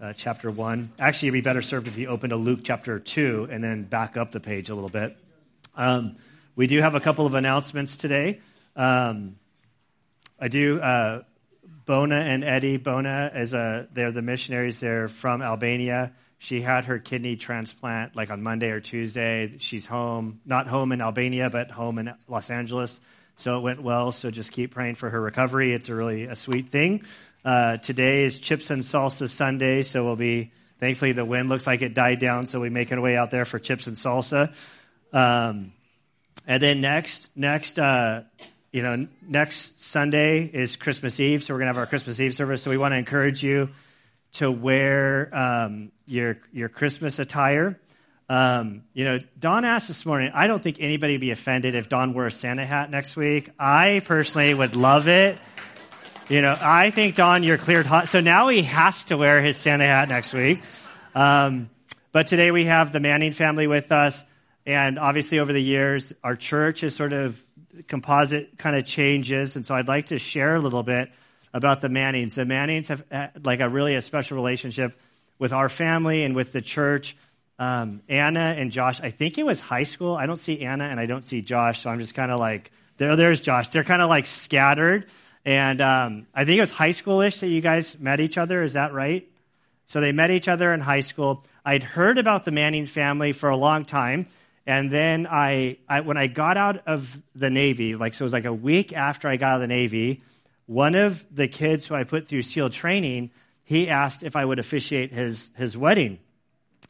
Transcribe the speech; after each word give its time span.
uh, 0.00 0.12
chapter 0.12 0.50
1. 0.50 0.92
Actually, 0.98 1.28
it'd 1.28 1.34
be 1.34 1.40
better 1.40 1.62
served 1.62 1.88
if 1.88 1.96
you 1.96 2.08
open 2.08 2.30
to 2.30 2.36
Luke 2.36 2.60
chapter 2.62 2.98
2 2.98 3.48
and 3.50 3.62
then 3.62 3.84
back 3.84 4.16
up 4.16 4.32
the 4.32 4.40
page 4.40 4.70
a 4.70 4.74
little 4.74 4.90
bit. 4.90 5.16
Um, 5.74 6.16
we 6.56 6.66
do 6.66 6.80
have 6.80 6.94
a 6.94 7.00
couple 7.00 7.26
of 7.26 7.34
announcements 7.34 7.96
today. 7.96 8.40
Um, 8.76 9.36
I 10.38 10.48
do. 10.48 10.80
Uh, 10.80 11.22
Bona 11.86 12.20
and 12.20 12.44
Eddie 12.44 12.76
Bona, 12.76 13.32
as 13.34 13.52
a, 13.52 13.88
they're 13.92 14.12
the 14.12 14.22
missionaries. 14.22 14.78
They're 14.78 15.08
from 15.08 15.42
Albania. 15.42 16.12
She 16.38 16.60
had 16.60 16.84
her 16.84 17.00
kidney 17.00 17.34
transplant 17.34 18.14
like 18.14 18.30
on 18.30 18.42
Monday 18.42 18.68
or 18.68 18.80
Tuesday. 18.80 19.56
She's 19.58 19.86
home, 19.86 20.40
not 20.46 20.68
home 20.68 20.92
in 20.92 21.00
Albania, 21.00 21.50
but 21.50 21.70
home 21.70 21.98
in 21.98 22.14
Los 22.28 22.48
Angeles. 22.48 23.00
So 23.36 23.56
it 23.56 23.60
went 23.62 23.82
well. 23.82 24.12
So 24.12 24.30
just 24.30 24.52
keep 24.52 24.70
praying 24.70 24.94
for 24.94 25.10
her 25.10 25.20
recovery. 25.20 25.72
It's 25.72 25.88
a 25.88 25.94
really 25.94 26.24
a 26.24 26.36
sweet 26.36 26.70
thing. 26.70 27.04
Uh, 27.42 27.78
today 27.78 28.24
is 28.24 28.38
Chips 28.38 28.70
and 28.70 28.82
Salsa 28.82 29.28
Sunday, 29.28 29.80
so 29.80 30.04
we'll 30.04 30.16
be 30.16 30.52
thankfully 30.78 31.12
the 31.12 31.24
wind 31.24 31.48
looks 31.48 31.66
like 31.66 31.80
it 31.80 31.94
died 31.94 32.20
down, 32.20 32.44
so 32.44 32.60
we 32.60 32.68
make 32.68 32.92
our 32.92 33.00
way 33.00 33.16
out 33.16 33.30
there 33.30 33.46
for 33.46 33.58
chips 33.58 33.86
and 33.86 33.96
salsa. 33.96 34.52
Um, 35.12 35.72
and 36.46 36.62
then 36.62 36.82
next, 36.82 37.30
next, 37.34 37.78
uh, 37.78 38.24
you 38.72 38.82
know, 38.82 39.06
next 39.26 39.82
Sunday 39.82 40.44
is 40.44 40.76
Christmas 40.76 41.18
Eve, 41.18 41.42
so 41.42 41.54
we're 41.54 41.60
gonna 41.60 41.70
have 41.70 41.78
our 41.78 41.86
Christmas 41.86 42.20
Eve 42.20 42.34
service. 42.34 42.62
So 42.62 42.70
we 42.70 42.76
want 42.76 42.92
to 42.92 42.98
encourage 42.98 43.42
you 43.42 43.70
to 44.32 44.50
wear 44.50 45.34
um, 45.34 45.92
your 46.06 46.38
your 46.52 46.68
Christmas 46.68 47.18
attire. 47.18 47.80
Um, 48.28 48.82
you 48.92 49.04
know, 49.04 49.18
Don 49.38 49.64
asked 49.64 49.88
this 49.88 50.04
morning. 50.04 50.30
I 50.34 50.46
don't 50.46 50.62
think 50.62 50.76
anybody 50.78 51.14
would 51.14 51.20
be 51.20 51.30
offended 51.30 51.74
if 51.74 51.88
Don 51.88 52.12
wore 52.12 52.26
a 52.26 52.30
Santa 52.30 52.66
hat 52.66 52.90
next 52.90 53.16
week. 53.16 53.50
I 53.58 54.02
personally 54.04 54.52
would 54.52 54.76
love 54.76 55.08
it. 55.08 55.38
You 56.30 56.42
know, 56.42 56.54
I 56.60 56.90
think 56.90 57.16
Don, 57.16 57.42
you're 57.42 57.58
cleared 57.58 57.86
hot. 57.86 58.06
So 58.06 58.20
now 58.20 58.46
he 58.46 58.62
has 58.62 59.06
to 59.06 59.16
wear 59.16 59.42
his 59.42 59.56
Santa 59.56 59.84
hat 59.84 60.08
next 60.08 60.32
week. 60.32 60.62
Um, 61.12 61.70
but 62.12 62.28
today 62.28 62.52
we 62.52 62.66
have 62.66 62.92
the 62.92 63.00
Manning 63.00 63.32
family 63.32 63.66
with 63.66 63.90
us. 63.90 64.24
And 64.64 64.96
obviously 64.96 65.40
over 65.40 65.52
the 65.52 65.60
years, 65.60 66.12
our 66.22 66.36
church 66.36 66.84
is 66.84 66.94
sort 66.94 67.12
of 67.12 67.36
composite 67.88 68.56
kind 68.58 68.76
of 68.76 68.86
changes. 68.86 69.56
And 69.56 69.66
so 69.66 69.74
I'd 69.74 69.88
like 69.88 70.06
to 70.06 70.20
share 70.20 70.54
a 70.54 70.60
little 70.60 70.84
bit 70.84 71.10
about 71.52 71.80
the 71.80 71.88
Mannings. 71.88 72.36
The 72.36 72.44
Mannings 72.44 72.86
have 72.86 73.02
like 73.42 73.58
a 73.58 73.68
really 73.68 73.96
a 73.96 74.00
special 74.00 74.36
relationship 74.36 74.96
with 75.40 75.52
our 75.52 75.68
family 75.68 76.22
and 76.22 76.36
with 76.36 76.52
the 76.52 76.60
church. 76.60 77.16
Um, 77.58 78.02
Anna 78.08 78.54
and 78.56 78.70
Josh, 78.70 79.00
I 79.00 79.10
think 79.10 79.36
it 79.36 79.44
was 79.44 79.60
high 79.60 79.82
school. 79.82 80.14
I 80.14 80.26
don't 80.26 80.38
see 80.38 80.60
Anna 80.60 80.84
and 80.84 81.00
I 81.00 81.06
don't 81.06 81.24
see 81.24 81.42
Josh. 81.42 81.82
So 81.82 81.90
I'm 81.90 81.98
just 81.98 82.14
kind 82.14 82.30
of 82.30 82.38
like, 82.38 82.70
there, 82.98 83.16
there's 83.16 83.40
Josh. 83.40 83.70
They're 83.70 83.82
kind 83.82 84.00
of 84.00 84.08
like 84.08 84.26
scattered. 84.26 85.06
And 85.44 85.80
um, 85.80 86.26
I 86.34 86.44
think 86.44 86.58
it 86.58 86.60
was 86.60 86.70
high 86.70 86.90
schoolish 86.90 87.40
that 87.40 87.48
you 87.48 87.60
guys 87.60 87.98
met 87.98 88.20
each 88.20 88.36
other. 88.36 88.62
Is 88.62 88.74
that 88.74 88.92
right? 88.92 89.28
So 89.86 90.00
they 90.00 90.12
met 90.12 90.30
each 90.30 90.48
other 90.48 90.72
in 90.72 90.80
high 90.80 91.00
school. 91.00 91.44
I'd 91.64 91.82
heard 91.82 92.18
about 92.18 92.44
the 92.44 92.50
Manning 92.50 92.86
family 92.86 93.32
for 93.32 93.48
a 93.48 93.56
long 93.56 93.84
time. 93.84 94.26
And 94.66 94.90
then 94.90 95.26
I, 95.26 95.78
I, 95.88 96.00
when 96.00 96.16
I 96.16 96.26
got 96.26 96.56
out 96.56 96.86
of 96.86 97.20
the 97.34 97.50
Navy, 97.50 97.96
like, 97.96 98.14
so 98.14 98.22
it 98.22 98.26
was 98.26 98.32
like 98.32 98.44
a 98.44 98.52
week 98.52 98.92
after 98.92 99.28
I 99.28 99.36
got 99.36 99.48
out 99.48 99.54
of 99.56 99.60
the 99.62 99.66
Navy, 99.66 100.22
one 100.66 100.94
of 100.94 101.24
the 101.34 101.48
kids 101.48 101.86
who 101.86 101.94
I 101.94 102.04
put 102.04 102.28
through 102.28 102.42
SEAL 102.42 102.70
training, 102.70 103.30
he 103.64 103.88
asked 103.88 104.22
if 104.22 104.36
I 104.36 104.44
would 104.44 104.58
officiate 104.58 105.12
his, 105.12 105.50
his 105.56 105.76
wedding. 105.76 106.18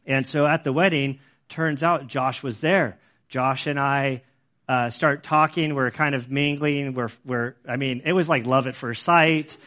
And 0.05 0.27
so 0.27 0.45
at 0.45 0.63
the 0.63 0.73
wedding, 0.73 1.19
turns 1.49 1.81
out 1.81 2.07
Josh 2.07 2.43
was 2.43 2.61
there. 2.61 2.99
Josh 3.29 3.65
and 3.65 3.79
I 3.79 4.21
uh, 4.71 4.89
start 4.89 5.21
talking. 5.21 5.75
We're 5.75 5.91
kind 5.91 6.15
of 6.15 6.31
mingling. 6.31 6.93
We're, 6.93 7.09
we're, 7.25 7.55
I 7.67 7.75
mean, 7.75 8.03
it 8.05 8.13
was 8.13 8.29
like 8.29 8.45
love 8.45 8.67
at 8.67 8.75
first 8.75 9.03
sight. 9.03 9.57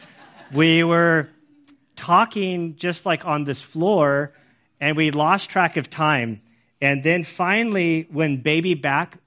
We 0.51 0.83
were 0.83 1.29
talking 1.95 2.75
just 2.75 3.05
like 3.05 3.23
on 3.23 3.43
this 3.43 3.61
floor, 3.61 4.33
and 4.79 4.97
we 4.97 5.11
lost 5.11 5.51
track 5.51 5.77
of 5.77 5.91
time. 5.91 6.41
And 6.81 7.03
then 7.03 7.23
finally, 7.23 8.07
when 8.11 8.41
Baby 8.41 8.73
Back, 8.73 9.19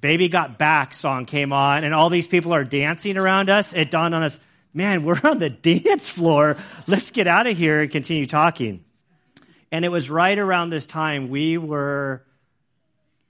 Baby 0.00 0.28
Got 0.28 0.58
Back 0.58 0.94
song 0.94 1.26
came 1.26 1.52
on, 1.52 1.84
and 1.84 1.94
all 1.94 2.10
these 2.10 2.26
people 2.26 2.52
are 2.52 2.64
dancing 2.64 3.16
around 3.16 3.50
us, 3.50 3.72
it 3.72 3.88
dawned 3.88 4.16
on 4.16 4.24
us, 4.24 4.40
man, 4.74 5.04
we're 5.04 5.20
on 5.22 5.38
the 5.38 5.50
dance 5.84 6.08
floor. 6.08 6.56
Let's 6.88 7.10
get 7.10 7.28
out 7.28 7.46
of 7.46 7.56
here 7.56 7.82
and 7.82 7.90
continue 7.92 8.26
talking. 8.26 8.84
And 9.70 9.84
it 9.84 9.90
was 9.90 10.10
right 10.10 10.36
around 10.36 10.70
this 10.70 10.86
time 10.86 11.28
we 11.28 11.56
were 11.56 12.24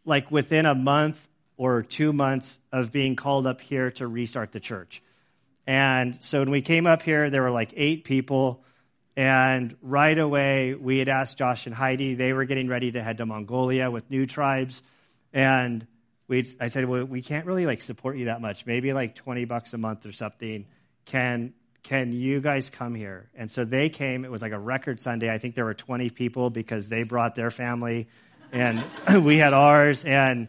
like 0.07 0.31
within 0.31 0.65
a 0.65 0.75
month 0.75 1.29
or 1.63 1.83
two 1.83 2.13
months 2.13 2.59
of 2.73 2.91
being 2.91 3.15
called 3.15 3.47
up 3.47 3.61
here 3.61 3.93
to 3.93 4.05
restart 4.05 4.51
the 4.51 4.59
church. 4.59 5.01
And 5.65 6.19
so 6.21 6.41
when 6.41 6.51
we 6.51 6.61
came 6.61 6.89
up 6.89 7.03
here, 7.03 7.31
there 7.31 7.43
were 7.43 7.53
like 7.53 7.73
eight 7.77 8.03
people. 8.03 8.65
And 9.17 9.77
right 9.81 10.19
away, 10.19 10.75
we 10.75 10.99
had 10.99 11.09
asked 11.09 11.39
Josh 11.39 11.67
and 11.67 11.75
Heidi, 11.75 12.15
they 12.15 12.33
were 12.33 12.47
getting 12.47 12.67
ready 12.67 12.91
to 12.91 13.03
head 13.03 13.19
to 13.19 13.27
Mongolia 13.27 13.93
with 13.93 14.11
new 14.11 14.27
tribes. 14.27 14.83
And 15.33 15.87
we 16.27 16.45
I 16.59 16.67
said, 16.67 16.87
well, 16.87 17.05
we 17.05 17.23
can't 17.23 17.47
really 17.47 17.65
like 17.65 17.81
support 17.81 18.17
you 18.17 18.25
that 18.25 18.41
much. 18.41 18.67
Maybe 18.67 18.93
like 18.93 19.15
20 19.15 19.45
bucks 19.45 19.73
a 19.73 19.79
month 19.79 20.05
or 20.05 20.11
something. 20.11 20.67
Can, 21.05 21.53
can 21.85 22.13
you 22.13 22.41
guys 22.41 22.71
come 22.71 22.97
here? 22.97 23.31
And 23.37 23.53
so 23.53 23.65
they 23.65 23.89
came. 23.89 24.25
It 24.25 24.33
was 24.33 24.43
like 24.43 24.53
a 24.53 24.59
record 24.59 25.01
Sunday. 25.01 25.33
I 25.33 25.39
think 25.39 25.55
there 25.55 25.65
were 25.65 25.75
20 25.75 26.11
people 26.11 26.51
because 26.51 26.89
they 26.89 27.05
brought 27.05 27.37
their 27.37 27.53
family 27.53 28.09
and 28.51 28.85
we 29.25 29.39
had 29.39 29.53
ours. 29.53 30.05
And 30.05 30.49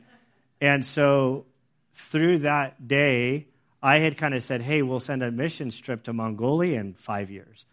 and 0.63 0.85
so 0.85 1.45
through 1.93 2.39
that 2.39 2.87
day, 2.87 3.47
I 3.81 3.99
had 3.99 4.17
kind 4.17 4.33
of 4.33 4.41
said, 4.41 4.61
hey, 4.61 4.81
we'll 4.81 5.01
send 5.01 5.21
a 5.21 5.29
mission 5.29 5.71
trip 5.71 6.03
to 6.03 6.13
Mongolia 6.13 6.79
in 6.79 6.93
five 6.93 7.29
years. 7.29 7.65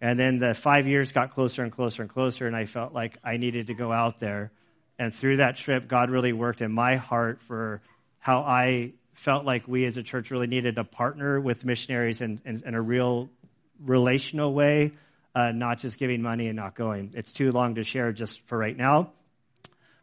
And 0.00 0.16
then 0.16 0.38
the 0.38 0.54
five 0.54 0.86
years 0.86 1.10
got 1.10 1.32
closer 1.32 1.64
and 1.64 1.72
closer 1.72 2.02
and 2.02 2.10
closer, 2.10 2.46
and 2.46 2.54
I 2.54 2.66
felt 2.66 2.94
like 2.94 3.18
I 3.24 3.36
needed 3.36 3.66
to 3.66 3.74
go 3.74 3.90
out 3.90 4.20
there. 4.20 4.52
And 4.96 5.12
through 5.12 5.38
that 5.38 5.56
trip, 5.56 5.88
God 5.88 6.08
really 6.08 6.32
worked 6.32 6.62
in 6.62 6.70
my 6.70 6.94
heart 6.94 7.42
for 7.42 7.82
how 8.20 8.42
I 8.42 8.92
felt 9.14 9.44
like 9.44 9.66
we 9.66 9.84
as 9.84 9.96
a 9.96 10.04
church 10.04 10.30
really 10.30 10.46
needed 10.46 10.76
to 10.76 10.84
partner 10.84 11.40
with 11.40 11.64
missionaries 11.64 12.20
in, 12.20 12.40
in, 12.44 12.62
in 12.64 12.74
a 12.76 12.80
real 12.80 13.28
relational 13.84 14.54
way, 14.54 14.92
uh, 15.34 15.50
not 15.50 15.80
just 15.80 15.98
giving 15.98 16.22
money 16.22 16.46
and 16.46 16.54
not 16.54 16.76
going. 16.76 17.12
It's 17.16 17.32
too 17.32 17.50
long 17.50 17.74
to 17.74 17.82
share 17.82 18.12
just 18.12 18.40
for 18.42 18.56
right 18.56 18.76
now. 18.76 19.10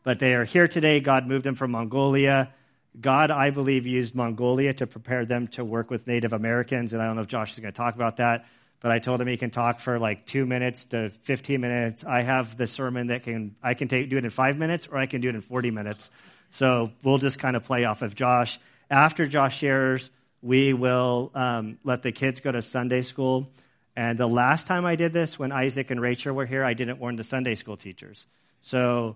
But 0.03 0.19
they 0.19 0.33
are 0.35 0.45
here 0.45 0.67
today. 0.67 0.99
God 0.99 1.27
moved 1.27 1.45
them 1.45 1.55
from 1.55 1.71
Mongolia. 1.71 2.53
God, 2.99 3.31
I 3.31 3.49
believe, 3.49 3.87
used 3.87 4.13
Mongolia 4.13 4.73
to 4.75 4.85
prepare 4.87 5.25
them 5.25 5.47
to 5.49 5.65
work 5.65 5.89
with 5.89 6.05
Native 6.05 6.33
Americans. 6.33 6.93
And 6.93 7.01
I 7.01 7.05
don't 7.05 7.15
know 7.15 7.21
if 7.21 7.27
Josh 7.27 7.53
is 7.53 7.59
going 7.59 7.73
to 7.73 7.77
talk 7.77 7.95
about 7.95 8.17
that, 8.17 8.45
but 8.81 8.91
I 8.91 8.99
told 8.99 9.19
him 9.19 9.27
he 9.27 9.37
can 9.37 9.49
talk 9.49 9.79
for 9.79 9.97
like 9.97 10.25
two 10.25 10.45
minutes 10.45 10.85
to 10.85 11.09
15 11.09 11.59
minutes. 11.59 12.03
I 12.03 12.21
have 12.21 12.55
the 12.57 12.67
sermon 12.67 13.07
that 13.07 13.23
can, 13.23 13.55
I 13.63 13.73
can 13.73 13.87
take, 13.87 14.09
do 14.09 14.17
it 14.17 14.23
in 14.25 14.29
five 14.29 14.57
minutes 14.57 14.87
or 14.87 14.97
I 14.97 15.07
can 15.07 15.21
do 15.21 15.29
it 15.29 15.35
in 15.35 15.41
40 15.41 15.71
minutes. 15.71 16.11
So 16.51 16.91
we'll 17.01 17.17
just 17.17 17.39
kind 17.39 17.55
of 17.55 17.63
play 17.63 17.85
off 17.85 18.03
of 18.03 18.13
Josh. 18.13 18.59
After 18.91 19.25
Josh 19.25 19.57
shares, 19.57 20.11
we 20.43 20.73
will 20.73 21.31
um, 21.33 21.79
let 21.83 22.03
the 22.03 22.11
kids 22.11 22.41
go 22.41 22.51
to 22.51 22.61
Sunday 22.61 23.01
school. 23.01 23.49
And 23.95 24.19
the 24.19 24.27
last 24.27 24.67
time 24.67 24.85
I 24.85 24.95
did 24.95 25.13
this, 25.13 25.39
when 25.39 25.51
Isaac 25.51 25.89
and 25.89 26.01
Rachel 26.01 26.35
were 26.35 26.45
here, 26.45 26.63
I 26.63 26.73
didn't 26.73 26.99
warn 26.99 27.15
the 27.15 27.23
Sunday 27.23 27.55
school 27.55 27.77
teachers. 27.77 28.27
So 28.61 29.15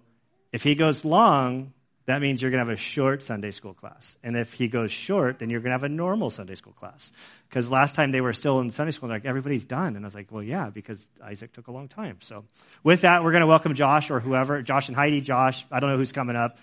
if 0.51 0.63
he 0.63 0.75
goes 0.75 1.03
long, 1.05 1.73
that 2.07 2.21
means 2.21 2.41
you're 2.41 2.51
going 2.51 2.63
to 2.63 2.71
have 2.71 2.73
a 2.73 2.81
short 2.81 3.21
Sunday 3.21 3.51
school 3.51 3.73
class. 3.73 4.15
And 4.23 4.37
if 4.37 4.53
he 4.53 4.69
goes 4.69 4.93
short, 4.93 5.39
then 5.39 5.49
you're 5.49 5.59
going 5.59 5.71
to 5.71 5.73
have 5.73 5.83
a 5.83 5.89
normal 5.89 6.29
Sunday 6.29 6.55
school 6.55 6.71
class. 6.71 7.11
Because 7.49 7.69
last 7.69 7.95
time 7.95 8.13
they 8.13 8.21
were 8.21 8.31
still 8.31 8.61
in 8.61 8.71
Sunday 8.71 8.91
school, 8.91 9.09
like, 9.09 9.25
everybody's 9.25 9.65
done. 9.65 9.97
And 9.97 10.05
I 10.05 10.07
was 10.07 10.15
like, 10.15 10.31
well, 10.31 10.41
yeah, 10.41 10.69
because 10.69 11.05
Isaac 11.21 11.51
took 11.51 11.67
a 11.67 11.71
long 11.71 11.89
time. 11.89 12.19
So 12.21 12.45
with 12.81 13.01
that, 13.01 13.25
we're 13.25 13.31
going 13.31 13.41
to 13.41 13.47
welcome 13.47 13.75
Josh 13.75 14.09
or 14.09 14.21
whoever, 14.21 14.61
Josh 14.61 14.87
and 14.87 14.95
Heidi, 14.95 15.19
Josh. 15.19 15.65
I 15.69 15.81
don't 15.81 15.89
know 15.89 15.97
who's 15.97 16.13
coming 16.13 16.37
up. 16.37 16.57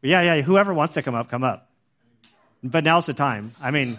But 0.00 0.08
yeah, 0.08 0.22
yeah, 0.22 0.40
whoever 0.40 0.72
wants 0.72 0.94
to 0.94 1.02
come 1.02 1.14
up, 1.14 1.28
come 1.28 1.44
up. 1.44 1.68
But 2.62 2.82
now's 2.82 3.04
the 3.04 3.12
time. 3.12 3.54
I 3.60 3.72
mean, 3.72 3.98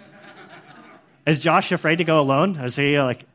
is 1.27 1.39
Josh 1.39 1.71
afraid 1.71 1.97
to 1.97 2.05
go 2.05 2.19
alone? 2.19 2.57
Is 2.57 2.75
he 2.75 2.99
like, 2.99 3.26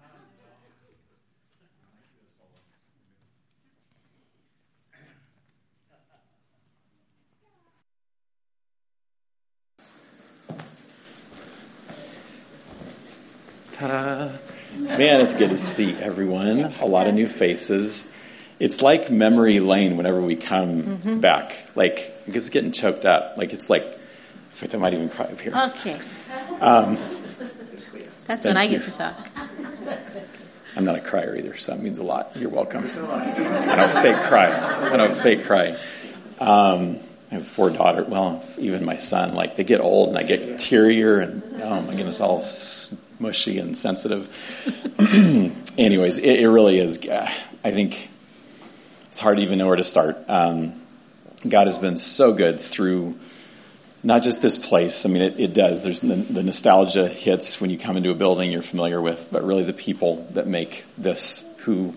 Ta-da. 13.82 14.31
Man, 14.79 15.20
it's 15.20 15.34
good 15.34 15.50
to 15.50 15.56
see 15.56 15.96
everyone. 15.96 16.73
A 16.81 16.87
lot 16.87 17.08
of 17.08 17.14
new 17.14 17.26
faces. 17.26 18.08
It's 18.61 18.81
like 18.81 19.11
memory 19.11 19.58
lane 19.58 19.96
whenever 19.96 20.20
we 20.20 20.37
come 20.37 20.82
mm-hmm. 20.84 21.19
back. 21.19 21.69
Like, 21.75 22.14
it's 22.26 22.50
getting 22.50 22.70
choked 22.70 23.05
up. 23.05 23.37
Like, 23.37 23.52
it's 23.52 23.69
like, 23.69 23.82
in 23.82 23.99
fact, 24.52 24.75
I 24.76 24.79
might 24.79 24.94
even 24.94 25.08
cry 25.08 25.25
up 25.25 25.40
here. 25.40 25.52
Okay. 25.52 25.99
Um, 26.61 26.96
That's 28.26 28.44
when 28.44 28.56
I 28.56 28.69
get 28.69 28.82
to 28.82 28.96
talk. 28.96 29.29
I'm 30.76 30.85
not 30.85 30.94
a 30.94 31.00
crier 31.00 31.35
either, 31.37 31.56
so 31.56 31.73
that 31.73 31.82
means 31.82 31.99
a 31.99 32.05
lot. 32.05 32.37
You're 32.37 32.50
welcome. 32.50 32.85
I 32.85 33.75
don't 33.76 33.90
fake 33.90 34.23
cry. 34.23 34.93
I 34.93 34.96
don't 34.96 35.17
fake 35.17 35.44
cry. 35.44 35.76
Um, 36.38 36.99
I 37.32 37.35
have 37.35 37.46
four 37.46 37.70
daughters. 37.70 38.06
Well, 38.06 38.44
even 38.58 38.85
my 38.85 38.96
son, 38.96 39.35
like 39.35 39.56
they 39.56 39.64
get 39.64 39.81
old 39.81 40.08
and 40.08 40.19
I 40.19 40.23
get 40.23 40.50
tearier 40.52 41.20
and 41.23 41.43
oh 41.62 41.82
my 41.82 41.94
goodness, 41.94 42.20
all 42.20 42.38
mushy 43.23 43.59
and 43.59 43.77
sensitive. 43.77 44.29
Anyways, 45.79 46.19
it, 46.19 46.41
it, 46.41 46.49
really 46.49 46.79
is. 46.79 46.99
I 47.09 47.71
think 47.71 48.11
it's 49.07 49.21
hard 49.21 49.39
to 49.39 49.43
even 49.43 49.59
know 49.59 49.69
where 49.69 49.77
to 49.77 49.85
start. 49.85 50.19
Um, 50.29 50.75
God 51.49 51.67
has 51.67 51.79
been 51.79 51.97
so 51.97 52.35
good 52.35 52.61
through 52.61 53.19
not 54.03 54.23
just 54.23 54.43
this 54.43 54.59
place. 54.59 55.07
I 55.07 55.09
mean, 55.09 55.23
it, 55.23 55.41
it 55.41 55.55
does. 55.55 55.83
There's 55.83 56.01
the, 56.01 56.17
the, 56.17 56.43
nostalgia 56.43 57.09
hits 57.09 57.61
when 57.61 57.71
you 57.71 57.79
come 57.79 57.97
into 57.97 58.11
a 58.11 58.15
building 58.15 58.51
you're 58.51 58.63
familiar 58.63 59.01
with, 59.01 59.29
but 59.31 59.45
really 59.45 59.63
the 59.63 59.73
people 59.73 60.27
that 60.33 60.47
make 60.47 60.85
this 60.99 61.49
who 61.61 61.95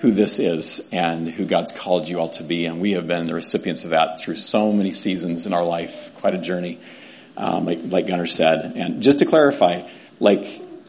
who 0.00 0.10
this 0.12 0.38
is 0.38 0.88
and 0.92 1.28
who 1.28 1.44
God's 1.44 1.72
called 1.72 2.08
you 2.08 2.18
all 2.20 2.30
to 2.30 2.42
be. 2.42 2.64
And 2.64 2.80
we 2.80 2.92
have 2.92 3.06
been 3.06 3.26
the 3.26 3.34
recipients 3.34 3.84
of 3.84 3.90
that 3.90 4.18
through 4.18 4.36
so 4.36 4.72
many 4.72 4.92
seasons 4.92 5.44
in 5.44 5.52
our 5.52 5.62
life. 5.62 6.14
Quite 6.16 6.34
a 6.34 6.38
journey, 6.38 6.78
um, 7.36 7.64
like 7.64 7.78
like 7.84 8.06
Gunnar 8.06 8.26
said. 8.26 8.72
And 8.76 9.02
just 9.02 9.20
to 9.20 9.26
clarify, 9.26 9.82
like 10.18 10.46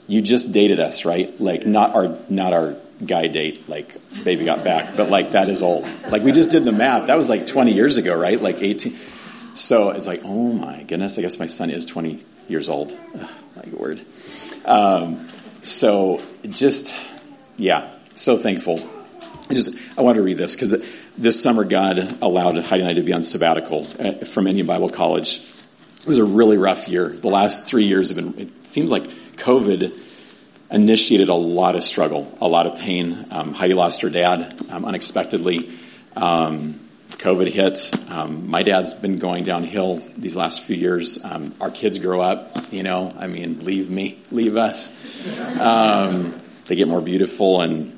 you 0.08 0.22
just 0.22 0.52
dated 0.52 0.80
us, 0.80 1.06
right? 1.06 1.40
Like 1.40 1.66
not 1.66 1.96
our 1.96 2.18
not 2.30 2.54
our 2.54 2.76
guy 3.06 3.28
date, 3.28 3.68
like 3.68 3.96
baby 4.24 4.46
got 4.46 4.64
back, 4.64 4.96
but 4.96 5.10
like 5.10 5.32
that 5.32 5.50
is 5.50 5.64
old. 5.64 5.92
Like 6.10 6.24
we 6.24 6.32
just 6.32 6.52
did 6.52 6.66
the 6.66 6.72
math. 6.72 7.08
That 7.08 7.18
was 7.18 7.30
like 7.30 7.48
20 7.48 7.74
years 7.74 7.98
ago, 7.98 8.16
right? 8.18 8.40
Like 8.40 8.62
18. 8.62 8.96
So 9.54 9.90
it's 9.92 10.08
like, 10.08 10.22
oh 10.24 10.54
my 10.54 10.84
goodness, 10.84 11.18
I 11.18 11.22
guess 11.22 11.40
my 11.40 11.48
son 11.48 11.70
is 11.70 11.86
20 11.86 12.20
years 12.48 12.70
old. 12.70 12.98
Ugh, 13.20 13.30
my 13.56 13.64
word. 13.74 14.02
Um, 14.66 15.28
so 15.62 16.22
just, 16.48 17.02
yeah, 17.58 17.92
so 18.14 18.38
thankful. 18.38 18.80
I 19.50 19.54
just, 19.54 19.78
I 19.98 20.02
want 20.02 20.16
to 20.16 20.22
read 20.22 20.38
this 20.38 20.56
because 20.56 20.84
this 21.18 21.42
summer 21.42 21.64
God 21.66 22.18
allowed 22.22 22.58
Heidi 22.58 22.82
and 22.82 22.90
I 22.90 22.94
to 22.94 23.02
be 23.02 23.14
on 23.14 23.24
sabbatical 23.24 23.86
uh, 24.00 24.26
from 24.26 24.48
Indian 24.48 24.66
Bible 24.66 24.90
College. 24.90 25.42
It 26.02 26.08
was 26.08 26.18
a 26.18 26.26
really 26.26 26.58
rough 26.58 26.88
year. 26.88 27.10
The 27.10 27.28
last 27.28 27.68
three 27.68 27.86
years 27.86 28.10
have 28.10 28.16
been, 28.16 28.40
it 28.40 28.66
seems 28.66 28.92
like 28.92 29.04
COVID 29.36 29.96
initiated 30.72 31.30
a 31.30 31.36
lot 31.36 31.76
of 31.76 31.84
struggle, 31.84 32.36
a 32.42 32.48
lot 32.48 32.66
of 32.66 32.80
pain. 32.80 33.28
Um, 33.30 33.54
Heidi 33.54 33.76
lost 33.76 34.02
her 34.02 34.10
dad 34.10 34.60
um, 34.72 34.86
unexpectedly. 34.86 35.70
Um, 36.16 36.80
COVID 37.12 37.48
hit. 37.50 38.10
Um, 38.10 38.50
my 38.50 38.64
dad's 38.64 38.96
been 38.96 39.18
going 39.18 39.44
downhill 39.44 40.02
these 40.18 40.36
last 40.36 40.62
few 40.62 40.76
years. 40.76 41.24
Um, 41.24 41.54
our 41.62 41.70
kids 41.70 42.00
grow 42.00 42.20
up, 42.20 42.74
you 42.74 42.82
know, 42.82 43.14
I 43.16 43.28
mean, 43.28 43.64
leave 43.64 43.92
me, 43.92 44.18
leave 44.32 44.58
us. 44.58 44.98
Um, 45.60 46.34
they 46.66 46.76
get 46.76 46.88
more 46.88 47.02
beautiful 47.02 47.62
and 47.62 47.96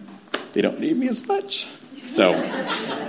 they 0.52 0.62
don't 0.62 0.80
need 0.80 0.98
me 0.98 1.08
as 1.08 1.26
much. 1.26 1.70
So 2.06 2.34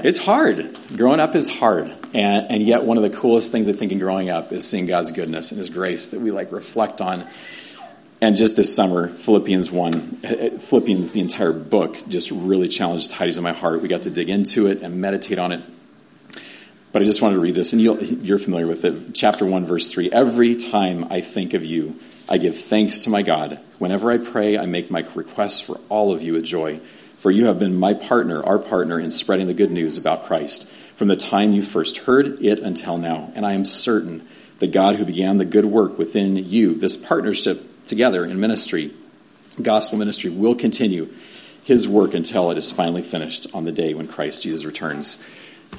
it's 0.05 0.19
hard. 0.19 0.77
Growing 0.97 1.21
up 1.21 1.35
is 1.35 1.49
hard. 1.49 1.95
And, 2.15 2.51
and 2.51 2.63
yet 2.63 2.85
one 2.85 2.97
of 2.97 3.03
the 3.03 3.11
coolest 3.11 3.53
things 3.53 3.69
I 3.69 3.73
think 3.73 3.93
in 3.93 3.99
growing 3.99 4.31
up 4.31 4.53
is 4.53 4.67
seeing 4.67 4.87
God's 4.87 5.13
goodness 5.13 5.51
and 5.51 5.59
His 5.59 5.71
grace 5.71 6.13
that 6.13 6.21
we 6.21 6.31
like 6.31 6.53
reflect 6.53 7.01
on 7.01 7.27
and 8.25 8.39
just 8.39 8.57
this 8.57 8.75
summer, 8.75 9.09
Philippians 9.09 9.71
1, 9.71 9.93
Philippians, 10.59 11.13
the 11.13 11.21
entire 11.21 11.53
book, 11.53 11.97
just 12.09 12.31
really 12.31 12.69
challenged 12.69 13.13
Heidi's 13.13 13.37
in 13.37 13.45
my 13.45 13.53
heart. 13.53 13.83
We 13.83 13.89
got 13.89 14.03
to 14.03 14.11
dig 14.11 14.31
into 14.31 14.67
it 14.67 14.81
and 14.81 14.99
meditate 14.99 15.39
on 15.39 15.53
it. 15.53 15.63
But 16.91 17.03
I 17.03 17.05
just 17.05 17.21
wanted 17.21 17.35
to 17.35 17.41
read 17.43 17.55
this, 17.55 17.75
and 17.75 17.83
you 17.83 18.35
are 18.35 18.39
familiar 18.39 18.67
with 18.67 18.87
it. 18.87 19.15
Chapter 19.15 19.45
1, 19.45 19.67
verse 19.67 19.91
3. 19.91 20.11
Every 20.11 20.57
time 20.57 21.09
I 21.11 21.21
think 21.21 21.53
of 21.53 21.67
you, 21.67 21.99
I 22.27 22.39
give 22.39 22.57
thanks 22.57 23.01
to 23.01 23.11
my 23.11 23.21
God. 23.21 23.61
Whenever 23.79 24.11
I 24.11 24.17
pray, 24.17 24.57
I 24.57 24.65
make 24.65 24.91
my 24.91 25.05
requests 25.15 25.61
for 25.61 25.79
all 25.91 26.15
of 26.15 26.23
you 26.23 26.33
with 26.33 26.45
joy. 26.45 26.81
For 27.25 27.31
you 27.31 27.47
have 27.47 27.59
been 27.59 27.75
my 27.75 27.95
partner, 27.95 28.45
our 28.45 28.59
partner, 28.59 29.01
in 29.01 29.11
spreading 29.11 29.47
the 29.47 29.55
good 29.55 29.71
news 29.71 29.97
about 29.97 30.25
Christ 30.25 30.71
from 30.95 31.09
the 31.09 31.17
time 31.17 31.55
you 31.55 31.63
first 31.63 31.97
heard 31.97 32.45
it 32.45 32.61
until 32.61 32.99
now. 32.99 33.33
And 33.35 33.47
I 33.47 33.55
am 33.55 33.65
certain 33.65 34.29
that 34.59 34.73
God 34.73 34.97
who 34.97 35.07
began 35.07 35.39
the 35.39 35.47
good 35.47 35.65
work 35.65 35.97
within 35.97 36.37
you, 36.37 36.75
this 36.75 36.99
partnership 36.99 37.87
together 37.87 38.27
in 38.27 38.39
ministry, 38.39 38.93
gospel 39.63 39.97
ministry, 39.97 40.29
will 40.29 40.55
continue 40.55 41.09
his 41.63 41.89
work 41.89 42.13
until 42.13 42.51
it 42.51 42.59
is 42.59 42.71
finally 42.71 43.01
finished 43.01 43.47
on 43.55 43.65
the 43.65 43.73
day 43.73 43.95
when 43.95 44.07
Christ 44.07 44.43
Jesus 44.43 44.67
returns. 44.67 45.25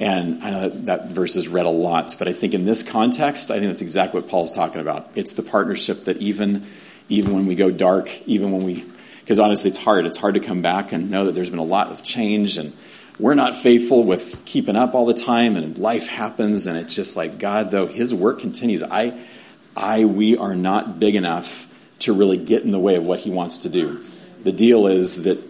And 0.00 0.42
I 0.42 0.50
know 0.50 0.68
that, 0.68 0.86
that 0.86 1.06
verse 1.10 1.36
is 1.36 1.46
read 1.46 1.66
a 1.66 1.70
lot, 1.70 2.16
but 2.18 2.26
I 2.26 2.32
think 2.32 2.54
in 2.54 2.64
this 2.64 2.82
context, 2.82 3.52
I 3.52 3.60
think 3.60 3.66
that's 3.66 3.82
exactly 3.82 4.20
what 4.20 4.28
Paul's 4.28 4.50
talking 4.50 4.80
about. 4.80 5.10
It's 5.14 5.34
the 5.34 5.44
partnership 5.44 6.06
that 6.06 6.16
even, 6.16 6.66
even 7.08 7.34
when 7.34 7.46
we 7.46 7.54
go 7.54 7.70
dark, 7.70 8.10
even 8.26 8.50
when 8.50 8.64
we, 8.64 8.84
because 9.26 9.40
honestly, 9.40 9.70
it's 9.70 9.78
hard. 9.78 10.06
It's 10.06 10.18
hard 10.18 10.34
to 10.34 10.40
come 10.40 10.62
back 10.62 10.92
and 10.92 11.10
know 11.10 11.24
that 11.24 11.32
there's 11.32 11.50
been 11.50 11.58
a 11.58 11.64
lot 11.64 11.88
of 11.88 12.04
change 12.04 12.58
and 12.58 12.72
we're 13.18 13.34
not 13.34 13.56
faithful 13.56 14.04
with 14.04 14.44
keeping 14.44 14.76
up 14.76 14.94
all 14.94 15.04
the 15.04 15.14
time 15.14 15.56
and 15.56 15.76
life 15.78 16.06
happens 16.06 16.68
and 16.68 16.78
it's 16.78 16.94
just 16.94 17.16
like 17.16 17.36
God, 17.36 17.72
though, 17.72 17.88
His 17.88 18.14
work 18.14 18.38
continues. 18.38 18.84
I, 18.84 19.18
I, 19.76 20.04
we 20.04 20.36
are 20.36 20.54
not 20.54 21.00
big 21.00 21.16
enough 21.16 21.66
to 22.00 22.12
really 22.12 22.36
get 22.36 22.62
in 22.62 22.70
the 22.70 22.78
way 22.78 22.94
of 22.94 23.04
what 23.04 23.18
He 23.18 23.30
wants 23.30 23.60
to 23.60 23.68
do. 23.68 24.00
The 24.44 24.52
deal 24.52 24.86
is 24.86 25.24
that 25.24 25.42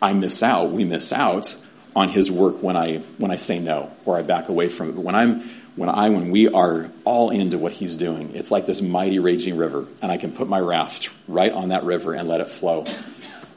I 0.00 0.14
miss 0.14 0.42
out, 0.42 0.70
we 0.70 0.84
miss 0.84 1.12
out 1.12 1.54
on 1.98 2.08
his 2.08 2.30
work 2.30 2.62
when 2.62 2.76
I 2.76 2.98
when 3.18 3.32
I 3.32 3.36
say 3.36 3.58
no 3.58 3.92
or 4.04 4.16
I 4.16 4.22
back 4.22 4.48
away 4.48 4.68
from 4.68 4.90
it. 4.90 4.92
But 4.92 5.04
when 5.04 5.14
I'm 5.16 5.40
when 5.74 5.88
I 5.88 6.08
when 6.10 6.30
we 6.30 6.48
are 6.48 6.90
all 7.04 7.30
into 7.30 7.58
what 7.58 7.72
he's 7.72 7.96
doing, 7.96 8.34
it's 8.34 8.50
like 8.50 8.66
this 8.66 8.80
mighty 8.80 9.18
raging 9.18 9.56
river, 9.56 9.86
and 10.00 10.10
I 10.10 10.16
can 10.16 10.32
put 10.32 10.48
my 10.48 10.60
raft 10.60 11.10
right 11.26 11.52
on 11.52 11.70
that 11.70 11.84
river 11.84 12.14
and 12.14 12.28
let 12.28 12.40
it 12.40 12.50
flow. 12.50 12.86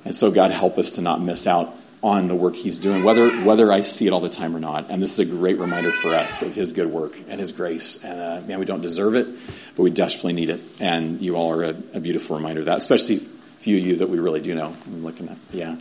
And 0.04 0.16
so 0.16 0.32
God 0.32 0.52
help 0.52 0.78
us 0.78 0.94
to 0.94 1.02
not 1.02 1.22
miss 1.22 1.48
out 1.48 1.74
on 2.04 2.28
the 2.28 2.36
work 2.36 2.56
he's 2.56 2.80
doing, 2.80 3.04
whether 3.04 3.30
whether 3.44 3.72
I 3.72 3.82
see 3.82 4.08
it 4.08 4.14
all 4.14 4.22
the 4.22 4.30
time 4.30 4.56
or 4.56 4.60
not. 4.60 4.90
And 4.90 5.02
this 5.02 5.14
is 5.14 5.20
a 5.20 5.26
great 5.26 5.60
reminder 5.60 5.92
for 5.92 6.10
us 6.10 6.42
of 6.42 6.56
his 6.56 6.72
good 6.72 6.88
work 6.88 7.16
and 7.28 7.40
his 7.40 7.52
grace. 7.52 8.04
And 8.04 8.20
uh, 8.20 8.48
man, 8.48 8.60
we 8.60 8.66
don't 8.66 8.82
deserve 8.82 9.16
it, 9.16 9.28
but 9.76 9.84
we 9.84 9.92
desperately 9.92 10.34
need 10.34 10.50
it. 10.50 10.62
And 10.80 11.22
you 11.22 11.36
all 11.36 11.52
are 11.52 11.64
a, 11.64 11.76
a 11.94 12.00
beautiful 12.00 12.36
reminder 12.36 12.62
of 12.62 12.66
that, 12.66 12.78
especially 12.78 13.18
few 13.18 13.78
of 13.78 13.84
you 13.84 13.96
that 13.98 14.10
we 14.10 14.18
really 14.18 14.42
do 14.42 14.56
know. 14.56 14.76
I'm 14.88 15.04
looking 15.04 15.30
at, 15.30 15.38
yeah. 15.52 15.78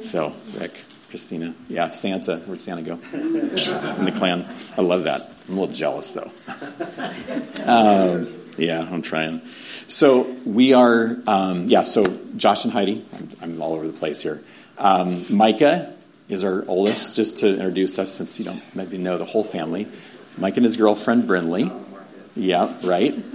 So, 0.00 0.32
Rick. 0.58 0.72
Christina. 1.10 1.54
Yeah, 1.68 1.90
Santa. 1.90 2.36
Where'd 2.38 2.60
Santa 2.60 2.82
go? 2.82 2.98
In 3.12 4.04
the 4.04 4.14
clan. 4.16 4.48
I 4.78 4.80
love 4.80 5.04
that. 5.04 5.32
I'm 5.48 5.56
a 5.56 5.60
little 5.60 5.74
jealous 5.74 6.12
though. 6.12 6.30
Um, 7.60 8.26
yeah, 8.56 8.80
I'm 8.80 9.02
trying. 9.02 9.42
So 9.90 10.22
we 10.46 10.72
are, 10.72 11.16
um, 11.26 11.64
yeah, 11.64 11.82
so 11.82 12.04
Josh 12.36 12.64
and 12.64 12.72
Heidi, 12.72 13.04
I'm, 13.12 13.28
I'm 13.42 13.60
all 13.60 13.74
over 13.74 13.88
the 13.88 13.92
place 13.92 14.22
here. 14.22 14.40
Um, 14.78 15.24
Micah 15.34 15.92
is 16.28 16.44
our 16.44 16.64
oldest, 16.68 17.16
just 17.16 17.38
to 17.38 17.52
introduce 17.52 17.98
us 17.98 18.14
since 18.14 18.38
you 18.38 18.44
don't 18.44 18.62
maybe 18.72 18.98
know 18.98 19.18
the 19.18 19.24
whole 19.24 19.42
family. 19.42 19.88
Mike 20.38 20.56
and 20.56 20.64
his 20.64 20.76
girlfriend 20.76 21.24
Brinley. 21.24 21.76
Yeah, 22.36 22.72
right. 22.84 23.12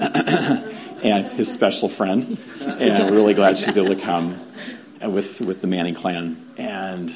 and 1.03 1.27
his 1.27 1.51
special 1.51 1.89
friend. 1.89 2.37
And 2.61 3.03
I'm 3.03 3.13
really 3.13 3.33
glad 3.33 3.59
she's 3.59 3.77
able 3.77 3.93
to 3.93 4.01
come 4.01 4.39
with 5.01 5.41
with 5.41 5.59
the 5.59 5.67
Manning 5.67 5.93
clan. 5.93 6.37
And 6.57 7.13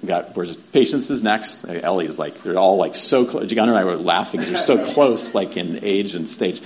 we 0.00 0.08
got 0.08 0.34
where's 0.34 0.56
Patience 0.56 1.10
is 1.10 1.22
next. 1.22 1.66
Ellie's 1.68 2.18
like 2.18 2.42
they're 2.42 2.56
all 2.56 2.78
like 2.78 2.96
so 2.96 3.26
close. 3.26 3.52
Gunnar 3.52 3.72
and 3.72 3.80
I 3.80 3.84
were 3.84 3.96
laughing 3.96 4.40
because 4.40 4.48
they're 4.66 4.78
so 4.78 4.92
close, 4.94 5.34
like 5.34 5.58
in 5.58 5.84
age 5.84 6.14
and 6.14 6.26
stage. 6.26 6.62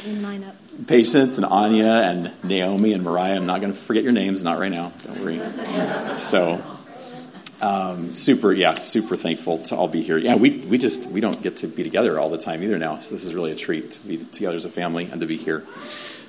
Patience 0.87 1.39
and 1.39 1.47
Anya 1.47 1.87
and 1.87 2.33
Naomi 2.43 2.93
and 2.93 3.03
Mariah. 3.03 3.37
I'm 3.37 3.47
not 3.47 3.61
going 3.61 3.73
to 3.73 3.79
forget 3.79 4.03
your 4.03 4.13
names, 4.13 4.45
not 4.45 4.59
right 4.59 4.73
now. 4.73 4.93
Don't 5.05 5.21
worry. 5.21 6.19
So, 6.19 6.63
um, 7.61 8.13
super, 8.13 8.53
yeah, 8.53 8.75
super 8.75 9.17
thankful 9.17 9.59
to 9.65 9.77
all 9.77 9.89
be 9.89 10.03
here. 10.03 10.19
Yeah, 10.19 10.37
we 10.37 10.59
we 10.59 10.79
just 10.79 11.11
we 11.11 11.21
don't 11.21 11.41
get 11.43 11.59
to 11.59 11.67
be 11.67 11.83
together 11.83 12.19
all 12.19 12.29
the 12.29 12.39
time 12.39 12.63
either 12.63 12.79
now. 12.79 12.99
So 12.99 13.15
this 13.15 13.25
is 13.25 13.35
really 13.35 13.53
a 13.53 13.57
treat 13.57 13.93
to 13.93 14.07
be 14.07 14.19
together 14.19 14.57
as 14.57 14.65
a 14.65 14.71
family 14.71 15.09
and 15.11 15.21
to 15.21 15.27
be 15.27 15.37
here. 15.37 15.65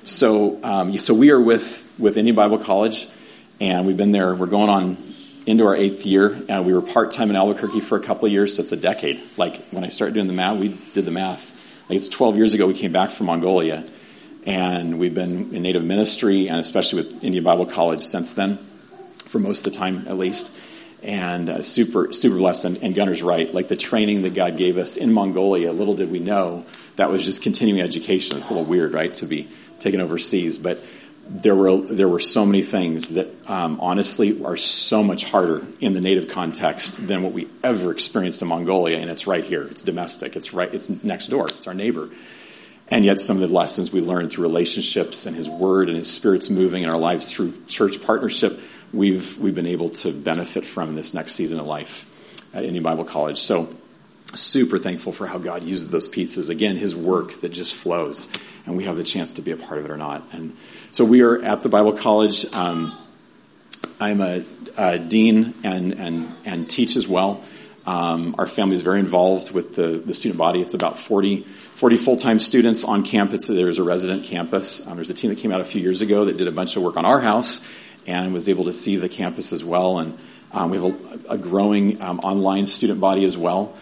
So, 0.04 0.62
um, 0.62 0.96
so 0.96 1.14
we 1.14 1.30
are 1.30 1.40
with 1.40 1.92
with 1.98 2.16
Indian 2.16 2.36
Bible 2.36 2.58
College, 2.58 3.08
and 3.60 3.86
we've 3.86 3.96
been 3.96 4.12
there. 4.12 4.34
We're 4.34 4.46
going 4.46 4.70
on 4.70 4.96
into 5.46 5.66
our 5.66 5.76
eighth 5.76 6.06
year, 6.06 6.40
and 6.48 6.64
we 6.64 6.72
were 6.72 6.82
part 6.82 7.10
time 7.12 7.30
in 7.30 7.36
Albuquerque 7.36 7.80
for 7.80 7.96
a 7.96 8.00
couple 8.00 8.26
of 8.26 8.32
years, 8.32 8.56
so 8.56 8.62
it's 8.62 8.72
a 8.72 8.76
decade. 8.76 9.20
Like 9.36 9.56
when 9.68 9.84
I 9.84 9.88
started 9.88 10.14
doing 10.14 10.26
the 10.26 10.32
math, 10.32 10.58
we 10.58 10.76
did 10.94 11.04
the 11.04 11.10
math. 11.10 11.54
Like 11.88 11.96
it's 11.96 12.08
12 12.08 12.36
years 12.36 12.54
ago 12.54 12.66
we 12.66 12.74
came 12.74 12.92
back 12.92 13.10
from 13.10 13.26
Mongolia, 13.26 13.84
and 14.46 14.98
we've 14.98 15.14
been 15.14 15.54
in 15.54 15.62
Native 15.62 15.84
ministry 15.84 16.48
and 16.48 16.58
especially 16.58 17.02
with 17.02 17.24
Indian 17.24 17.44
Bible 17.44 17.66
College 17.66 18.00
since 18.00 18.34
then, 18.34 18.58
for 19.24 19.38
most 19.38 19.66
of 19.66 19.72
the 19.72 19.78
time 19.78 20.06
at 20.08 20.16
least. 20.16 20.56
And 21.02 21.50
uh, 21.50 21.62
super, 21.62 22.12
super 22.12 22.36
blessed. 22.36 22.64
And, 22.64 22.82
and 22.82 22.94
Gunnar's 22.94 23.22
right. 23.22 23.52
Like 23.52 23.68
the 23.68 23.76
training 23.76 24.22
that 24.22 24.34
God 24.34 24.56
gave 24.56 24.78
us 24.78 24.96
in 24.96 25.12
Mongolia, 25.12 25.72
little 25.72 25.94
did 25.94 26.10
we 26.10 26.18
know 26.20 26.64
that 26.96 27.10
was 27.10 27.24
just 27.24 27.42
continuing 27.42 27.80
education. 27.80 28.38
It's 28.38 28.48
a 28.48 28.54
little 28.54 28.64
weird, 28.64 28.92
right, 28.92 29.12
to 29.14 29.26
be 29.26 29.48
taken 29.78 30.00
overseas, 30.00 30.58
but 30.58 30.82
there 31.28 31.54
were 31.54 31.76
there 31.78 32.08
were 32.08 32.20
so 32.20 32.46
many 32.46 32.62
things 32.62 33.10
that 33.10 33.28
um, 33.50 33.80
honestly 33.80 34.42
are 34.44 34.56
so 34.56 35.02
much 35.02 35.24
harder 35.24 35.66
in 35.80 35.92
the 35.92 36.00
native 36.00 36.28
context 36.28 37.06
than 37.08 37.22
what 37.22 37.32
we 37.32 37.48
ever 37.64 37.90
experienced 37.90 38.42
in 38.42 38.48
Mongolia, 38.48 38.98
and 38.98 39.10
it's 39.10 39.26
right 39.26 39.44
here. 39.44 39.62
It's 39.62 39.82
domestic. 39.82 40.36
It's 40.36 40.52
right. 40.52 40.72
It's 40.72 40.88
next 41.02 41.26
door. 41.26 41.46
It's 41.46 41.66
our 41.66 41.74
neighbor. 41.74 42.10
And 42.88 43.04
yet, 43.04 43.20
some 43.20 43.36
of 43.42 43.48
the 43.48 43.54
lessons 43.54 43.92
we 43.92 44.00
learned 44.00 44.30
through 44.30 44.44
relationships 44.44 45.26
and 45.26 45.34
His 45.34 45.48
Word 45.48 45.88
and 45.88 45.96
His 45.96 46.12
Spirit's 46.12 46.50
moving 46.50 46.84
in 46.84 46.90
our 46.90 46.98
lives 46.98 47.32
through 47.32 47.52
church 47.66 48.02
partnership, 48.02 48.60
we've 48.92 49.38
we've 49.38 49.54
been 49.54 49.66
able 49.66 49.90
to 49.90 50.12
benefit 50.12 50.64
from 50.64 50.94
this 50.94 51.12
next 51.12 51.32
season 51.32 51.58
of 51.58 51.66
life 51.66 52.54
at 52.54 52.64
Indian 52.64 52.84
Bible 52.84 53.04
College. 53.04 53.38
So, 53.38 53.68
super 54.34 54.78
thankful 54.78 55.12
for 55.12 55.26
how 55.26 55.38
God 55.38 55.64
uses 55.64 55.88
those 55.88 56.06
pieces. 56.06 56.48
Again, 56.48 56.76
His 56.76 56.94
work 56.94 57.32
that 57.40 57.48
just 57.48 57.74
flows, 57.74 58.32
and 58.66 58.76
we 58.76 58.84
have 58.84 58.96
the 58.96 59.04
chance 59.04 59.34
to 59.34 59.42
be 59.42 59.50
a 59.50 59.56
part 59.56 59.80
of 59.80 59.86
it 59.86 59.90
or 59.90 59.96
not. 59.96 60.22
And 60.32 60.56
so 60.92 61.04
we 61.04 61.22
are 61.22 61.42
at 61.42 61.62
the 61.62 61.68
Bible 61.68 61.92
College. 61.92 62.46
Um, 62.54 62.96
I'm 64.00 64.20
a, 64.20 64.44
a 64.76 64.98
dean 64.98 65.54
and, 65.64 65.92
and, 65.92 66.32
and 66.44 66.68
teach 66.70 66.96
as 66.96 67.08
well. 67.08 67.42
Um, 67.86 68.34
our 68.38 68.46
family 68.46 68.74
is 68.74 68.82
very 68.82 69.00
involved 69.00 69.52
with 69.52 69.74
the, 69.74 70.02
the 70.04 70.12
student 70.12 70.38
body. 70.38 70.60
It's 70.60 70.74
about 70.74 70.98
40, 70.98 71.46
40 71.76 71.98
full-time 71.98 72.38
students 72.38 72.84
on 72.84 73.04
campus. 73.04 73.48
There's 73.48 73.78
a 73.78 73.82
resident 73.82 74.24
campus. 74.24 74.86
Um, 74.86 74.96
there's 74.96 75.10
a 75.10 75.14
team 75.14 75.28
that 75.28 75.40
came 75.40 75.52
out 75.52 75.60
a 75.60 75.64
few 75.64 75.82
years 75.82 76.00
ago 76.00 76.24
that 76.24 76.38
did 76.38 76.48
a 76.48 76.50
bunch 76.50 76.74
of 76.74 76.82
work 76.82 76.96
on 76.96 77.04
our 77.04 77.20
house 77.20 77.68
and 78.06 78.32
was 78.32 78.48
able 78.48 78.64
to 78.64 78.72
see 78.72 78.96
the 78.96 79.10
campus 79.10 79.52
as 79.52 79.62
well. 79.62 79.98
And 79.98 80.18
um, 80.52 80.70
we 80.70 80.78
have 80.78 81.26
a, 81.26 81.34
a 81.34 81.36
growing 81.36 82.00
um, 82.00 82.20
online 82.20 82.64
student 82.64 82.98
body 82.98 83.26
as 83.26 83.36
well. 83.36 83.76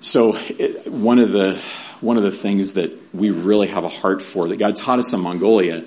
So 0.00 0.34
it, 0.34 0.90
one 0.90 1.20
of 1.20 1.30
the 1.30 1.62
one 2.00 2.16
of 2.16 2.24
the 2.24 2.32
things 2.32 2.74
that 2.74 3.14
we 3.14 3.30
really 3.30 3.68
have 3.68 3.84
a 3.84 3.88
heart 3.88 4.20
for 4.20 4.48
that 4.48 4.58
God 4.58 4.74
taught 4.74 4.98
us 4.98 5.12
in 5.12 5.20
Mongolia 5.20 5.84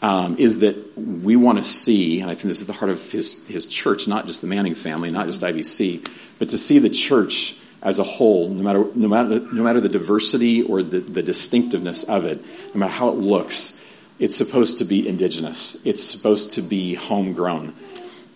um, 0.00 0.38
is 0.38 0.60
that 0.60 0.96
we 0.96 1.36
want 1.36 1.58
to 1.58 1.64
see, 1.64 2.22
and 2.22 2.30
I 2.30 2.34
think 2.34 2.46
this 2.46 2.62
is 2.62 2.66
the 2.66 2.72
heart 2.72 2.90
of 2.90 3.12
his 3.12 3.46
his 3.46 3.66
church, 3.66 4.08
not 4.08 4.26
just 4.26 4.40
the 4.40 4.46
Manning 4.46 4.74
family, 4.74 5.10
not 5.10 5.26
just 5.26 5.42
IBC, 5.42 6.08
but 6.38 6.48
to 6.48 6.56
see 6.56 6.78
the 6.78 6.88
church 6.88 7.58
as 7.82 7.98
a 7.98 8.04
whole, 8.04 8.48
no 8.48 8.62
matter 8.62 8.86
no 8.94 9.08
matter 9.08 9.40
no 9.40 9.62
matter 9.62 9.80
the 9.80 9.88
diversity 9.88 10.62
or 10.62 10.82
the, 10.82 11.00
the 11.00 11.22
distinctiveness 11.22 12.04
of 12.04 12.24
it, 12.24 12.44
no 12.74 12.78
matter 12.78 12.92
how 12.92 13.08
it 13.08 13.16
looks, 13.16 13.82
it's 14.18 14.36
supposed 14.36 14.78
to 14.78 14.84
be 14.84 15.06
indigenous. 15.06 15.84
It's 15.84 16.02
supposed 16.02 16.52
to 16.52 16.62
be 16.62 16.94
homegrown 16.94 17.74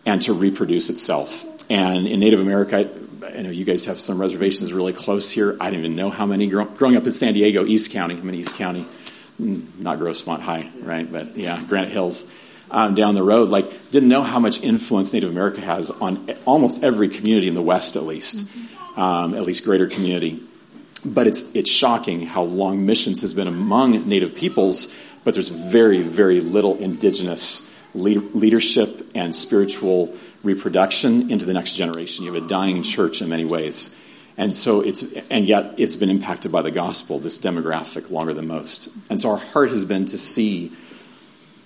and 0.04 0.20
to 0.22 0.32
reproduce 0.32 0.90
itself. 0.90 1.44
And 1.70 2.06
in 2.06 2.20
Native 2.20 2.40
America, 2.40 2.90
I 3.22 3.42
know 3.42 3.50
you 3.50 3.64
guys 3.64 3.84
have 3.86 3.98
some 3.98 4.20
reservations 4.20 4.72
really 4.72 4.92
close 4.92 5.30
here. 5.30 5.56
I 5.60 5.70
didn't 5.70 5.84
even 5.84 5.96
know 5.96 6.10
how 6.10 6.26
many 6.26 6.46
growing 6.48 6.96
up 6.96 7.04
in 7.04 7.12
San 7.12 7.34
Diego, 7.34 7.64
East 7.64 7.92
County. 7.92 8.16
I'm 8.16 8.28
in 8.28 8.34
East 8.34 8.56
County, 8.56 8.86
mm, 9.40 9.78
not 9.78 9.98
Grossmont 9.98 10.40
High, 10.40 10.70
right? 10.80 11.10
But 11.10 11.36
yeah, 11.36 11.62
Granite 11.68 11.90
Hills. 11.90 12.30
Um, 12.68 12.96
down 12.96 13.14
the 13.14 13.22
road, 13.22 13.48
like 13.48 13.92
didn't 13.92 14.08
know 14.08 14.24
how 14.24 14.40
much 14.40 14.60
influence 14.60 15.12
Native 15.12 15.30
America 15.30 15.60
has 15.60 15.92
on 15.92 16.28
almost 16.46 16.82
every 16.82 17.08
community 17.08 17.46
in 17.46 17.54
the 17.54 17.62
West, 17.62 17.94
at 17.94 18.02
least, 18.02 18.46
mm-hmm. 18.46 18.75
Um, 18.96 19.34
at 19.34 19.42
least 19.42 19.64
greater 19.64 19.86
community. 19.86 20.42
But 21.04 21.26
it's 21.26 21.50
it's 21.54 21.70
shocking 21.70 22.26
how 22.26 22.42
long 22.42 22.84
missions 22.84 23.20
has 23.20 23.34
been 23.34 23.46
among 23.46 24.08
Native 24.08 24.34
peoples, 24.34 24.94
but 25.24 25.34
there's 25.34 25.50
very 25.50 26.02
very 26.02 26.40
little 26.40 26.76
indigenous 26.78 27.70
leadership 27.94 29.06
and 29.14 29.34
spiritual 29.34 30.14
reproduction 30.42 31.30
into 31.30 31.46
the 31.46 31.54
next 31.54 31.74
generation. 31.74 32.24
You 32.24 32.34
have 32.34 32.44
a 32.44 32.48
dying 32.48 32.82
church 32.82 33.22
in 33.22 33.28
many 33.28 33.44
ways. 33.44 33.96
And 34.38 34.54
so 34.54 34.82
it's, 34.82 35.02
and 35.30 35.46
yet 35.46 35.74
it's 35.78 35.96
been 35.96 36.10
impacted 36.10 36.52
by 36.52 36.60
the 36.62 36.70
gospel, 36.70 37.18
this 37.18 37.38
demographic, 37.38 38.10
longer 38.10 38.34
than 38.34 38.46
most. 38.46 38.90
And 39.08 39.18
so 39.18 39.30
our 39.30 39.38
heart 39.38 39.70
has 39.70 39.84
been 39.84 40.04
to 40.06 40.18
see 40.18 40.72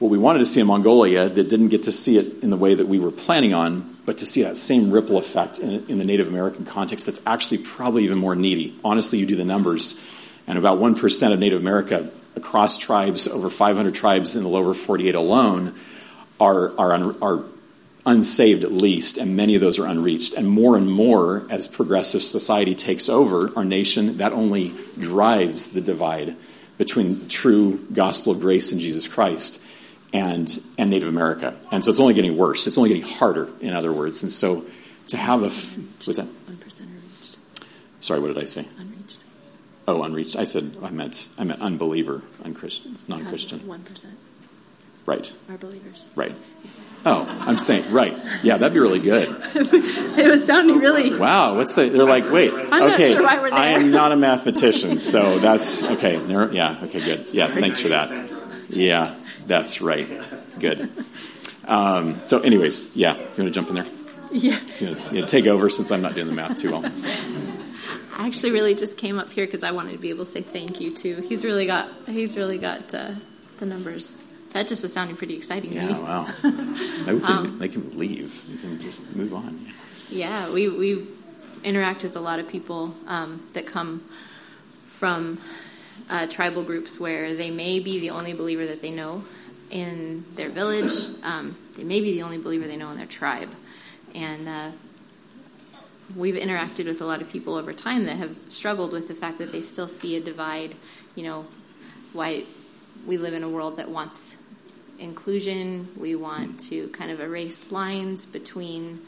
what 0.00 0.11
we 0.11 0.16
wanted 0.16 0.38
to 0.38 0.47
see 0.47 0.62
in 0.62 0.66
Mongolia 0.66 1.28
that 1.28 1.49
didn't 1.49 1.69
get 1.69 1.83
to 1.85 1.92
see 1.92 2.16
it 2.16 2.42
in 2.42 2.49
the 2.49 2.57
way 2.57 2.75
that 2.75 2.88
we 2.88 2.99
were 2.99 3.11
planning 3.11 3.52
on, 3.52 3.99
but 4.07 4.19
to 4.19 4.26
see 4.26 4.42
that 4.42 4.57
same 4.57 4.90
ripple 4.90 5.19
effect 5.19 5.59
in, 5.59 5.87
in 5.88 5.99
the 5.99 6.07
Native 6.07 6.26
American 6.26 6.64
context 6.64 7.04
that's 7.04 7.21
actually 7.26 7.59
probably 7.59 8.04
even 8.04 8.19
more 8.19 8.35
needy. 8.35 8.75
Honestly, 8.83 9.19
you 9.19 9.26
do 9.26 9.37
the 9.37 9.45
numbers, 9.45 10.02
and 10.47 10.59
about 10.59 10.78
1% 10.78 11.33
of 11.33 11.38
Native 11.38 11.61
America 11.61 12.11
across 12.35 12.78
tribes, 12.78 13.28
over 13.28 13.50
500 13.50 13.95
tribes 13.95 14.37
in 14.37 14.42
the 14.42 14.49
lower 14.49 14.73
48 14.73 15.14
alone, 15.14 15.75
are, 16.40 16.78
are, 16.78 16.92
un, 16.95 17.16
are 17.21 17.45
unsaved 18.07 18.64
at 18.64 18.73
least, 18.73 19.19
and 19.19 19.37
many 19.37 19.54
of 19.54 19.61
those 19.61 19.78
are 19.78 19.87
unreached. 19.87 20.33
And 20.33 20.49
more 20.49 20.78
and 20.78 20.90
more, 20.90 21.47
as 21.50 21.69
progressive 21.69 22.23
society 22.23 22.75
takes 22.75 23.11
over 23.11 23.52
our 23.54 23.66
nation, 23.66 24.16
that 24.16 24.33
only 24.33 24.73
drives 24.99 25.66
the 25.66 25.83
divide 25.83 26.37
between 26.78 27.28
true 27.28 27.87
gospel 27.92 28.33
of 28.33 28.40
grace 28.40 28.73
in 28.73 28.80
Jesus 28.80 29.07
Christ 29.07 29.62
and, 30.12 30.50
and 30.79 30.90
Native 30.90 31.09
America. 31.09 31.57
And 31.71 31.85
so 31.85 31.90
it's 31.90 32.00
only 32.00 32.14
getting 32.14 32.37
worse. 32.37 32.67
It's 32.67 32.79
only 32.79 32.90
getting 32.90 33.05
harder, 33.05 33.49
in 33.61 33.73
other 33.75 33.93
words. 33.93 34.23
And 34.23 34.33
so 34.33 34.64
to 35.09 35.17
have 35.17 35.40
a, 35.40 35.45
what's 35.45 36.07
that? 36.07 36.26
1% 36.26 36.81
unreached. 36.81 37.38
Sorry, 38.00 38.21
what 38.21 38.29
did 38.29 38.38
I 38.38 38.47
say? 38.47 38.67
Unreached. 38.79 39.25
Oh, 39.87 40.02
unreached. 40.02 40.37
I 40.37 40.45
said, 40.45 40.76
I 40.83 40.90
meant, 40.90 41.29
I 41.38 41.45
meant 41.45 41.61
unbeliever, 41.61 42.23
unchristian, 42.45 42.97
non-Christian. 43.09 43.61
1%. 43.61 44.12
Right. 45.07 45.33
Are 45.49 45.57
believers. 45.57 46.09
Right. 46.14 46.33
Yes. 46.62 46.90
Oh, 47.07 47.26
I'm 47.40 47.57
saying 47.57 47.90
right. 47.90 48.17
Yeah, 48.43 48.59
that'd 48.59 48.75
be 48.75 48.81
really 48.81 49.00
good. 49.00 49.29
it 49.55 50.31
was 50.31 50.45
sounding 50.45 50.79
really. 50.79 51.17
Wow. 51.19 51.57
What's 51.57 51.73
the? 51.73 51.88
They're 51.88 52.05
like, 52.05 52.31
wait. 52.31 52.52
I'm 52.52 52.93
okay. 52.93 53.12
Sure 53.12 53.26
I 53.26 53.69
am 53.69 53.90
not 53.90 54.12
a 54.12 54.17
mathematician, 54.17 54.99
so 54.99 55.38
that's 55.38 55.83
okay. 55.83 56.21
Yeah. 56.52 56.81
Okay. 56.85 57.00
Good. 57.00 57.33
Yeah. 57.33 57.49
Thanks 57.49 57.81
for 57.81 57.88
that. 57.88 58.11
Yeah, 58.73 59.17
that's 59.50 59.80
right. 59.80 60.09
Good. 60.61 60.90
Um, 61.66 62.21
so, 62.25 62.40
anyways, 62.40 62.97
yeah. 62.97 63.14
You 63.14 63.21
want 63.21 63.37
to 63.37 63.50
jump 63.50 63.69
in 63.69 63.75
there? 63.75 63.87
Yeah. 64.33 64.59
You 64.78 65.21
know, 65.21 65.26
take 65.26 65.47
over 65.47 65.69
since 65.69 65.90
I'm 65.90 66.02
not 66.02 66.14
doing 66.14 66.28
the 66.28 66.33
math 66.33 66.59
too 66.59 66.71
well. 66.71 66.85
I 68.16 68.26
actually 68.26 68.52
really 68.52 68.75
just 68.75 68.97
came 68.97 69.19
up 69.19 69.28
here 69.28 69.45
because 69.45 69.64
I 69.64 69.73
wanted 69.73 69.92
to 69.92 69.99
be 69.99 70.11
able 70.11 70.25
to 70.25 70.30
say 70.30 70.42
thank 70.42 70.80
you 70.80 70.95
too. 70.95 71.16
He's 71.28 71.45
really 71.45 71.66
got. 71.66 71.88
He's 72.07 72.37
really 72.37 72.59
got 72.59 72.95
uh, 72.95 73.12
the 73.59 73.66
numbers 73.66 74.14
that 74.52 74.69
just 74.69 74.83
was 74.83 74.92
sounding 74.92 75.16
pretty 75.16 75.37
exciting 75.37 75.73
yeah, 75.73 75.88
to 75.88 75.95
me. 75.95 76.00
wow. 76.00 76.25
they, 76.42 77.21
can, 77.21 77.25
um, 77.25 77.59
they 77.59 77.69
can 77.69 77.99
leave. 77.99 78.42
You 78.49 78.59
can 78.59 78.80
just 78.80 79.14
move 79.14 79.35
on. 79.35 79.73
Yeah, 80.11 80.52
we, 80.52 80.69
we 80.69 81.07
interact 81.62 82.02
with 82.02 82.16
a 82.16 82.21
lot 82.21 82.40
of 82.40 82.49
people 82.49 82.95
um, 83.07 83.42
that 83.52 83.66
come 83.66 84.04
from 84.87 85.38
uh, 86.09 86.26
tribal 86.26 86.64
groups 86.64 86.99
where 86.99 87.35
they 87.35 87.50
may 87.50 87.78
be 87.78 88.00
the 88.00 88.11
only 88.11 88.33
believer 88.33 88.66
that 88.66 88.83
they 88.83 88.90
know 88.90 89.23
in 89.71 90.25
their 90.35 90.49
village. 90.49 90.93
Um, 91.23 91.57
they 91.77 91.85
may 91.85 92.00
be 92.00 92.12
the 92.12 92.23
only 92.23 92.39
believer 92.39 92.67
they 92.67 92.77
know 92.77 92.91
in 92.91 92.97
their 92.97 93.07
tribe. 93.07 93.50
And 94.15 94.49
uh, 94.49 94.71
we've 96.17 96.35
interacted 96.35 96.87
with 96.87 97.00
a 97.00 97.07
lot 97.07 97.23
of 97.23 97.31
people 97.31 97.55
over 97.55 97.73
time 97.73 98.05
that 98.07 98.17
have 98.17 98.37
struggled 98.49 98.93
with 98.93 99.09
the 99.09 99.15
fact 99.15 99.39
that 99.39 99.53
they 99.53 99.62
still 99.62 99.89
see 99.89 100.17
a 100.17 100.21
divide. 100.21 100.75
You 101.15 101.25
know, 101.25 101.47
why 102.12 102.45
we 103.07 103.17
live 103.17 103.35
in 103.35 103.43
a 103.43 103.49
world 103.49 103.77
that 103.77 103.89
wants 103.89 104.37
inclusion. 104.99 105.89
We 105.97 106.15
want 106.15 106.61
to 106.69 106.89
kind 106.89 107.11
of 107.11 107.21
erase 107.21 107.71
lines 107.73 108.27
between, 108.27 109.00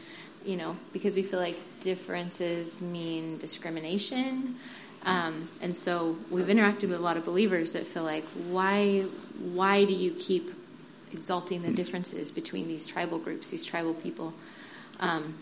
you 0.44 0.56
know, 0.56 0.76
because 0.92 1.16
we 1.16 1.22
feel 1.22 1.40
like 1.40 1.56
differences 1.80 2.80
mean 2.80 3.38
discrimination. 3.38 4.56
Um, 5.04 5.48
and 5.60 5.76
so 5.76 6.16
we've 6.30 6.46
interacted 6.46 6.88
with 6.88 6.98
a 6.98 7.02
lot 7.02 7.16
of 7.16 7.24
believers 7.24 7.72
that 7.72 7.86
feel 7.86 8.04
like, 8.04 8.24
why, 8.48 9.02
why 9.38 9.84
do 9.84 9.92
you 9.92 10.12
keep 10.12 10.52
exalting 11.12 11.62
the 11.62 11.72
differences 11.72 12.30
between 12.30 12.68
these 12.68 12.86
tribal 12.86 13.18
groups, 13.18 13.50
these 13.50 13.64
tribal 13.64 13.94
people? 13.94 14.32
Um, 15.00 15.34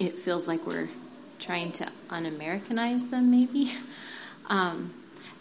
it 0.00 0.18
feels 0.18 0.48
like 0.48 0.66
we're 0.66 0.88
trying 1.38 1.72
to 1.72 1.88
un-Americanize 2.10 3.10
them, 3.10 3.30
maybe. 3.30 3.72
Um, 4.48 4.92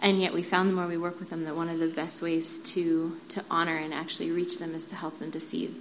and 0.01 0.21
yet 0.21 0.31
we 0.31 0.41
found 0.41 0.69
the 0.69 0.73
more 0.73 0.87
we 0.87 0.95
work 0.95 1.19
with 1.19 1.29
them 1.29 1.43
that 1.43 1.55
one 1.55 1.69
of 1.69 1.79
the 1.79 1.87
best 1.87 2.21
ways 2.21 2.59
to 2.73 3.19
to 3.29 3.43
honor 3.49 3.75
and 3.75 3.93
actually 3.93 4.31
reach 4.31 4.57
them 4.57 4.73
is 4.73 4.85
to 4.87 4.95
help 4.95 5.19
them 5.19 5.31
to 5.31 5.39
see 5.39 5.75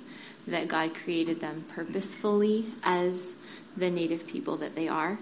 that 0.46 0.68
God 0.68 0.94
created 0.94 1.40
them 1.40 1.64
purposefully 1.72 2.66
as 2.82 3.36
the 3.76 3.90
native 3.90 4.26
people 4.26 4.56
that 4.56 4.74
they 4.74 4.88
are. 4.88 5.18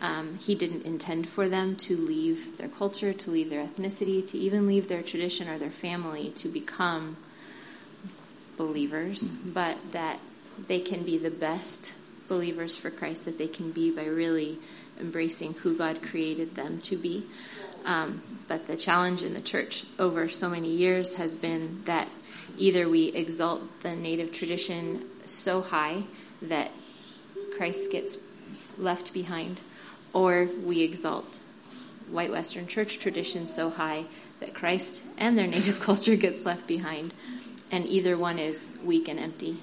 Um, 0.00 0.38
he 0.38 0.54
didn't 0.54 0.84
intend 0.84 1.28
for 1.28 1.48
them 1.48 1.74
to 1.76 1.96
leave 1.96 2.56
their 2.58 2.68
culture, 2.68 3.12
to 3.12 3.30
leave 3.30 3.50
their 3.50 3.66
ethnicity, 3.66 4.24
to 4.30 4.38
even 4.38 4.66
leave 4.66 4.88
their 4.88 5.02
tradition 5.02 5.48
or 5.48 5.58
their 5.58 5.70
family 5.70 6.30
to 6.36 6.48
become 6.48 7.16
believers, 8.56 9.30
mm-hmm. 9.30 9.50
but 9.50 9.76
that 9.92 10.18
they 10.66 10.80
can 10.80 11.04
be 11.04 11.18
the 11.18 11.30
best 11.30 11.94
believers 12.28 12.76
for 12.76 12.90
Christ 12.90 13.24
that 13.24 13.38
they 13.38 13.48
can 13.48 13.72
be 13.72 13.90
by 13.90 14.04
really 14.04 14.58
embracing 15.00 15.54
who 15.54 15.76
God 15.76 16.02
created 16.02 16.54
them 16.54 16.80
to 16.82 16.96
be. 16.96 17.24
Um, 17.84 18.22
but 18.48 18.66
the 18.66 18.76
challenge 18.76 19.22
in 19.22 19.34
the 19.34 19.40
church 19.40 19.84
over 19.98 20.28
so 20.28 20.50
many 20.50 20.68
years 20.68 21.14
has 21.14 21.36
been 21.36 21.82
that 21.84 22.08
either 22.56 22.88
we 22.88 23.08
exalt 23.08 23.82
the 23.82 23.94
native 23.94 24.32
tradition 24.32 25.04
so 25.24 25.62
high 25.62 26.02
that 26.42 26.70
Christ 27.56 27.90
gets 27.90 28.18
left 28.76 29.12
behind, 29.12 29.60
or 30.12 30.48
we 30.64 30.82
exalt 30.82 31.38
white 32.10 32.30
Western 32.30 32.66
church 32.66 32.98
tradition 32.98 33.46
so 33.46 33.70
high 33.70 34.04
that 34.40 34.54
Christ 34.54 35.02
and 35.16 35.38
their 35.38 35.46
native 35.46 35.80
culture 35.88 36.16
gets 36.16 36.44
left 36.44 36.66
behind, 36.66 37.12
and 37.70 37.86
either 37.86 38.16
one 38.16 38.38
is 38.38 38.76
weak 38.84 39.08
and 39.08 39.18
empty. 39.18 39.58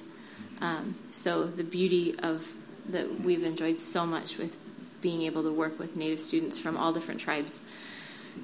Um, 0.61 0.95
so 1.11 1.45
the 1.45 1.63
beauty 1.63 2.15
of 2.19 2.53
that 2.89 3.21
we've 3.21 3.43
enjoyed 3.43 3.79
so 3.79 4.05
much 4.05 4.37
with 4.37 4.57
being 5.01 5.23
able 5.23 5.43
to 5.43 5.51
work 5.51 5.79
with 5.79 5.95
native 5.95 6.19
students 6.19 6.59
from 6.59 6.77
all 6.77 6.93
different 6.93 7.19
tribes 7.19 7.63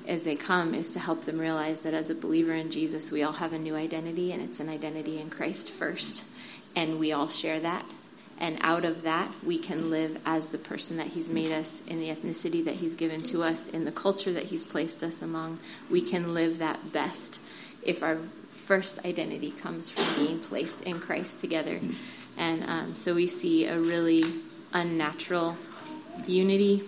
as 0.08 0.24
they 0.24 0.36
come 0.36 0.74
is 0.74 0.92
to 0.92 1.00
help 1.00 1.26
them 1.26 1.40
realize 1.40 1.82
that 1.82 1.94
as 1.94 2.10
a 2.10 2.16
believer 2.16 2.54
in 2.54 2.72
Jesus, 2.72 3.12
we 3.12 3.24
all 3.24 3.34
have 3.34 3.54
a 3.54 3.60
new 3.60 3.76
identity, 3.76 4.32
and 4.32 4.42
it's 4.42 4.60
an 4.60 4.70
identity 4.70 5.20
in 5.20 5.30
Christ 5.30 5.70
first. 5.70 6.24
And 6.76 7.00
we 7.00 7.12
all 7.12 7.28
share 7.28 7.60
that. 7.60 7.86
And 8.40 8.58
out 8.62 8.86
of 8.86 9.04
that, 9.04 9.32
we 9.44 9.60
can 9.60 9.90
live 9.92 10.20
as 10.26 10.50
the 10.50 10.58
person 10.58 10.98
that 10.98 11.08
He's 11.08 11.30
made 11.30 11.52
us, 11.52 11.82
in 11.88 12.00
the 12.00 12.10
ethnicity 12.10 12.66
that 12.66 12.76
He's 12.76 12.96
given 12.96 13.22
to 13.24 13.44
us, 13.44 13.68
in 13.68 13.86
the 13.86 13.92
culture 13.92 14.34
that 14.34 14.46
He's 14.46 14.64
placed 14.64 15.04
us 15.04 15.22
among. 15.22 15.60
We 15.90 16.02
can 16.02 16.34
live 16.34 16.58
that 16.58 16.92
best 16.92 17.40
if 17.84 18.02
our 18.02 18.18
first 18.18 19.06
identity 19.06 19.52
comes 19.52 19.90
from 19.92 20.26
being 20.26 20.40
placed 20.40 20.82
in 20.82 21.00
Christ 21.00 21.40
together. 21.40 21.80
And 22.38 22.64
um, 22.64 22.96
so 22.96 23.14
we 23.14 23.28
see 23.28 23.66
a 23.66 23.80
really 23.80 24.24
unnatural 24.74 25.58
unity 26.26 26.84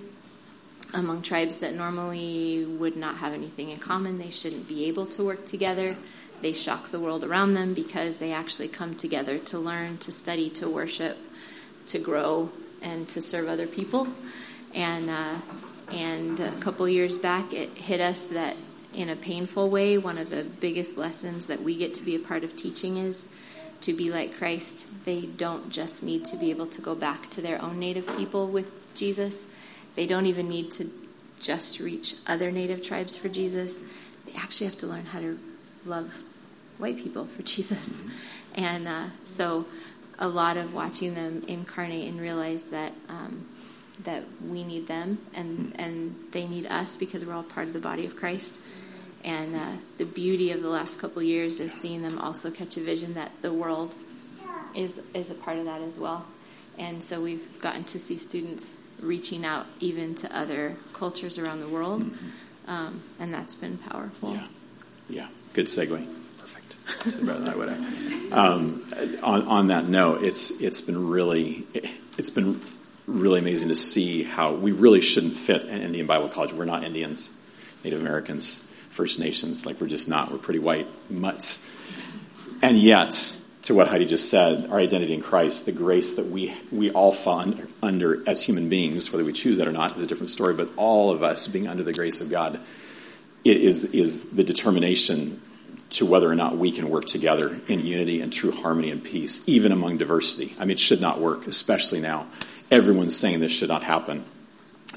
among 0.93 1.21
tribes 1.21 1.57
that 1.57 1.73
normally 1.73 2.65
would 2.65 2.95
not 2.95 3.17
have 3.17 3.33
anything 3.33 3.69
in 3.69 3.79
common. 3.79 4.19
They 4.19 4.29
shouldn't 4.29 4.67
be 4.67 4.85
able 4.85 5.05
to 5.07 5.23
work 5.23 5.45
together. 5.45 5.95
They 6.41 6.53
shock 6.53 6.91
the 6.91 6.99
world 6.99 7.23
around 7.23 7.53
them 7.53 7.73
because 7.73 8.17
they 8.17 8.31
actually 8.31 8.67
come 8.67 8.95
together 8.95 9.37
to 9.39 9.59
learn, 9.59 9.97
to 9.99 10.11
study, 10.11 10.49
to 10.51 10.69
worship, 10.69 11.17
to 11.87 11.99
grow, 11.99 12.49
and 12.81 13.07
to 13.09 13.21
serve 13.21 13.47
other 13.47 13.67
people. 13.67 14.07
And 14.73 15.09
uh, 15.09 15.35
and 15.91 16.39
a 16.39 16.51
couple 16.53 16.87
years 16.89 17.17
back, 17.17 17.53
it 17.53 17.69
hit 17.71 18.01
us 18.01 18.25
that 18.27 18.57
in 18.93 19.09
a 19.09 19.15
painful 19.15 19.69
way, 19.69 19.97
one 19.97 20.17
of 20.17 20.29
the 20.29 20.43
biggest 20.43 20.97
lessons 20.97 21.47
that 21.47 21.61
we 21.61 21.75
get 21.75 21.93
to 21.95 22.03
be 22.03 22.15
a 22.15 22.19
part 22.19 22.43
of 22.43 22.55
teaching 22.55 22.97
is 22.97 23.29
to 23.81 23.93
be 23.93 24.09
like 24.09 24.37
Christ. 24.37 24.87
They 25.05 25.21
don't 25.21 25.69
just 25.69 26.03
need 26.03 26.25
to 26.25 26.37
be 26.37 26.51
able 26.51 26.67
to 26.67 26.81
go 26.81 26.95
back 26.95 27.29
to 27.31 27.41
their 27.41 27.61
own 27.61 27.79
native 27.79 28.07
people 28.17 28.47
with 28.47 28.93
Jesus. 28.95 29.47
They 29.95 30.07
don't 30.07 30.25
even 30.25 30.47
need 30.47 30.71
to 30.73 30.89
just 31.39 31.79
reach 31.79 32.15
other 32.25 32.51
native 32.51 32.81
tribes 32.81 33.15
for 33.15 33.29
Jesus. 33.29 33.83
They 34.25 34.33
actually 34.37 34.67
have 34.67 34.77
to 34.79 34.87
learn 34.87 35.05
how 35.05 35.19
to 35.19 35.39
love 35.85 36.21
white 36.77 36.97
people 36.97 37.25
for 37.25 37.41
Jesus. 37.43 38.03
And 38.55 38.87
uh, 38.87 39.05
so, 39.25 39.65
a 40.19 40.27
lot 40.27 40.57
of 40.57 40.73
watching 40.73 41.15
them 41.15 41.43
incarnate 41.47 42.07
and 42.07 42.19
realize 42.19 42.63
that 42.65 42.93
um, 43.09 43.47
that 44.03 44.23
we 44.47 44.63
need 44.63 44.87
them 44.87 45.19
and 45.33 45.73
and 45.75 46.15
they 46.31 46.47
need 46.47 46.65
us 46.67 46.97
because 46.97 47.25
we're 47.25 47.33
all 47.33 47.43
part 47.43 47.67
of 47.67 47.73
the 47.73 47.79
body 47.79 48.05
of 48.05 48.15
Christ. 48.15 48.59
And 49.23 49.55
uh, 49.55 49.71
the 49.97 50.05
beauty 50.05 50.51
of 50.51 50.61
the 50.61 50.67
last 50.67 50.99
couple 50.99 51.23
years 51.23 51.61
is 51.61 51.73
seeing 51.73 52.01
them 52.01 52.19
also 52.19 52.51
catch 52.51 52.75
a 52.75 52.81
vision 52.81 53.13
that 53.13 53.31
the 53.41 53.53
world 53.53 53.95
is 54.75 54.99
is 55.13 55.29
a 55.29 55.35
part 55.35 55.57
of 55.57 55.65
that 55.65 55.81
as 55.81 55.97
well. 55.97 56.25
And 56.77 57.03
so 57.03 57.21
we've 57.21 57.61
gotten 57.61 57.83
to 57.85 57.99
see 57.99 58.17
students 58.17 58.77
reaching 58.99 59.45
out 59.45 59.67
even 59.79 60.15
to 60.15 60.37
other 60.37 60.75
cultures 60.93 61.37
around 61.37 61.59
the 61.59 61.67
world, 61.67 62.03
um, 62.67 63.03
and 63.19 63.33
that's 63.33 63.53
been 63.53 63.77
powerful. 63.77 64.33
Yeah, 64.33 64.47
yeah. 65.09 65.27
Good 65.53 65.67
segue. 65.67 66.22
Than 67.05 67.49
I 67.49 67.55
would. 67.55 67.69
Um, 68.31 68.83
on, 69.21 69.41
on 69.43 69.67
that 69.67 69.87
note, 69.87 70.23
it's 70.23 70.51
it's 70.61 70.81
been 70.81 71.09
really 71.09 71.65
it's 72.17 72.29
been 72.29 72.61
really 73.07 73.39
amazing 73.39 73.69
to 73.69 73.75
see 73.75 74.23
how 74.23 74.53
we 74.53 74.71
really 74.71 75.01
shouldn't 75.01 75.35
fit 75.35 75.63
in 75.63 75.81
Indian 75.81 76.07
Bible 76.07 76.29
College. 76.29 76.53
We're 76.53 76.65
not 76.65 76.83
Indians, 76.83 77.35
Native 77.83 77.99
Americans, 77.99 78.59
First 78.89 79.19
Nations. 79.19 79.65
Like 79.65 79.79
we're 79.81 79.87
just 79.87 80.09
not. 80.09 80.31
We're 80.31 80.37
pretty 80.37 80.59
white 80.59 80.87
mutts, 81.09 81.67
and 82.61 82.77
yet 82.77 83.37
to 83.63 83.73
what 83.73 83.87
Heidi 83.87 84.05
just 84.05 84.29
said, 84.29 84.69
our 84.69 84.77
identity 84.77 85.13
in 85.13 85.21
Christ, 85.21 85.65
the 85.65 85.71
grace 85.71 86.15
that 86.15 86.25
we, 86.25 86.53
we 86.69 86.91
all 86.91 87.13
fall 87.13 87.39
under, 87.39 87.67
under, 87.81 88.29
as 88.29 88.43
human 88.43 88.67
beings, 88.67 89.09
whether 89.09 89.23
we 89.23 89.31
choose 89.31 89.55
that 89.57 89.67
or 89.67 89.71
not 89.71 89.95
is 89.95 90.03
a 90.03 90.07
different 90.07 90.29
story, 90.29 90.53
but 90.53 90.69
all 90.75 91.11
of 91.11 91.23
us 91.23 91.47
being 91.47 91.69
under 91.69 91.81
the 91.81 91.93
grace 91.93 92.19
of 92.19 92.29
God 92.29 92.59
it 93.43 93.57
is, 93.57 93.85
is 93.85 94.31
the 94.31 94.43
determination 94.43 95.41
to 95.91 96.05
whether 96.05 96.29
or 96.29 96.35
not 96.35 96.57
we 96.57 96.71
can 96.71 96.89
work 96.89 97.05
together 97.05 97.59
in 97.67 97.85
unity 97.85 98.21
and 98.21 98.33
true 98.33 98.51
harmony 98.51 98.89
and 98.89 99.03
peace, 99.03 99.47
even 99.47 99.71
among 99.71 99.97
diversity. 99.97 100.55
I 100.57 100.61
mean, 100.61 100.71
it 100.71 100.79
should 100.79 101.01
not 101.01 101.19
work, 101.19 101.47
especially 101.47 102.01
now. 102.01 102.25
Everyone's 102.71 103.15
saying 103.15 103.39
this 103.39 103.51
should 103.51 103.69
not 103.69 103.83
happen, 103.83 104.25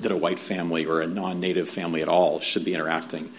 that 0.00 0.11
a 0.11 0.16
white 0.16 0.38
family 0.38 0.87
or 0.87 1.02
a 1.02 1.07
non-native 1.07 1.69
family 1.69 2.02
at 2.02 2.09
all 2.09 2.40
should 2.40 2.64
be 2.64 2.75
interacting 2.75 3.31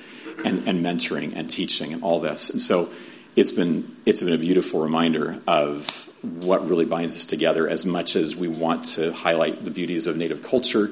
and, 0.46 0.68
and 0.68 0.86
mentoring 0.86 1.34
and 1.36 1.50
teaching 1.50 1.94
and 1.94 2.04
all 2.04 2.20
this. 2.20 2.50
And 2.50 2.62
so 2.62 2.89
it's 3.36 3.51
been 3.51 3.96
it's 4.06 4.22
been 4.22 4.34
a 4.34 4.38
beautiful 4.38 4.82
reminder 4.82 5.39
of 5.48 6.10
what 6.22 6.68
really 6.68 6.86
binds 6.86 7.16
us 7.16 7.25
together. 7.25 7.68
As 7.68 7.86
much 7.86 8.16
as 8.16 8.36
we 8.36 8.48
want 8.48 8.86
to 8.96 9.12
highlight 9.13 9.63
the 9.63 9.72
beauties 9.72 10.08
of 10.08 10.18
Native 10.18 10.44
culture, 10.44 10.92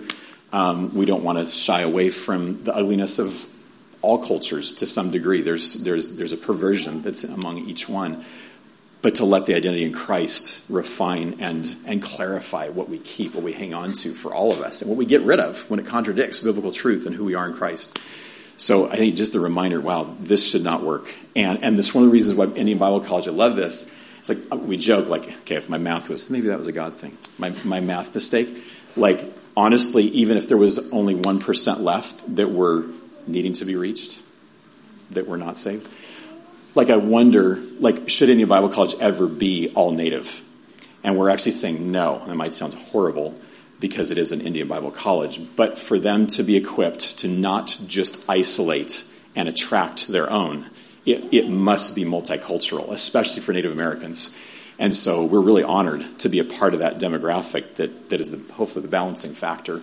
um, 0.54 0.96
we 0.96 1.06
don't 1.06 1.24
want 1.24 1.40
to 1.40 1.46
shy 1.46 1.82
away 1.82 2.10
from 2.10 2.60
the 2.64 2.76
ugliness 2.76 3.20
of 3.20 3.48
all 4.06 4.20
cultures 4.20 4.76
to 4.76 4.86
some 4.86 5.10
degree. 5.10 5.42
There's 5.42 5.74
there's 5.84 6.16
there's 6.16 6.32
a 6.32 6.38
perversion 6.38 7.02
that's 7.02 7.24
among 7.24 7.58
each 7.58 7.90
one, 7.90 8.24
but 9.02 9.16
to 9.16 9.26
let 9.26 9.48
the 9.48 9.56
identity 9.56 9.84
in 9.84 9.94
Christ 9.94 10.64
refine 10.70 11.38
and 11.40 11.76
and 11.86 12.02
clarify 12.02 12.70
what 12.70 12.88
we 12.88 13.00
keep, 13.00 13.34
what 13.34 13.44
we 13.44 13.54
hang 13.54 13.74
on 13.74 13.94
to 13.94 14.14
for 14.14 14.34
all 14.34 14.54
of 14.54 14.62
us, 14.62 14.82
and 14.82 14.90
what 14.90 14.98
we 14.98 15.06
get 15.06 15.22
rid 15.22 15.40
of 15.40 15.70
when 15.70 15.80
it 15.80 15.88
contradicts 15.88 16.40
biblical 16.40 16.72
truth 16.72 17.06
and 17.06 17.16
who 17.16 17.26
we 17.26 17.34
are 17.34 17.48
in 17.48 17.54
Christ. 17.54 18.00
So 18.58 18.90
I 18.90 18.96
think 18.96 19.16
just 19.16 19.36
a 19.36 19.40
reminder, 19.40 19.82
wow, 19.82 20.16
this 20.20 20.50
should 20.50 20.64
not 20.64 20.82
work. 20.82 21.14
And, 21.36 21.64
and 21.64 21.78
this 21.78 21.88
is 21.88 21.94
one 21.94 22.06
of 22.06 22.10
the 22.10 22.14
reasons 22.14 22.38
why 22.38 22.46
Indian 22.46 22.78
Bible 22.78 23.02
College, 23.02 23.28
I 23.28 23.32
love 23.32 23.58
this. 23.58 23.94
It's 24.20 24.30
like, 24.30 24.38
uh, 24.52 24.56
we 24.56 24.78
joke, 24.78 25.10
like, 25.10 25.28
okay, 25.42 25.56
if 25.56 25.68
my 25.68 25.78
math 25.78 26.10
was, 26.10 26.30
maybe 26.30 26.48
that 26.48 26.58
was 26.58 26.68
a 26.68 26.72
God 26.72 26.94
thing. 26.94 27.18
My, 27.38 27.54
my 27.66 27.82
math 27.82 28.16
mistake. 28.16 28.64
Like, 28.96 29.26
honestly, 29.58 30.06
even 30.06 30.38
if 30.38 30.48
there 30.48 30.58
was 30.58 30.80
only 30.92 31.16
1% 31.16 31.82
left 31.82 32.36
that 32.38 32.50
were 32.50 32.86
needing 33.28 33.54
to 33.54 33.66
be 33.66 33.76
reached, 33.76 34.20
that 35.12 35.28
were 35.28 35.38
not 35.38 35.58
saved, 35.58 35.88
like 36.76 36.90
I 36.90 36.98
wonder, 36.98 37.56
like, 37.80 38.10
should 38.10 38.30
Indian 38.30 38.50
Bible 38.50 38.70
College 38.70 38.96
ever 39.00 39.28
be 39.28 39.72
all 39.76 39.92
native? 39.92 40.42
And 41.04 41.18
we're 41.18 41.30
actually 41.30 41.54
saying 41.54 41.92
no. 41.92 42.22
That 42.26 42.36
might 42.36 42.54
sound 42.54 42.74
horrible, 42.74 43.36
because 43.80 44.12
it 44.12 44.18
is 44.18 44.32
an 44.32 44.42
Indian 44.42 44.68
Bible 44.68 44.92
college, 44.92 45.40
but 45.56 45.78
for 45.78 46.00
them 46.00 46.28
to 46.28 46.44
be 46.44 46.56
equipped 46.56 47.20
to 47.20 47.28
not 47.28 47.78
just 47.88 48.30
isolate 48.30 49.06
and 49.36 49.48
attract 49.48 50.08
their 50.08 50.32
own, 50.32 50.70
it, 51.06 51.34
it 51.34 51.50
must 51.50 51.96
be 51.96 52.04
multicultural, 52.04 52.90
especially 52.92 53.42
for 53.42 53.54
Native 53.54 53.72
Americans. 53.72 54.36
And 54.80 54.94
so 54.94 55.24
we're 55.24 55.42
really 55.42 55.64
honored 55.64 56.04
to 56.20 56.30
be 56.30 56.40
a 56.40 56.44
part 56.44 56.74
of 56.74 56.80
that 56.80 57.00
demographic 57.00 57.76
that, 57.76 58.10
that 58.10 58.20
is 58.20 58.32
the, 58.32 58.54
hopefully 58.54 58.82
the 58.82 58.92
balancing 58.92 59.32
factor, 59.32 59.82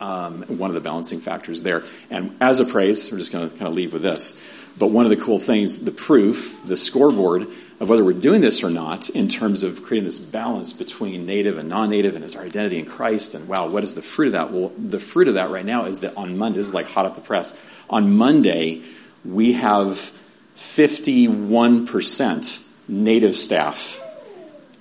um, 0.00 0.42
one 0.42 0.70
of 0.70 0.74
the 0.74 0.80
balancing 0.80 1.20
factors 1.20 1.62
there. 1.62 1.84
And 2.10 2.34
as 2.40 2.60
a 2.60 2.64
praise, 2.64 3.12
we're 3.12 3.18
just 3.18 3.32
going 3.32 3.48
to 3.48 3.56
kind 3.56 3.68
of 3.68 3.74
leave 3.74 3.92
with 3.92 4.02
this. 4.02 4.40
But 4.78 4.88
one 4.88 5.04
of 5.04 5.10
the 5.10 5.16
cool 5.16 5.38
things, 5.38 5.84
the 5.84 5.90
proof, 5.90 6.60
the 6.64 6.76
scoreboard 6.76 7.46
of 7.80 7.88
whether 7.88 8.04
we're 8.04 8.12
doing 8.12 8.40
this 8.40 8.62
or 8.62 8.70
not 8.70 9.10
in 9.10 9.28
terms 9.28 9.62
of 9.62 9.82
creating 9.82 10.06
this 10.06 10.18
balance 10.18 10.72
between 10.72 11.26
native 11.26 11.58
and 11.58 11.68
non-native 11.68 12.16
and 12.16 12.24
is 12.24 12.36
our 12.36 12.44
identity 12.44 12.78
in 12.78 12.86
Christ 12.86 13.34
and 13.34 13.48
wow, 13.48 13.68
what 13.68 13.82
is 13.82 13.94
the 13.94 14.02
fruit 14.02 14.28
of 14.28 14.32
that? 14.32 14.52
Well, 14.52 14.72
the 14.76 14.98
fruit 14.98 15.28
of 15.28 15.34
that 15.34 15.50
right 15.50 15.64
now 15.64 15.86
is 15.86 16.00
that 16.00 16.16
on 16.16 16.38
Monday, 16.38 16.58
this 16.58 16.68
is 16.68 16.74
like 16.74 16.86
hot 16.86 17.06
off 17.06 17.14
the 17.14 17.20
press. 17.20 17.58
On 17.88 18.16
Monday, 18.16 18.82
we 19.24 19.54
have 19.54 20.12
51% 20.56 22.68
native 22.88 23.36
staff 23.36 23.99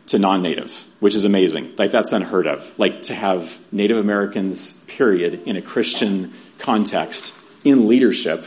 to 0.10 0.20
non-native, 0.20 0.72
which 1.00 1.16
is 1.16 1.26
amazing. 1.26 1.74
Like 1.78 1.92
that's 1.92 2.12
unheard 2.12 2.48
of. 2.48 2.78
Like 2.80 3.04
to 3.04 3.16
have 3.16 3.58
Native 3.72 3.98
Americans, 3.98 4.74
period, 4.88 5.42
in 5.46 5.56
a 5.56 5.62
Christian 5.62 6.34
context 6.58 7.36
in 7.64 7.88
leadership 7.88 8.46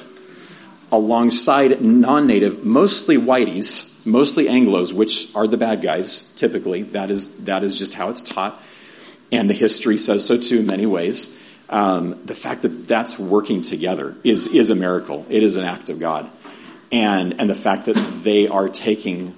alongside 0.91 1.81
non-native, 1.81 2.65
mostly 2.65 3.17
whiteys, 3.17 4.05
mostly 4.05 4.47
Anglos, 4.47 4.93
which 4.93 5.35
are 5.35 5.47
the 5.47 5.57
bad 5.57 5.83
guys, 5.83 6.33
typically. 6.35 6.83
That 6.83 7.11
is, 7.11 7.45
that 7.45 7.65
is 7.65 7.79
just 7.79 7.95
how 7.95 8.11
it's 8.11 8.23
taught. 8.23 8.63
And 9.31 9.49
the 9.49 9.55
history 9.55 9.97
says 9.97 10.27
so 10.27 10.37
too 10.37 10.61
in 10.61 10.67
many 10.67 10.85
ways. 10.85 11.39
Um, 11.71 12.21
the 12.27 12.35
fact 12.35 12.63
that 12.63 12.87
that's 12.87 13.19
working 13.19 13.63
together 13.63 14.15
is, 14.23 14.47
is 14.49 14.69
a 14.69 14.75
miracle. 14.75 15.25
It 15.31 15.43
is 15.43 15.57
an 15.57 15.65
act 15.65 15.89
of 15.89 15.99
God. 15.99 16.31
And, 16.91 17.41
and 17.41 17.49
the 17.49 17.55
fact 17.55 17.87
that 17.87 17.97
they 18.23 18.49
are 18.49 18.69
taking, 18.69 19.35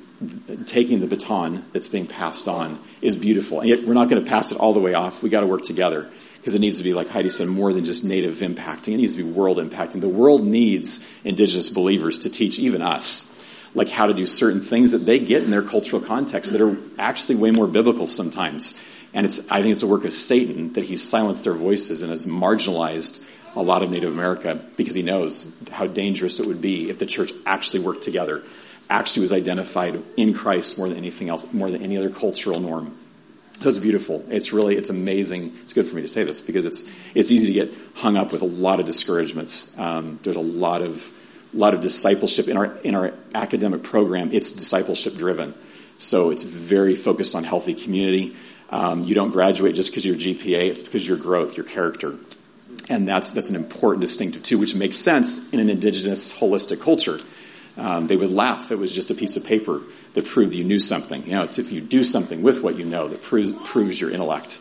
taking 0.66 1.00
the 1.00 1.07
baton 1.07 1.64
that's 1.72 1.88
being 1.88 2.07
passed 2.07 2.48
on 2.48 2.79
is 3.03 3.16
beautiful. 3.16 3.61
And 3.61 3.68
yet 3.68 3.85
we're 3.85 3.94
not 3.94 4.09
going 4.09 4.22
to 4.22 4.29
pass 4.29 4.53
it 4.53 4.59
all 4.59 4.72
the 4.72 4.81
way 4.81 4.94
off. 4.94 5.22
We 5.22 5.31
got 5.31 5.40
to 5.40 5.46
work 5.46 5.62
together 5.62 6.09
because 6.37 6.55
it 6.55 6.61
needs 6.61 6.79
to 6.79 6.85
be, 6.85 6.94
like 6.94 7.09
Heidi 7.09 7.29
said, 7.29 7.48
more 7.48 7.72
than 7.72 7.85
just 7.85 8.05
native 8.05 8.35
impacting. 8.35 8.94
It 8.94 8.98
needs 8.98 9.14
to 9.16 9.22
be 9.22 9.31
world 9.31 9.59
impacting. 9.59 10.00
The 10.00 10.09
world 10.09 10.44
needs 10.44 11.07
indigenous 11.24 11.68
believers 11.68 12.18
to 12.20 12.31
teach 12.31 12.59
even 12.59 12.83
us 12.83 13.31
like 13.74 13.88
how 13.88 14.07
to 14.07 14.14
do 14.14 14.24
certain 14.24 14.61
things 14.61 14.92
that 14.92 14.98
they 14.98 15.18
get 15.18 15.42
in 15.42 15.50
their 15.50 15.62
cultural 15.62 16.00
context 16.00 16.53
that 16.53 16.61
are 16.61 16.77
actually 16.98 17.37
way 17.37 17.50
more 17.50 17.66
biblical 17.66 18.07
sometimes. 18.07 18.81
And 19.12 19.27
it's, 19.27 19.50
I 19.50 19.62
think 19.62 19.72
it's 19.72 19.83
a 19.83 19.87
work 19.87 20.05
of 20.05 20.12
Satan 20.12 20.72
that 20.74 20.85
he's 20.85 21.03
silenced 21.03 21.44
their 21.44 21.55
voices 21.55 22.03
and 22.03 22.11
has 22.11 22.27
marginalized 22.27 23.24
a 23.57 23.62
lot 23.62 23.83
of 23.83 23.90
Native 23.90 24.12
America 24.12 24.61
because 24.77 24.94
he 24.94 25.03
knows 25.03 25.57
how 25.70 25.87
dangerous 25.87 26.40
it 26.40 26.46
would 26.46 26.61
be 26.61 26.90
if 26.90 26.98
the 26.98 27.07
church 27.07 27.33
actually 27.46 27.85
worked 27.85 28.03
together, 28.03 28.42
actually 28.90 29.22
was 29.22 29.32
identified 29.32 30.02
in 30.16 30.34
Christ 30.34 30.78
more 30.78 30.88
than 30.88 30.98
anything 30.98 31.28
else, 31.28 31.52
more 31.52 31.70
than 31.70 31.82
any 31.82 31.96
other 31.96 32.10
cultural 32.10 32.60
norm. 32.60 32.96
So 33.60 33.68
it's 33.68 33.78
beautiful. 33.78 34.24
It's 34.28 34.52
really, 34.52 34.76
it's 34.76 34.90
amazing. 34.90 35.54
It's 35.62 35.72
good 35.72 35.86
for 35.86 35.96
me 35.96 36.02
to 36.02 36.08
say 36.08 36.24
this 36.24 36.42
because 36.42 36.66
it's, 36.66 36.88
it's 37.14 37.30
easy 37.30 37.52
to 37.52 37.52
get 37.52 37.74
hung 37.94 38.16
up 38.16 38.32
with 38.32 38.42
a 38.42 38.46
lot 38.46 38.80
of 38.80 38.86
discouragements. 38.86 39.78
Um, 39.78 40.18
there's 40.22 40.36
a 40.36 40.40
lot 40.40 40.82
of, 40.82 41.10
lot 41.54 41.74
of 41.74 41.80
discipleship 41.80 42.48
in 42.48 42.56
our 42.56 42.76
in 42.78 42.94
our 42.94 43.12
academic 43.34 43.82
program. 43.82 44.30
It's 44.32 44.50
discipleship 44.50 45.16
driven, 45.16 45.54
so 45.98 46.30
it's 46.30 46.42
very 46.42 46.94
focused 46.94 47.34
on 47.34 47.44
healthy 47.44 47.74
community. 47.74 48.34
Um, 48.70 49.04
you 49.04 49.14
don't 49.14 49.30
graduate 49.30 49.74
just 49.74 49.90
because 49.90 50.04
your 50.04 50.16
GPA; 50.16 50.70
it's 50.70 50.82
because 50.82 51.06
your 51.06 51.16
growth, 51.16 51.56
your 51.56 51.66
character, 51.66 52.14
and 52.88 53.06
that's 53.06 53.32
that's 53.32 53.50
an 53.50 53.56
important 53.56 54.00
distinctive 54.00 54.42
too, 54.42 54.58
which 54.58 54.74
makes 54.74 54.96
sense 54.96 55.50
in 55.52 55.60
an 55.60 55.70
indigenous 55.70 56.34
holistic 56.34 56.80
culture. 56.80 57.18
Um, 57.76 58.06
they 58.06 58.16
would 58.16 58.30
laugh. 58.30 58.70
It 58.70 58.78
was 58.78 58.94
just 58.94 59.10
a 59.10 59.14
piece 59.14 59.37
of 59.37 59.44
paper 59.44 59.80
that 60.14 60.26
proved 60.26 60.54
you 60.54 60.64
knew 60.64 60.78
something. 60.78 61.24
You 61.24 61.32
know, 61.32 61.42
it's 61.42 61.58
if 61.58 61.72
you 61.72 61.80
do 61.80 62.04
something 62.04 62.42
with 62.42 62.62
what 62.62 62.76
you 62.76 62.84
know 62.84 63.08
that 63.08 63.22
proves, 63.22 63.52
proves 63.52 64.00
your 64.00 64.10
intellect 64.10 64.60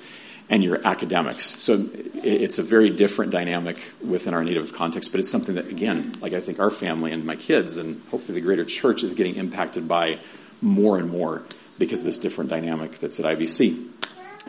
and 0.49 0.63
your 0.63 0.85
academics. 0.85 1.45
So 1.45 1.87
it's 2.15 2.59
a 2.59 2.63
very 2.63 2.89
different 2.89 3.31
dynamic 3.31 3.77
within 4.05 4.33
our 4.33 4.43
native 4.43 4.73
context, 4.73 5.11
but 5.11 5.19
it's 5.19 5.29
something 5.29 5.55
that, 5.55 5.67
again, 5.67 6.13
like 6.21 6.33
I 6.33 6.39
think 6.39 6.59
our 6.59 6.71
family 6.71 7.11
and 7.11 7.25
my 7.25 7.35
kids 7.35 7.77
and 7.77 8.01
hopefully 8.09 8.35
the 8.35 8.41
greater 8.41 8.65
church 8.65 9.03
is 9.03 9.13
getting 9.13 9.35
impacted 9.35 9.87
by 9.87 10.19
more 10.61 10.97
and 10.97 11.09
more 11.09 11.43
because 11.77 11.99
of 11.99 12.05
this 12.05 12.17
different 12.17 12.49
dynamic 12.49 12.91
that's 12.99 13.19
at 13.19 13.25
IBC. 13.25 13.89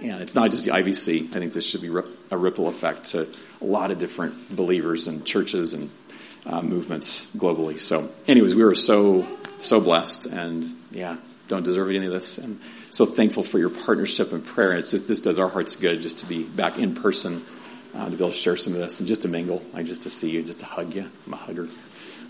And 0.02 0.20
it's 0.22 0.34
not 0.34 0.50
just 0.50 0.64
the 0.64 0.72
IBC. 0.72 1.28
I 1.28 1.38
think 1.38 1.52
this 1.52 1.68
should 1.68 1.82
be 1.82 1.88
a 2.30 2.36
ripple 2.36 2.68
effect 2.68 3.04
to 3.12 3.28
a 3.60 3.64
lot 3.64 3.90
of 3.90 3.98
different 3.98 4.54
believers 4.54 5.06
and 5.06 5.24
churches 5.24 5.74
and 5.74 5.88
uh, 6.46 6.62
movements 6.62 7.26
globally. 7.36 7.78
So, 7.78 8.10
anyways, 8.28 8.54
we 8.54 8.64
were 8.64 8.74
so 8.74 9.26
so 9.58 9.80
blessed, 9.80 10.26
and 10.26 10.64
yeah, 10.90 11.16
don't 11.48 11.62
deserve 11.62 11.88
any 11.90 12.06
of 12.06 12.12
this, 12.12 12.38
and 12.38 12.60
so 12.90 13.06
thankful 13.06 13.42
for 13.42 13.58
your 13.58 13.70
partnership 13.70 14.32
and 14.32 14.44
prayer. 14.44 14.70
And 14.70 14.78
it's 14.78 14.90
just 14.90 15.08
this 15.08 15.20
does 15.20 15.38
our 15.38 15.48
hearts 15.48 15.76
good 15.76 16.02
just 16.02 16.20
to 16.20 16.26
be 16.26 16.42
back 16.42 16.78
in 16.78 16.94
person, 16.94 17.42
uh, 17.94 18.04
to 18.04 18.10
be 18.10 18.16
able 18.16 18.30
to 18.30 18.34
share 18.34 18.56
some 18.56 18.74
of 18.74 18.80
this, 18.80 19.00
and 19.00 19.08
just 19.08 19.22
to 19.22 19.28
mingle, 19.28 19.62
like 19.72 19.86
just 19.86 20.02
to 20.02 20.10
see 20.10 20.30
you, 20.30 20.42
just 20.42 20.60
to 20.60 20.66
hug 20.66 20.94
you. 20.94 21.08
I'm 21.26 21.32
a 21.32 21.36
hugger, 21.36 21.68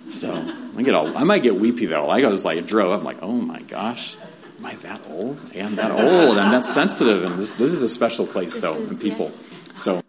so 0.09 0.33
I 0.77 0.83
get 0.83 0.94
all 0.94 1.16
I 1.16 1.24
might 1.24 1.42
get 1.42 1.57
weepy 1.57 1.87
though. 1.87 2.09
I 2.09 2.24
was 2.27 2.44
like 2.44 2.59
a 2.59 2.62
drove. 2.62 2.98
I'm 2.98 3.05
like, 3.05 3.22
oh 3.22 3.33
my 3.33 3.61
gosh. 3.62 4.16
Am 4.61 4.66
I 4.66 4.74
that 4.77 5.00
old? 5.11 5.40
I 5.53 5.59
am 5.59 5.74
that 5.74 5.90
old. 5.90 6.38
I'm 6.38 6.53
that 6.53 6.64
sensitive, 6.64 7.24
and 7.24 7.35
this 7.35 7.50
this 7.50 7.72
is 7.72 7.83
a 7.83 7.88
special 7.88 8.24
place 8.24 8.57
though, 8.57 8.77
and 8.77 9.00
people. 9.00 9.29
So 9.74 10.04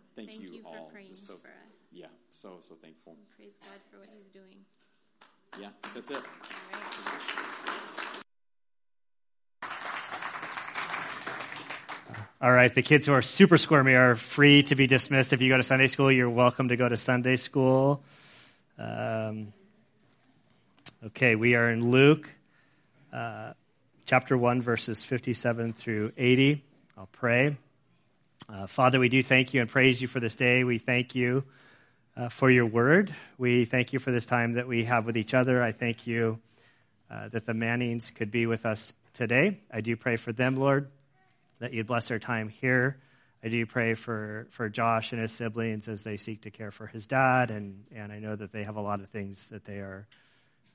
Yeah, 5.60 5.70
that's 5.94 6.12
it. 6.12 6.22
All 12.42 12.52
right, 12.52 12.74
the 12.76 12.82
kids 12.82 13.06
who 13.06 13.14
are 13.14 13.22
super 13.22 13.58
squirmy 13.58 13.94
are 13.94 14.16
free 14.16 14.64
to 14.64 14.76
be 14.76 14.86
dismissed. 14.86 15.34
If 15.34 15.42
you 15.42 15.50
go 15.50 15.58
to 15.58 15.64
Sunday 15.64 15.88
school, 15.88 16.12
you're 16.12 16.30
welcome 16.30 16.68
to 16.68 16.76
go 16.76 16.88
to 16.88 16.98
Sunday 16.98 17.38
school. 17.38 18.04
Um, 18.78 19.54
okay, 21.06 21.36
we 21.36 21.56
are 21.56 21.72
in 21.72 21.90
Luke 21.90 22.30
uh, 23.14 23.54
chapter 24.06 24.38
1, 24.38 24.62
verses 24.62 25.04
57 25.04 25.74
through 25.74 26.12
80. 26.18 26.64
I'll 26.98 27.08
pray. 27.14 27.58
Uh, 28.48 28.68
Father, 28.68 29.00
we 29.00 29.10
do 29.10 29.24
thank 29.24 29.54
you 29.54 29.62
and 29.62 29.70
praise 29.70 30.02
you 30.02 30.08
for 30.10 30.20
this 30.20 30.36
day. 30.36 30.66
We 30.66 30.78
thank 30.78 31.16
you 31.16 31.46
uh, 32.18 32.30
for 32.30 32.50
your 32.50 32.66
word. 32.66 33.14
We 33.38 33.66
thank 33.66 33.94
you 33.94 34.00
for 34.00 34.12
this 34.12 34.26
time 34.26 34.54
that 34.54 34.68
we 34.68 34.86
have 34.86 35.06
with 35.06 35.18
each 35.18 35.34
other. 35.34 35.62
I 35.62 35.72
thank 35.72 36.08
you 36.08 36.40
uh, 37.12 37.30
that 37.30 37.46
the 37.46 37.54
Mannings 37.54 38.12
could 38.12 38.32
be 38.32 38.46
with 38.46 38.66
us 38.66 38.94
today. 39.14 39.60
I 39.72 39.82
do 39.82 39.96
pray 39.96 40.16
for 40.16 40.32
them, 40.32 40.56
Lord, 40.56 40.90
that 41.60 41.74
you'd 41.74 41.88
bless 41.88 42.08
their 42.08 42.20
time 42.20 42.50
here. 42.50 42.98
I 43.44 43.50
do 43.50 43.66
pray 43.66 43.94
for, 43.94 44.48
for 44.52 44.70
Josh 44.70 45.12
and 45.12 45.22
his 45.22 45.32
siblings 45.32 45.88
as 45.88 46.04
they 46.04 46.18
seek 46.18 46.42
to 46.42 46.52
care 46.52 46.72
for 46.72 46.88
his 46.88 47.06
dad, 47.06 47.52
and, 47.52 47.84
and 47.94 48.12
I 48.12 48.20
know 48.20 48.36
that 48.36 48.52
they 48.52 48.64
have 48.64 48.76
a 48.76 48.82
lot 48.82 49.02
of 49.02 49.10
things 49.10 49.50
that 49.50 49.66
they 49.66 49.78
are 49.78 50.08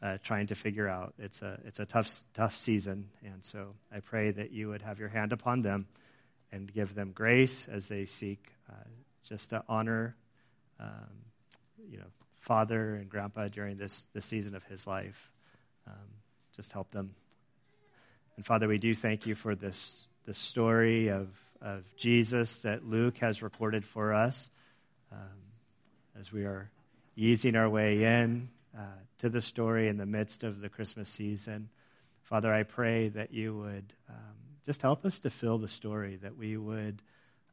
uh, 0.03 0.19
trying 0.23 0.47
to 0.49 0.55
figure 0.55 0.89
out. 0.89 1.15
It's 1.19 1.43
a, 1.43 1.59
it's 1.65 1.81
a 1.81 1.85
tough, 1.85 2.23
tough 2.33 2.59
season, 2.61 3.09
and 3.25 3.43
so 3.45 3.75
I 3.93 4.01
pray 4.01 4.31
that 4.31 4.53
you 4.53 4.69
would 4.69 4.83
have 4.83 5.01
your 5.01 5.09
hand 5.09 5.33
upon 5.33 5.63
them 5.63 5.87
and 6.53 6.73
give 6.73 6.95
them 6.95 7.11
grace 7.13 7.67
as 7.71 7.89
they 7.89 8.07
seek 8.07 8.53
uh, 8.71 8.75
just 9.29 9.51
to 9.51 9.65
honor 9.69 10.15
um, 10.79 11.30
you 11.91 11.99
know, 11.99 12.07
father 12.41 12.97
and 12.97 13.09
grandpa 13.09 13.49
during 13.49 13.77
this, 13.77 14.07
this 14.13 14.27
season 14.27 14.55
of 14.55 14.65
his 14.65 14.87
life. 14.87 15.31
Um, 15.87 16.09
just 16.57 16.73
help 16.73 16.91
them. 16.91 17.15
And 18.37 18.45
Father, 18.45 18.69
we 18.69 18.79
do 18.79 18.95
thank 18.95 19.27
you 19.27 19.35
for 19.35 19.55
this, 19.55 20.07
this 20.27 20.39
story 20.39 21.09
of, 21.09 21.29
of 21.61 21.85
Jesus 21.97 22.59
that 22.59 22.85
Luke 22.85 23.19
has 23.19 23.43
recorded 23.43 23.85
for 23.85 24.15
us 24.15 24.49
um, 25.13 25.19
as 26.19 26.33
we 26.33 26.45
are 26.45 26.71
easing 27.17 27.57
our 27.57 27.69
way 27.69 28.03
in 28.05 28.49
uh, 28.77 28.83
to 29.19 29.29
the 29.29 29.41
story 29.41 29.89
in 29.89 29.97
the 29.97 30.07
midst 30.07 30.43
of 30.43 30.61
the 30.61 30.69
Christmas 30.69 31.11
season. 31.11 31.69
Father, 32.25 32.53
I 32.53 32.63
pray 32.63 33.09
that 33.09 33.33
you 33.35 33.57
would 33.57 33.93
um, 34.09 34.17
just 34.65 34.81
help 34.83 35.05
us 35.05 35.19
to 35.21 35.31
fill 35.31 35.59
the 35.59 35.69
story, 35.69 36.17
that 36.23 36.37
we 36.37 36.57
would 36.57 37.03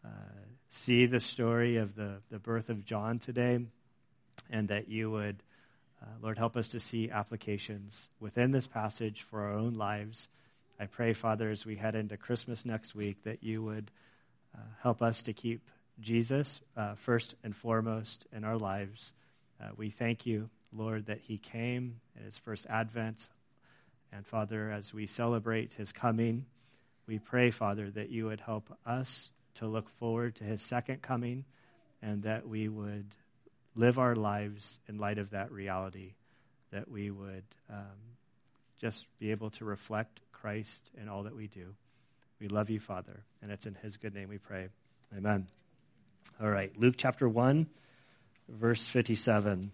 uh, 0.06 0.10
see 0.70 1.06
the 1.06 1.20
story 1.20 1.78
of 1.78 1.96
the, 1.96 2.22
the 2.30 2.40
birth 2.40 2.70
of 2.70 2.86
John 2.86 3.20
today 3.20 3.60
and 4.50 4.68
that 4.70 4.90
you 4.90 5.12
would, 5.12 5.44
uh, 6.02 6.08
Lord, 6.22 6.38
help 6.38 6.56
us 6.58 6.70
to 6.70 6.80
see 6.80 7.10
applications 7.10 8.10
within 8.20 8.52
this 8.52 8.68
passage 8.68 9.26
for 9.30 9.42
our 9.42 9.54
own 9.54 9.76
lives. 9.76 10.28
I 10.80 10.86
pray, 10.86 11.14
Father, 11.14 11.50
as 11.50 11.66
we 11.66 11.76
head 11.76 11.96
into 11.96 12.18
Christmas 12.18 12.66
next 12.66 12.94
week, 12.94 13.24
that 13.24 13.44
you 13.44 13.64
would 13.64 13.90
uh, 14.56 14.62
help 14.82 15.02
us 15.02 15.24
to 15.24 15.34
keep 15.34 15.62
Jesus 16.00 16.60
uh, 16.76 16.96
first 16.96 17.36
and 17.44 17.56
foremost 17.56 18.26
in 18.32 18.44
our 18.44 18.58
lives. 18.58 19.14
Uh, 19.62 19.70
we 19.76 19.90
thank 19.90 20.26
you, 20.26 20.50
Lord, 20.72 21.08
that 21.08 21.22
he 21.22 21.38
came 21.38 22.00
in 22.18 22.26
his 22.26 22.38
first 22.38 22.68
advent. 22.70 23.28
And 24.12 24.26
Father, 24.26 24.72
as 24.72 24.94
we 24.94 25.08
celebrate 25.08 25.74
his 25.74 25.92
coming, 25.92 26.46
we 27.08 27.20
pray, 27.20 27.52
Father, 27.52 27.90
that 27.92 28.10
you 28.10 28.26
would 28.26 28.42
help 28.42 28.72
us 28.86 29.30
to 29.56 29.68
look 29.68 29.90
forward 29.98 30.36
to 30.36 30.44
his 30.44 30.62
second 30.62 31.02
coming 31.02 31.46
and 32.02 32.24
that 32.24 32.48
we 32.48 32.68
would 32.68 33.08
live 33.78 34.00
our 34.00 34.16
lives 34.16 34.80
in 34.90 34.98
light 34.98 35.20
of 35.20 35.30
that 35.32 35.52
reality, 35.52 36.14
that 36.72 36.90
we 36.90 37.12
would 37.12 37.44
um, 37.70 37.86
just 38.80 39.06
be 39.20 39.32
able 39.32 39.52
to 39.52 39.66
reflect 39.66 40.20
Christ 40.32 40.90
in 41.02 41.08
all 41.08 41.24
that 41.24 41.36
we 41.36 41.48
do. 41.48 41.74
We 42.40 42.48
love 42.48 42.70
you, 42.70 42.80
Father, 42.80 43.24
and 43.42 43.52
it's 43.52 43.66
in 43.66 43.76
His 43.76 43.98
good 43.98 44.14
name 44.14 44.30
we 44.30 44.38
pray. 44.38 44.68
Amen. 45.16 45.48
All 46.42 46.50
right, 46.50 46.72
Luke 46.78 46.96
chapter 46.98 47.30
1, 47.30 47.68
verse 48.50 48.88
57. 48.88 49.72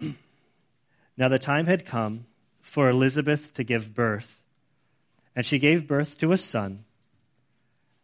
now 1.16 1.28
the 1.28 1.38
time 1.38 1.66
had 1.66 1.86
come 1.86 2.26
for 2.60 2.88
Elizabeth 2.88 3.54
to 3.54 3.64
give 3.64 3.94
birth, 3.94 4.40
and 5.34 5.44
she 5.44 5.58
gave 5.58 5.86
birth 5.86 6.18
to 6.18 6.32
a 6.32 6.38
son. 6.38 6.84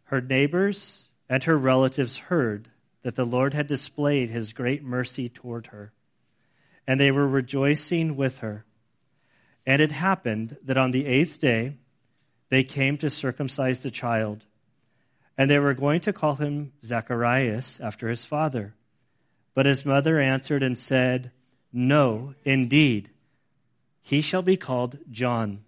Her 0.05 0.21
neighbors 0.21 1.05
and 1.29 1.43
her 1.45 1.57
relatives 1.57 2.19
heard 2.19 2.69
that 3.03 3.17
the 3.17 3.25
Lord 3.25 3.55
had 3.55 3.67
displayed 3.67 4.31
his 4.31 4.53
great 4.53 4.83
mercy 4.83 5.29
toward 5.29 5.69
her, 5.69 5.93
and 6.87 7.01
they 7.01 7.11
were 7.11 7.27
rejoicing 7.27 8.17
with 8.17 8.39
her. 8.39 8.65
And 9.67 9.81
it 9.81 9.93
happened 9.93 10.57
that 10.65 10.77
on 10.77 10.91
the 10.91 11.07
eighth 11.07 11.41
day 11.41 11.77
they 12.49 12.65
came 12.65 12.99
to 12.99 13.11
circumcise 13.11 13.81
the 13.81 13.91
child, 13.91 14.45
and 15.39 15.51
they 15.51 15.59
were 15.59 15.75
going 15.75 16.01
to 16.03 16.13
call 16.13 16.35
him 16.35 16.73
Zacharias 16.85 17.81
after 17.81 18.09
his 18.09 18.25
father. 18.25 18.75
But 19.55 19.67
his 19.67 19.85
mother 19.85 20.21
answered 20.21 20.63
and 20.63 20.79
said, 20.79 21.31
No, 21.73 22.35
indeed, 22.45 23.11
he 24.03 24.21
shall 24.21 24.43
be 24.43 24.57
called 24.57 24.99
John. 25.11 25.65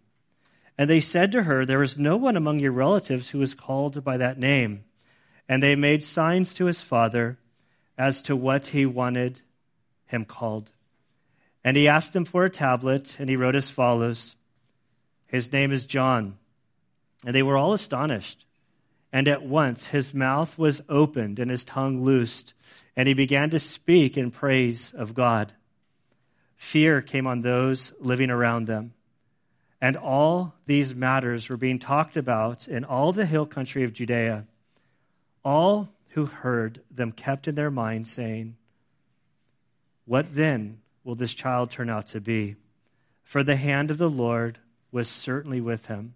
And 0.77 0.91
they 0.91 1.01
said 1.01 1.33
to 1.33 1.45
her, 1.45 1.65
There 1.65 1.83
is 1.83 1.99
no 1.99 2.17
one 2.17 2.37
among 2.37 2.59
your 2.59 2.73
relatives 2.73 3.31
who 3.31 3.41
is 3.43 3.55
called 3.55 4.03
by 4.03 4.17
that 4.17 4.39
name. 4.39 4.85
And 5.49 5.63
they 5.63 5.77
made 5.77 6.03
signs 6.03 6.55
to 6.55 6.67
his 6.67 6.81
father 6.81 7.39
as 7.99 8.23
to 8.23 8.37
what 8.37 8.67
he 8.67 8.87
wanted 8.87 9.41
him 10.07 10.25
called. 10.25 10.71
And 11.63 11.77
he 11.77 11.89
asked 11.89 12.15
him 12.15 12.25
for 12.25 12.45
a 12.45 12.51
tablet, 12.51 13.17
and 13.19 13.29
he 13.29 13.37
wrote 13.37 13.57
as 13.57 13.71
follows 13.71 14.35
His 15.27 15.53
name 15.53 15.73
is 15.73 15.87
John. 15.87 16.37
And 17.27 17.35
they 17.35 17.43
were 17.43 17.57
all 17.57 17.73
astonished. 17.73 18.45
And 19.13 19.29
at 19.29 19.45
once 19.45 19.87
his 19.87 20.13
mouth 20.13 20.59
was 20.59 20.83
opened 20.89 21.39
and 21.39 21.51
his 21.51 21.65
tongue 21.65 22.03
loosed, 22.05 22.53
and 22.97 23.09
he 23.09 23.15
began 23.15 23.51
to 23.51 23.59
speak 23.59 24.17
in 24.17 24.31
praise 24.31 24.93
of 24.97 25.15
God. 25.15 25.53
Fear 26.57 27.03
came 27.03 27.27
on 27.27 27.41
those 27.41 27.93
living 28.01 28.31
around 28.31 28.67
them. 28.67 28.93
And 29.81 29.97
all 29.97 30.55
these 30.67 30.95
matters 30.95 31.49
were 31.49 31.57
being 31.57 31.79
talked 31.79 32.17
about 32.17 32.69
in 32.69 32.85
all 32.85 33.13
the 33.13 33.27
hill 33.27 33.47
country 33.47 33.85
of 33.85 33.93
Judea. 33.93 34.47
All 35.45 35.89
who 36.11 36.27
heard 36.27 36.81
them 36.91 37.13
kept 37.13 37.49
in 37.49 37.55
their 37.55 37.71
minds, 37.71 38.11
saying, 38.11 38.57
What 40.07 40.35
then 40.35 40.79
will 41.03 41.15
this 41.15 41.35
child 41.35 41.71
turn 41.71 41.91
out 41.91 42.09
to 42.09 42.21
be? 42.21 42.57
For 43.25 43.43
the 43.43 43.57
hand 43.57 43.91
of 43.91 43.99
the 43.99 44.11
Lord 44.11 44.59
was 44.91 45.09
certainly 45.09 45.61
with 45.61 45.87
him. 45.87 46.15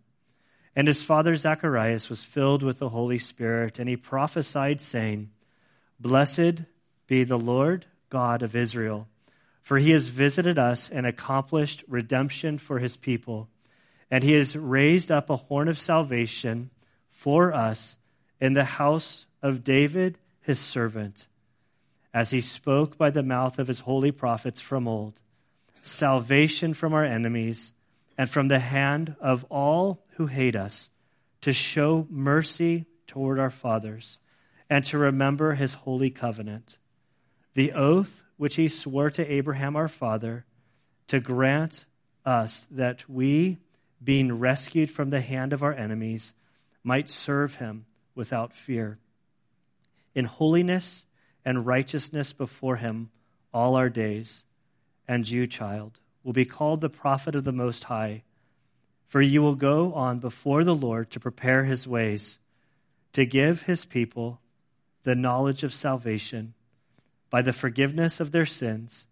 And 0.77 0.87
his 0.87 1.03
father 1.03 1.35
Zacharias 1.35 2.09
was 2.09 2.23
filled 2.23 2.63
with 2.63 2.79
the 2.79 2.89
Holy 2.89 3.19
Spirit, 3.19 3.79
and 3.79 3.89
he 3.89 3.97
prophesied, 3.97 4.81
saying, 4.81 5.31
Blessed 5.99 6.63
be 7.09 7.25
the 7.25 7.39
Lord 7.39 7.87
God 8.11 8.43
of 8.43 8.55
Israel, 8.55 9.09
for 9.63 9.79
he 9.79 9.91
has 9.91 10.07
visited 10.07 10.59
us 10.59 10.89
and 10.89 11.05
accomplished 11.05 11.83
redemption 11.89 12.59
for 12.59 12.79
his 12.79 12.97
people, 12.97 13.49
and 14.11 14.23
he 14.23 14.35
has 14.35 14.57
raised 14.57 15.11
up 15.11 15.29
a 15.29 15.37
horn 15.37 15.69
of 15.69 15.79
salvation 15.79 16.71
for 17.11 17.53
us 17.53 17.97
in 18.41 18.55
the 18.55 18.65
house 18.65 19.27
of 19.43 19.65
David, 19.65 20.19
his 20.41 20.59
servant, 20.59 21.27
as 22.15 22.31
he 22.31 22.41
spoke 22.41 22.97
by 22.97 23.11
the 23.11 23.23
mouth 23.23 23.59
of 23.59 23.69
his 23.69 23.81
holy 23.81 24.13
prophets 24.13 24.61
from 24.61 24.89
old, 24.89 25.21
salvation 25.83 26.75
from 26.75 26.95
our 26.95 27.05
enemies 27.05 27.73
and 28.17 28.29
from 28.29 28.49
the 28.49 28.59
hand 28.59 29.15
of 29.21 29.45
all 29.45 30.03
who 30.17 30.27
hate 30.27 30.57
us, 30.57 30.89
to 31.41 31.53
show 31.53 32.07
mercy 32.11 32.87
toward 33.07 33.39
our 33.39 33.51
fathers, 33.51 34.19
and 34.69 34.85
to 34.85 34.99
remember 34.99 35.55
his 35.55 35.73
holy 35.73 36.11
covenant, 36.11 36.79
the 37.55 37.73
oath 37.73 38.23
which 38.37 38.57
he 38.57 38.69
swore 38.69 39.11
to 39.11 39.33
Abraham 39.33 39.77
our 39.77 39.89
father, 39.89 40.45
to 41.09 41.21
grant 41.21 41.85
us 42.25 42.67
that 42.71 43.09
we, 43.09 43.59
being 44.03 44.39
rescued 44.39 44.91
from 44.91 45.11
the 45.11 45.21
hand 45.21 45.53
of 45.53 45.63
our 45.63 45.73
enemies, 45.73 46.33
might 46.85 47.09
serve 47.09 47.55
him 47.57 47.87
without 48.19 48.53
fear. 48.53 48.99
In 50.13 50.25
holiness 50.25 51.05
and 51.45 51.65
righteousness 51.65 52.33
before 52.33 52.75
him 52.75 53.11
all 53.55 53.77
our 53.77 53.89
days. 53.89 54.43
And 55.07 55.27
you, 55.27 55.47
child, 55.47 56.01
will 56.25 56.33
be 56.33 56.45
called 56.45 56.81
the 56.81 56.91
prophet 56.91 57.37
of 57.37 57.45
the 57.45 57.53
Most 57.53 57.85
High, 57.85 58.25
for 59.07 59.23
you 59.23 59.41
will 59.41 59.55
go 59.55 59.95
on 59.95 60.19
before 60.19 60.65
the 60.65 60.75
Lord 60.75 61.13
to 61.13 61.21
prepare 61.21 61.65
his 61.65 61.87
ways, 61.87 62.39
to 63.13 63.25
give 63.25 63.63
his 63.63 63.85
people 63.85 64.41
the 65.05 65.15
knowledge 65.15 65.63
of 65.63 65.73
salvation 65.73 66.55
by 67.31 67.41
the 67.41 67.53
forgiveness 67.53 68.19
of 68.19 68.33
their 68.33 68.47
sins, 68.47 69.07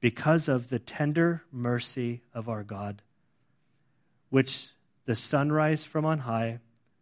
because 0.00 0.48
of 0.48 0.70
the 0.70 0.78
tender 0.78 1.42
mercy 1.52 2.22
of 2.32 2.48
our 2.48 2.62
God, 2.62 3.02
which 4.30 4.68
the 5.04 5.14
sunrise 5.14 5.84
from 5.84 6.06
on 6.06 6.20
high 6.20 6.60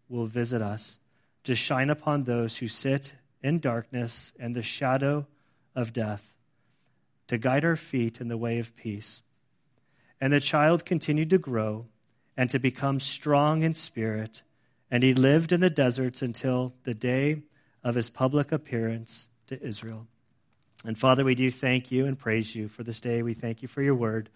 will 0.09 0.27
visit 0.27 0.61
us 0.61 0.99
to 1.49 1.55
shine 1.55 1.89
upon 1.89 2.25
those 2.25 2.59
who 2.59 2.69
sit 2.69 3.15
in 3.43 3.59
darkness 3.59 4.35
and 4.39 4.55
the 4.55 4.63
shadow 4.63 5.27
of 5.75 5.95
death, 5.95 6.23
to 7.27 7.39
guide 7.39 7.65
our 7.65 7.75
feet 7.75 8.21
in 8.21 8.29
the 8.29 8.37
way 8.37 8.59
of 8.59 8.77
peace. 8.77 9.23
And 10.21 10.31
the 10.31 10.41
child 10.41 10.85
continued 10.85 11.31
to 11.31 11.39
grow 11.39 11.87
and 12.37 12.51
to 12.51 12.59
become 12.59 13.01
strong 13.01 13.63
in 13.63 13.73
spirit, 13.73 14.43
and 14.91 15.03
he 15.03 15.15
lived 15.15 15.53
in 15.53 15.63
the 15.63 15.71
deserts 15.71 16.21
until 16.21 16.75
the 16.85 16.93
day 16.93 17.41
of 17.83 17.95
his 17.95 18.11
public 18.11 18.53
appearance 18.53 19.27
to 19.47 19.59
Israel. 19.59 20.07
And 20.85 20.99
Father, 20.99 21.25
we 21.25 21.35
do 21.35 21.51
thank 21.51 21.91
you 21.91 22.05
and 22.05 22.19
praise 22.19 22.55
you 22.55 22.69
for 22.69 22.83
this 22.83 23.01
day. 23.01 23.23
We 23.23 23.33
thank 23.33 23.63
you 23.63 23.69
for 23.69 23.81
your 23.81 23.95
word. 23.95 24.29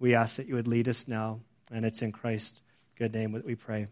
We 0.00 0.16
ask 0.16 0.34
that 0.34 0.48
you 0.48 0.56
would 0.56 0.66
lead 0.66 0.88
us 0.88 1.06
now, 1.06 1.42
and 1.70 1.84
it's 1.84 2.02
in 2.02 2.10
Christ's 2.10 2.60
good 2.98 3.14
name 3.14 3.34
that 3.34 3.46
we 3.46 3.54
pray. 3.54 3.86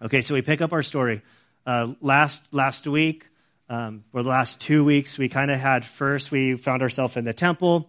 Okay, 0.00 0.20
so 0.20 0.34
we 0.34 0.42
pick 0.42 0.60
up 0.60 0.72
our 0.72 0.82
story. 0.82 1.22
Uh, 1.64 1.94
last 2.00 2.42
last 2.50 2.88
week, 2.88 3.26
um, 3.68 4.02
for 4.10 4.24
the 4.24 4.28
last 4.28 4.60
two 4.60 4.84
weeks, 4.84 5.16
we 5.16 5.28
kind 5.28 5.48
of 5.48 5.60
had 5.60 5.84
first, 5.84 6.32
we 6.32 6.56
found 6.56 6.82
ourselves 6.82 7.16
in 7.16 7.24
the 7.24 7.32
temple, 7.32 7.88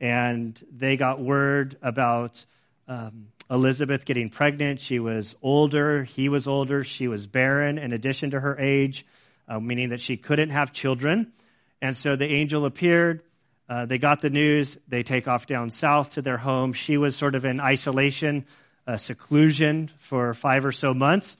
and 0.00 0.62
they 0.70 0.98
got 0.98 1.18
word 1.18 1.78
about 1.80 2.44
um, 2.86 3.28
Elizabeth 3.50 4.04
getting 4.04 4.28
pregnant. 4.28 4.82
She 4.82 4.98
was 4.98 5.34
older, 5.40 6.04
he 6.04 6.28
was 6.28 6.46
older, 6.46 6.84
she 6.84 7.08
was 7.08 7.26
barren 7.26 7.78
in 7.78 7.94
addition 7.94 8.32
to 8.32 8.40
her 8.40 8.58
age, 8.60 9.06
uh, 9.48 9.60
meaning 9.60 9.88
that 9.90 10.00
she 10.00 10.18
couldn't 10.18 10.50
have 10.50 10.74
children. 10.74 11.32
And 11.80 11.96
so 11.96 12.16
the 12.16 12.26
angel 12.26 12.66
appeared. 12.66 13.22
Uh, 13.66 13.86
they 13.86 13.98
got 13.98 14.20
the 14.20 14.30
news. 14.30 14.76
They 14.88 15.02
take 15.02 15.26
off 15.26 15.46
down 15.46 15.70
south 15.70 16.10
to 16.14 16.22
their 16.22 16.36
home. 16.36 16.74
She 16.74 16.98
was 16.98 17.16
sort 17.16 17.34
of 17.34 17.46
in 17.46 17.60
isolation, 17.60 18.44
uh, 18.86 18.98
seclusion 18.98 19.90
for 20.00 20.34
five 20.34 20.66
or 20.66 20.72
so 20.72 20.92
months. 20.92 21.36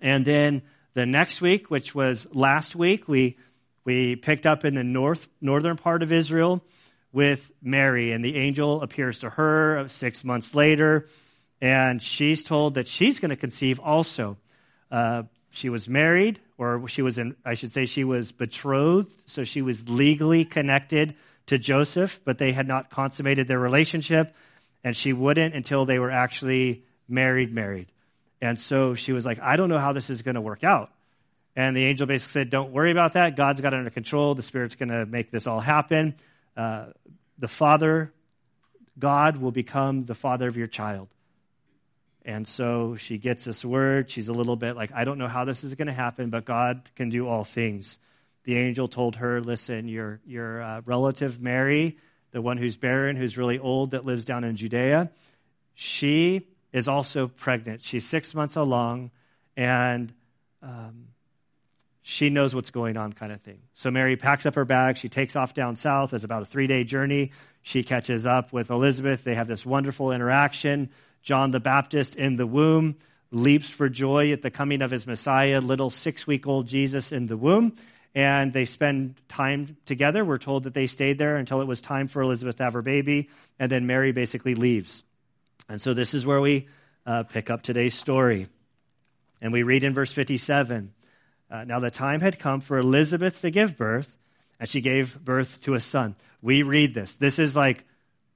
And 0.00 0.24
then 0.24 0.62
the 0.96 1.04
next 1.04 1.42
week, 1.42 1.70
which 1.70 1.94
was 1.94 2.26
last 2.32 2.74
week, 2.74 3.06
we, 3.06 3.36
we 3.84 4.16
picked 4.16 4.46
up 4.46 4.64
in 4.64 4.74
the 4.74 4.82
north, 4.82 5.28
northern 5.42 5.76
part 5.76 6.02
of 6.02 6.10
Israel 6.10 6.64
with 7.12 7.50
Mary, 7.62 8.12
and 8.12 8.24
the 8.24 8.34
angel 8.36 8.80
appears 8.80 9.18
to 9.18 9.28
her 9.28 9.86
six 9.88 10.24
months 10.24 10.54
later, 10.54 11.06
and 11.60 12.02
she's 12.02 12.42
told 12.42 12.76
that 12.76 12.88
she's 12.88 13.20
going 13.20 13.28
to 13.28 13.36
conceive 13.36 13.78
also. 13.78 14.38
Uh, 14.90 15.24
she 15.50 15.68
was 15.68 15.86
married, 15.86 16.40
or 16.56 16.88
she 16.88 17.02
was 17.02 17.18
in, 17.18 17.36
I 17.44 17.52
should 17.52 17.72
say, 17.72 17.84
she 17.84 18.04
was 18.04 18.32
betrothed, 18.32 19.14
so 19.26 19.44
she 19.44 19.60
was 19.60 19.90
legally 19.90 20.46
connected 20.46 21.14
to 21.48 21.58
Joseph, 21.58 22.20
but 22.24 22.38
they 22.38 22.52
had 22.52 22.66
not 22.66 22.88
consummated 22.88 23.48
their 23.48 23.58
relationship, 23.58 24.34
and 24.82 24.96
she 24.96 25.12
wouldn't 25.12 25.54
until 25.54 25.84
they 25.84 25.98
were 25.98 26.10
actually 26.10 26.84
married, 27.06 27.52
married. 27.52 27.92
And 28.40 28.58
so 28.58 28.94
she 28.94 29.12
was 29.12 29.24
like, 29.24 29.40
I 29.40 29.56
don't 29.56 29.68
know 29.68 29.78
how 29.78 29.92
this 29.92 30.10
is 30.10 30.22
going 30.22 30.34
to 30.34 30.40
work 30.40 30.64
out. 30.64 30.90
And 31.54 31.74
the 31.74 31.84
angel 31.84 32.06
basically 32.06 32.32
said, 32.42 32.50
Don't 32.50 32.70
worry 32.70 32.90
about 32.90 33.14
that. 33.14 33.34
God's 33.34 33.60
got 33.62 33.72
it 33.72 33.78
under 33.78 33.90
control. 33.90 34.34
The 34.34 34.42
Spirit's 34.42 34.74
going 34.74 34.90
to 34.90 35.06
make 35.06 35.30
this 35.30 35.46
all 35.46 35.60
happen. 35.60 36.14
Uh, 36.54 36.86
the 37.38 37.48
Father, 37.48 38.12
God, 38.98 39.38
will 39.38 39.52
become 39.52 40.04
the 40.04 40.14
Father 40.14 40.48
of 40.48 40.56
your 40.56 40.66
child. 40.66 41.08
And 42.26 42.46
so 42.46 42.96
she 42.96 43.18
gets 43.18 43.44
this 43.44 43.64
word. 43.64 44.10
She's 44.10 44.28
a 44.28 44.32
little 44.32 44.56
bit 44.56 44.76
like, 44.76 44.92
I 44.92 45.04
don't 45.04 45.16
know 45.16 45.28
how 45.28 45.44
this 45.44 45.64
is 45.64 45.74
going 45.74 45.86
to 45.86 45.94
happen, 45.94 46.28
but 46.28 46.44
God 46.44 46.90
can 46.94 47.08
do 47.08 47.26
all 47.26 47.44
things. 47.44 47.98
The 48.44 48.56
angel 48.56 48.88
told 48.88 49.16
her, 49.16 49.40
Listen, 49.40 49.88
your, 49.88 50.20
your 50.26 50.60
uh, 50.60 50.80
relative 50.84 51.40
Mary, 51.40 51.96
the 52.32 52.42
one 52.42 52.58
who's 52.58 52.76
barren, 52.76 53.16
who's 53.16 53.38
really 53.38 53.58
old, 53.58 53.92
that 53.92 54.04
lives 54.04 54.26
down 54.26 54.44
in 54.44 54.56
Judea, 54.56 55.10
she 55.74 56.48
is 56.76 56.88
also 56.88 57.26
pregnant. 57.26 57.82
She's 57.82 58.04
six 58.04 58.34
months 58.34 58.54
along, 58.54 59.10
and 59.56 60.12
um, 60.62 61.06
she 62.02 62.28
knows 62.28 62.54
what's 62.54 62.70
going 62.70 62.98
on, 62.98 63.14
kind 63.14 63.32
of 63.32 63.40
thing. 63.40 63.60
So 63.74 63.90
Mary 63.90 64.16
packs 64.16 64.44
up 64.44 64.56
her 64.56 64.66
bag. 64.66 64.98
She 64.98 65.08
takes 65.08 65.36
off 65.36 65.54
down 65.54 65.76
south. 65.76 66.12
It's 66.12 66.22
about 66.22 66.42
a 66.42 66.44
three 66.44 66.66
day 66.66 66.84
journey. 66.84 67.32
She 67.62 67.82
catches 67.82 68.26
up 68.26 68.52
with 68.52 68.68
Elizabeth. 68.68 69.24
They 69.24 69.34
have 69.34 69.48
this 69.48 69.64
wonderful 69.64 70.12
interaction. 70.12 70.90
John 71.22 71.50
the 71.50 71.60
Baptist 71.60 72.14
in 72.14 72.36
the 72.36 72.46
womb 72.46 72.96
leaps 73.30 73.70
for 73.70 73.88
joy 73.88 74.32
at 74.32 74.42
the 74.42 74.50
coming 74.50 74.82
of 74.82 74.90
his 74.90 75.06
Messiah, 75.06 75.62
little 75.62 75.88
six 75.88 76.26
week 76.26 76.46
old 76.46 76.66
Jesus 76.66 77.10
in 77.10 77.26
the 77.26 77.38
womb. 77.38 77.74
And 78.14 78.52
they 78.52 78.66
spend 78.66 79.14
time 79.28 79.78
together. 79.86 80.26
We're 80.26 80.36
told 80.36 80.64
that 80.64 80.74
they 80.74 80.86
stayed 80.86 81.16
there 81.16 81.36
until 81.36 81.62
it 81.62 81.66
was 81.66 81.80
time 81.80 82.08
for 82.08 82.20
Elizabeth 82.20 82.56
to 82.56 82.64
have 82.64 82.74
her 82.74 82.82
baby. 82.82 83.30
And 83.58 83.72
then 83.72 83.86
Mary 83.86 84.12
basically 84.12 84.54
leaves. 84.54 85.02
And 85.68 85.80
so 85.80 85.94
this 85.94 86.14
is 86.14 86.24
where 86.24 86.40
we 86.40 86.68
uh, 87.04 87.24
pick 87.24 87.50
up 87.50 87.62
today's 87.62 87.94
story. 87.94 88.48
And 89.40 89.52
we 89.52 89.62
read 89.62 89.84
in 89.84 89.94
verse 89.94 90.12
57 90.12 90.92
uh, 91.50 91.64
Now 91.64 91.80
the 91.80 91.90
time 91.90 92.20
had 92.20 92.38
come 92.38 92.60
for 92.60 92.78
Elizabeth 92.78 93.40
to 93.42 93.50
give 93.50 93.76
birth, 93.76 94.16
and 94.58 94.68
she 94.68 94.80
gave 94.80 95.18
birth 95.22 95.62
to 95.62 95.74
a 95.74 95.80
son. 95.80 96.16
We 96.42 96.62
read 96.62 96.94
this. 96.94 97.14
This 97.16 97.38
is 97.38 97.56
like, 97.56 97.84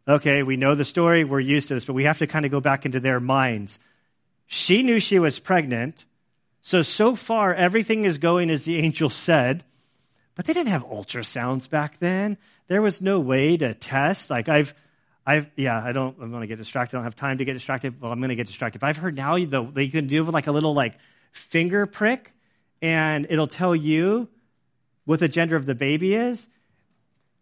okay, 0.07 0.43
we 0.43 0.57
know 0.57 0.75
the 0.75 0.85
story, 0.85 1.25
we're 1.25 1.41
used 1.41 1.69
to 1.69 1.75
this, 1.75 1.85
but 1.85 1.95
we 1.95 2.05
have 2.05 2.19
to 2.19 2.27
kind 2.27 2.45
of 2.45 2.51
go 2.51 2.61
back 2.61 2.85
into 2.85 3.01
their 3.01 3.21
minds. 3.21 3.79
She 4.47 4.83
knew 4.83 4.99
she 4.99 5.19
was 5.19 5.39
pregnant. 5.39 6.05
So, 6.63 6.83
so 6.83 7.17
far, 7.17 7.55
everything 7.55 8.05
is 8.05 8.19
going 8.19 8.51
as 8.51 8.65
the 8.65 8.79
angel 8.79 9.09
said, 9.09 9.65
but 10.35 10.45
they 10.47 10.53
didn't 10.53 10.69
have 10.69 10.87
ultrasounds 10.87 11.71
back 11.71 11.99
then. 11.99 12.37
There 12.67 12.83
was 12.83 13.01
no 13.01 13.21
way 13.21 13.57
to 13.57 13.75
test. 13.75 14.31
Like, 14.31 14.49
I've, 14.49 14.75
I've, 15.27 15.51
yeah, 15.57 15.81
I 15.83 15.93
don't, 15.93 16.17
I'm 16.21 16.31
going 16.31 16.41
to 16.41 16.47
get 16.47 16.59
distracted. 16.59 16.97
I 16.97 16.99
don't 16.99 17.05
have 17.05 17.17
time 17.17 17.39
to 17.39 17.45
get 17.45 17.53
distracted. 17.53 18.01
Well, 18.01 18.11
I'm 18.11 18.21
going 18.21 18.31
to 18.31 18.37
get 18.37 18.47
distracted. 18.47 18.83
I've 18.83 18.97
heard 18.97 19.17
now 19.17 19.37
though, 19.45 19.71
they 19.73 19.89
can 19.89 20.07
do 20.07 20.25
like 20.25 20.47
a 20.47 20.53
little 20.53 20.75
like 20.75 20.95
finger 21.33 21.87
prick 21.87 22.33
and 22.83 23.27
it'll 23.29 23.47
tell 23.47 23.77
you 23.77 24.29
what 25.05 25.21
the 25.21 25.29
gender 25.29 25.57
of 25.57 25.67
the 25.67 25.75
baby 25.75 26.15
is. 26.15 26.49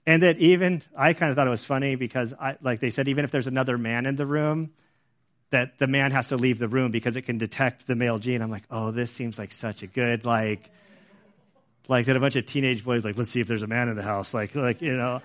And 0.07 0.23
that 0.23 0.39
even, 0.39 0.83
I 0.97 1.13
kind 1.13 1.31
of 1.31 1.37
thought 1.37 1.47
it 1.47 1.51
was 1.51 1.65
funny 1.65 1.95
because 1.95 2.33
I, 2.33 2.57
like 2.63 2.81
they 2.81 2.91
said, 2.91 3.09
even 3.09 3.25
if 3.25 3.31
there's 3.31 3.47
another 3.47 3.77
man 3.77 4.07
in 4.07 4.17
the 4.17 4.27
room, 4.27 4.71
that 5.51 5.79
the 5.79 5.87
man 5.87 6.11
has 6.11 6.29
to 6.29 6.37
leave 6.37 6.59
the 6.59 6.69
room 6.69 6.91
because 6.91 7.17
it 7.17 7.23
can 7.23 7.39
detect 7.39 7.87
the 7.87 7.95
male 7.95 8.19
gene. 8.19 8.43
I'm 8.43 8.51
like, 8.51 8.65
oh, 8.71 8.91
this 8.91 9.11
seems 9.11 9.39
like 9.39 9.53
such 9.53 9.83
a 9.83 9.87
good, 9.87 10.25
like, 10.25 10.71
like 11.89 12.07
that 12.07 12.17
a 12.17 12.21
bunch 12.21 12.37
of 12.37 12.45
teenage 12.45 12.85
boys, 12.85 13.05
like, 13.05 13.17
let's 13.17 13.31
see 13.31 13.41
if 13.41 13.49
there's 13.49 13.63
a 13.63 13.67
man 13.67 13.89
in 13.89 13.97
the 13.97 14.03
house. 14.03 14.35
Like, 14.35 14.55
like, 14.55 14.83
you 14.83 14.95
know, 14.95 15.23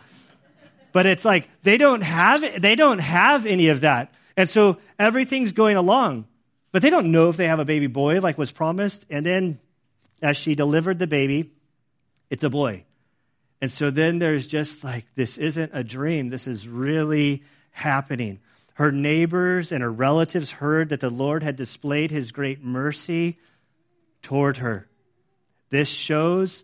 but 0.93 1.05
it's 1.05 1.25
like 1.25 1.49
they 1.63 1.77
don't 1.77 2.01
have 2.01 2.61
they 2.61 2.75
don't 2.75 2.99
have 2.99 3.45
any 3.45 3.67
of 3.67 3.81
that. 3.81 4.13
And 4.37 4.47
so 4.47 4.77
everything's 4.97 5.51
going 5.51 5.75
along. 5.75 6.25
But 6.71 6.81
they 6.81 6.89
don't 6.89 7.11
know 7.11 7.29
if 7.29 7.37
they 7.37 7.47
have 7.47 7.59
a 7.59 7.65
baby 7.65 7.87
boy 7.87 8.19
like 8.19 8.37
was 8.37 8.51
promised. 8.51 9.05
And 9.09 9.25
then 9.25 9.59
as 10.21 10.37
she 10.37 10.55
delivered 10.55 10.99
the 10.99 11.07
baby, 11.07 11.51
it's 12.29 12.43
a 12.43 12.49
boy. 12.49 12.85
And 13.61 13.71
so 13.71 13.91
then 13.91 14.19
there's 14.19 14.47
just 14.47 14.83
like 14.83 15.05
this 15.15 15.37
isn't 15.37 15.71
a 15.73 15.83
dream. 15.83 16.29
This 16.29 16.47
is 16.47 16.67
really 16.67 17.43
happening. 17.71 18.39
Her 18.75 18.91
neighbors 18.91 19.71
and 19.71 19.83
her 19.83 19.91
relatives 19.91 20.51
heard 20.51 20.89
that 20.89 20.99
the 20.99 21.09
Lord 21.09 21.43
had 21.43 21.55
displayed 21.55 22.11
his 22.11 22.31
great 22.31 22.63
mercy 22.63 23.37
toward 24.21 24.57
her. 24.57 24.87
This 25.69 25.89
shows 25.89 26.63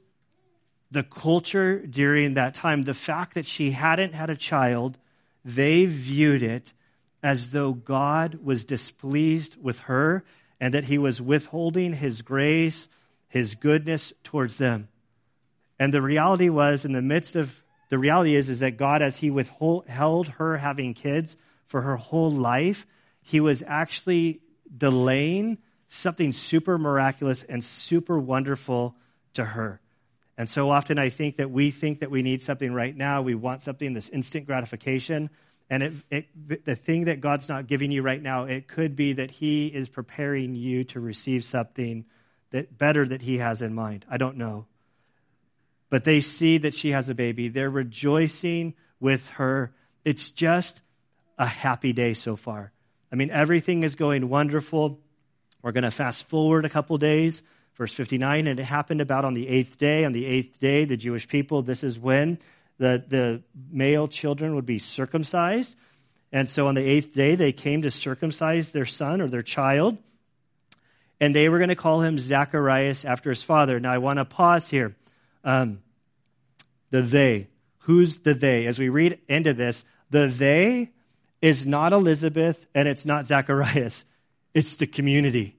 the 0.91 1.03
culture 1.03 1.79
during 1.85 2.33
that 2.33 2.55
time, 2.55 2.83
the 2.83 2.93
fact 2.93 3.35
that 3.35 3.45
she 3.45 3.71
hadn't 3.71 4.13
had 4.13 4.29
a 4.29 4.35
child, 4.35 4.97
they 5.45 5.85
viewed 5.85 6.43
it 6.43 6.73
as 7.21 7.51
though 7.51 7.73
God 7.73 8.39
was 8.43 8.65
displeased 8.65 9.57
with 9.61 9.79
her 9.79 10.23
and 10.59 10.73
that 10.73 10.85
he 10.85 10.97
was 10.97 11.21
withholding 11.21 11.93
his 11.93 12.21
grace, 12.21 12.87
his 13.27 13.55
goodness 13.55 14.13
towards 14.23 14.57
them. 14.57 14.87
And 15.79 15.93
the 15.93 16.01
reality 16.01 16.49
was, 16.49 16.83
in 16.83 16.91
the 16.91 17.01
midst 17.01 17.35
of 17.35 17.63
the 17.89 17.97
reality 17.97 18.35
is, 18.35 18.49
is 18.49 18.59
that 18.59 18.77
God, 18.77 19.01
as 19.01 19.15
He 19.17 19.31
withheld 19.31 20.27
her 20.27 20.57
having 20.57 20.93
kids 20.93 21.37
for 21.67 21.81
her 21.81 21.95
whole 21.95 22.31
life, 22.31 22.85
He 23.21 23.39
was 23.39 23.63
actually 23.65 24.41
delaying 24.75 25.57
something 25.87 26.31
super 26.31 26.77
miraculous 26.77 27.43
and 27.43 27.63
super 27.63 28.19
wonderful 28.19 28.95
to 29.33 29.43
her. 29.43 29.79
And 30.39 30.49
so 30.49 30.71
often 30.71 30.97
I 30.97 31.09
think 31.09 31.35
that 31.35 31.51
we 31.51 31.69
think 31.69 31.99
that 31.99 32.09
we 32.09 32.21
need 32.21 32.41
something 32.41 32.71
right 32.71 32.95
now. 32.95 33.21
We 33.21 33.35
want 33.35 33.61
something, 33.61 33.91
this 33.91 34.07
instant 34.07 34.45
gratification. 34.45 35.29
And 35.69 35.83
it, 35.83 35.93
it, 36.09 36.65
the 36.65 36.75
thing 36.77 37.05
that 37.05 37.19
God's 37.19 37.49
not 37.49 37.67
giving 37.67 37.91
you 37.91 38.01
right 38.01 38.23
now, 38.23 38.45
it 38.45 38.69
could 38.69 38.95
be 38.95 39.11
that 39.13 39.31
He 39.31 39.67
is 39.67 39.89
preparing 39.89 40.55
you 40.55 40.85
to 40.85 41.01
receive 41.01 41.43
something 41.43 42.05
that 42.51 42.77
better 42.77 43.05
that 43.05 43.21
He 43.21 43.39
has 43.39 43.61
in 43.61 43.75
mind. 43.75 44.05
I 44.09 44.15
don't 44.15 44.37
know. 44.37 44.65
But 45.89 46.05
they 46.05 46.21
see 46.21 46.59
that 46.59 46.73
she 46.73 46.91
has 46.91 47.09
a 47.09 47.13
baby. 47.13 47.49
They're 47.49 47.69
rejoicing 47.69 48.75
with 49.01 49.27
her. 49.31 49.73
It's 50.05 50.31
just 50.31 50.81
a 51.37 51.45
happy 51.45 51.91
day 51.91 52.13
so 52.13 52.37
far. 52.37 52.71
I 53.11 53.17
mean, 53.17 53.29
everything 53.29 53.83
is 53.83 53.95
going 53.95 54.29
wonderful. 54.29 55.01
We're 55.61 55.73
going 55.73 55.83
to 55.83 55.91
fast 55.91 56.29
forward 56.29 56.63
a 56.63 56.69
couple 56.69 56.97
days. 56.97 57.43
Verse 57.79 57.93
59, 57.93 58.47
and 58.47 58.59
it 58.59 58.63
happened 58.63 58.99
about 58.99 59.23
on 59.23 59.33
the 59.33 59.47
eighth 59.47 59.77
day. 59.77 60.03
On 60.03 60.11
the 60.11 60.25
eighth 60.25 60.59
day, 60.59 60.83
the 60.83 60.97
Jewish 60.97 61.29
people, 61.29 61.61
this 61.61 61.81
is 61.81 61.97
when 61.97 62.37
the, 62.77 63.01
the 63.07 63.41
male 63.71 64.09
children 64.09 64.55
would 64.55 64.65
be 64.65 64.79
circumcised. 64.79 65.77
And 66.33 66.49
so 66.49 66.67
on 66.67 66.75
the 66.75 66.83
eighth 66.83 67.13
day, 67.13 67.35
they 67.35 67.53
came 67.53 67.83
to 67.83 67.89
circumcise 67.89 68.71
their 68.71 68.85
son 68.85 69.21
or 69.21 69.29
their 69.29 69.43
child. 69.43 69.97
And 71.21 71.33
they 71.33 71.47
were 71.47 71.57
going 71.57 71.69
to 71.69 71.75
call 71.77 72.01
him 72.01 72.19
Zacharias 72.19 73.05
after 73.05 73.29
his 73.29 73.41
father. 73.41 73.79
Now, 73.79 73.93
I 73.93 73.99
want 73.99 74.19
to 74.19 74.25
pause 74.25 74.67
here. 74.67 74.97
Um, 75.45 75.79
the 76.89 77.01
they. 77.01 77.47
Who's 77.83 78.17
the 78.17 78.33
they? 78.33 78.67
As 78.67 78.77
we 78.77 78.89
read 78.89 79.19
into 79.29 79.53
this, 79.53 79.85
the 80.09 80.27
they 80.27 80.91
is 81.41 81.65
not 81.65 81.93
Elizabeth 81.93 82.65
and 82.75 82.89
it's 82.89 83.05
not 83.05 83.25
Zacharias. 83.25 84.03
It's 84.53 84.75
the 84.75 84.87
community. 84.87 85.55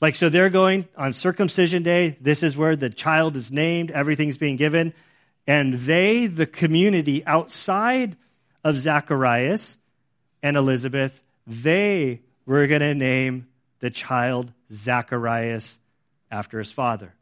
Like, 0.00 0.14
so 0.14 0.28
they're 0.28 0.50
going 0.50 0.86
on 0.96 1.12
circumcision 1.12 1.82
day. 1.82 2.16
This 2.20 2.42
is 2.42 2.56
where 2.56 2.76
the 2.76 2.90
child 2.90 3.36
is 3.36 3.50
named. 3.50 3.90
Everything's 3.90 4.38
being 4.38 4.56
given. 4.56 4.94
And 5.46 5.74
they, 5.74 6.26
the 6.26 6.46
community 6.46 7.24
outside 7.26 8.16
of 8.62 8.78
Zacharias 8.78 9.76
and 10.42 10.56
Elizabeth, 10.56 11.20
they 11.46 12.20
were 12.46 12.66
going 12.66 12.80
to 12.80 12.94
name 12.94 13.48
the 13.80 13.90
child 13.90 14.52
Zacharias 14.70 15.78
after 16.30 16.58
his 16.58 16.70
father. 16.70 17.14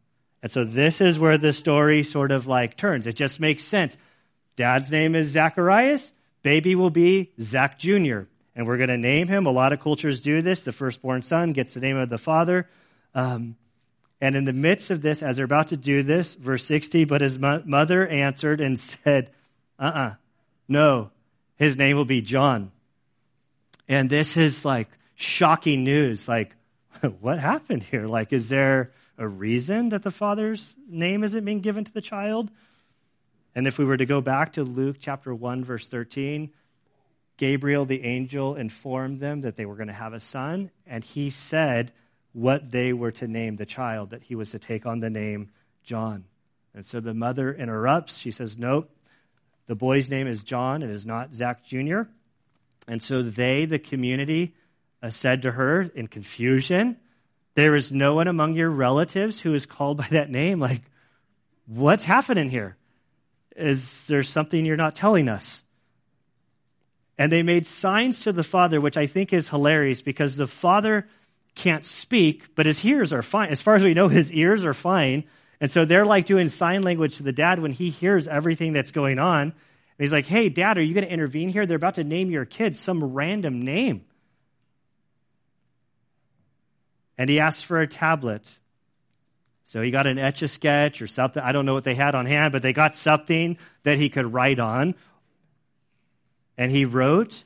And 0.43 0.53
so 0.53 0.65
this 0.65 1.01
is 1.01 1.19
where 1.19 1.39
the 1.39 1.53
story 1.53 2.03
sort 2.03 2.31
of 2.31 2.47
like 2.47 2.77
turns. 2.77 3.07
It 3.07 3.15
just 3.15 3.41
makes 3.41 3.63
sense. 3.63 3.97
Dad's 4.57 4.91
name 4.91 5.15
is 5.15 5.29
Zacharias. 5.29 6.13
Baby 6.43 6.75
will 6.75 6.91
be 6.91 7.33
Zach 7.41 7.79
Jr 7.79 8.25
and 8.57 8.67
we're 8.67 8.79
going 8.79 8.89
to 8.89 8.97
name 8.97 9.29
him. 9.29 9.45
A 9.45 9.51
lot 9.51 9.75
of 9.75 9.81
cultures 9.81 10.23
do 10.23 10.41
this. 10.41 10.63
The 10.63 10.73
firstborn 10.73 11.21
son 11.21 11.53
gets 11.53 11.75
the 11.75 11.81
name 11.81 11.99
of 11.99 12.09
the 12.09 12.19
father. 12.19 12.69
Um, 13.15 13.57
and 14.19 14.35
in 14.35 14.45
the 14.45 14.55
midst 14.55 14.91
of 14.91 15.03
this, 15.03 15.23
as 15.23 15.37
they're 15.37 15.45
about 15.45 15.69
to 15.69 15.77
do 15.77 16.03
this, 16.03 16.33
verse 16.35 16.65
60, 16.65 17.05
but 17.05 17.21
his 17.21 17.39
mo- 17.39 17.63
mother 17.67 18.07
answered 18.09 18.63
and 18.63 18.81
said, 18.81 19.31
uh 19.79 19.83
uh-uh, 19.83 20.01
uh 20.01 20.15
no, 20.69 21.11
his 21.57 21.77
name 21.77 21.97
will 21.97 22.07
be 22.07 22.23
John. 22.23 22.73
And 23.89 24.11
this 24.11 24.37
is 24.37 24.65
like 24.65 24.89
shocking 25.15 25.85
news. 25.85 26.27
Like, 26.27 26.57
what 27.21 27.39
happened 27.39 27.83
here? 27.83 28.07
Like, 28.07 28.33
is 28.33 28.49
there 28.49 28.93
a 29.19 29.29
reason 29.29 29.91
that 29.91 30.03
the 30.03 30.11
father's 30.11 30.75
name 30.89 31.23
isn't 31.23 31.45
being 31.45 31.61
given 31.61 31.85
to 31.85 31.93
the 31.93 32.01
child? 32.01 32.51
And 33.55 33.67
if 33.67 33.79
we 33.79 33.85
were 33.85 33.97
to 33.97 34.07
go 34.07 34.21
back 34.23 34.55
to 34.55 34.65
Luke 34.65 34.97
chapter 34.99 35.35
1, 35.35 35.63
verse 35.65 35.87
13, 35.87 36.51
Gabriel, 37.37 37.85
the 37.85 38.05
angel, 38.05 38.55
informed 38.55 39.21
them 39.21 39.43
that 39.43 39.57
they 39.57 39.67
were 39.67 39.77
going 39.77 39.89
to 39.89 39.93
have 39.93 40.15
a 40.15 40.21
son, 40.21 40.71
and 40.87 41.05
he 41.05 41.31
said 41.31 41.93
what 42.33 42.71
they 42.71 42.93
were 42.93 43.13
to 43.13 43.27
name 43.27 43.57
the 43.57 43.67
child, 43.67 44.11
that 44.11 44.23
he 44.23 44.35
was 44.35 44.51
to 44.51 44.59
take 44.59 44.87
on 44.87 45.01
the 45.01 45.11
name 45.11 45.51
John. 45.85 46.25
And 46.75 46.85
so 46.85 47.01
the 47.01 47.15
mother 47.15 47.53
interrupts. 47.53 48.19
She 48.19 48.31
says, 48.31 48.59
Nope, 48.59 48.91
the 49.67 49.75
boy's 49.75 50.11
name 50.11 50.27
is 50.27 50.43
John, 50.43 50.83
it 50.83 50.91
is 50.91 51.07
not 51.07 51.35
Zach 51.35 51.65
Jr. 51.65 52.03
And 52.87 53.03
so 53.03 53.23
they, 53.23 53.65
the 53.65 53.79
community, 53.79 54.55
uh, 55.03 55.11
said 55.11 55.43
to 55.43 55.53
her 55.53 55.83
in 55.83 56.07
confusion, 56.09 56.97
There 57.55 57.75
is 57.75 57.91
no 57.91 58.15
one 58.15 58.29
among 58.29 58.55
your 58.55 58.71
relatives 58.71 59.41
who 59.41 59.55
is 59.55 59.67
called 59.67 59.99
by 59.99 60.09
that 60.11 60.31
name. 60.31 60.61
Like, 60.61 60.83
what's 61.67 62.05
happening 62.05 62.49
here? 62.49 62.77
Is 63.57 64.07
there 64.07 64.23
something 64.23 64.65
you're 64.65 64.77
not 64.77 64.95
telling 64.95 65.29
us? 65.29 65.63
And 67.19 67.33
they 67.33 67.43
made 67.43 67.67
signs 67.67 68.23
to 68.25 68.33
the 68.33 68.45
father, 68.45 68.81
which 68.81 68.97
I 68.97 69.07
think 69.07 69.33
is 69.33 69.49
hilarious 69.49 70.03
because 70.03 70.37
the 70.37 70.47
father 70.47 71.07
can't 71.55 71.85
speak, 71.85 72.55
but 72.55 72.67
his 72.67 72.85
ears 72.85 73.13
are 73.13 73.23
fine. 73.23 73.49
As 73.49 73.63
far 73.63 73.75
as 73.75 73.83
we 73.83 73.95
know, 73.95 74.09
his 74.09 74.31
ears 74.31 74.65
are 74.65 74.75
fine. 74.75 75.25
And 75.61 75.71
so 75.71 75.85
they're 75.87 76.05
like 76.05 76.27
doing 76.27 76.49
sign 76.49 76.83
language 76.83 77.17
to 77.17 77.23
the 77.23 77.33
dad 77.33 77.59
when 77.59 77.73
he 77.73 77.91
hears 77.91 78.29
everything 78.29 78.75
that's 78.75 78.93
going 78.93 79.19
on. 79.19 79.43
And 79.43 79.55
he's 80.05 80.13
like, 80.13 80.27
Hey, 80.27 80.51
dad, 80.51 80.77
are 80.77 80.83
you 80.83 80.93
going 80.93 81.07
to 81.07 81.13
intervene 81.13 81.49
here? 81.49 81.65
They're 81.65 81.77
about 81.79 81.95
to 81.95 82.05
name 82.05 82.31
your 82.31 82.45
kid 82.45 82.77
some 82.77 83.03
random 83.15 83.63
name. 83.63 84.05
And 87.17 87.31
he 87.31 87.41
asks 87.41 87.63
for 87.63 87.81
a 87.81 87.87
tablet. 87.87 88.55
So 89.65 89.81
he 89.81 89.91
got 89.91 90.07
an 90.07 90.19
etch 90.19 90.43
a 90.43 90.49
sketch 90.49 91.01
or 91.01 91.07
something. 91.07 91.43
I 91.43 91.53
don't 91.53 91.65
know 91.65 91.75
what 91.75 91.85
they 91.85 91.95
had 91.95 92.15
on 92.15 92.27
hand, 92.27 92.53
but 92.53 92.63
they 92.63 92.75
got 92.75 92.95
something 92.95 93.57
that 93.83 93.99
he 93.99 94.11
could 94.11 94.33
write 94.33 94.61
on. 94.61 94.95
And 96.59 96.71
he 96.71 96.85
wrote, 96.85 97.45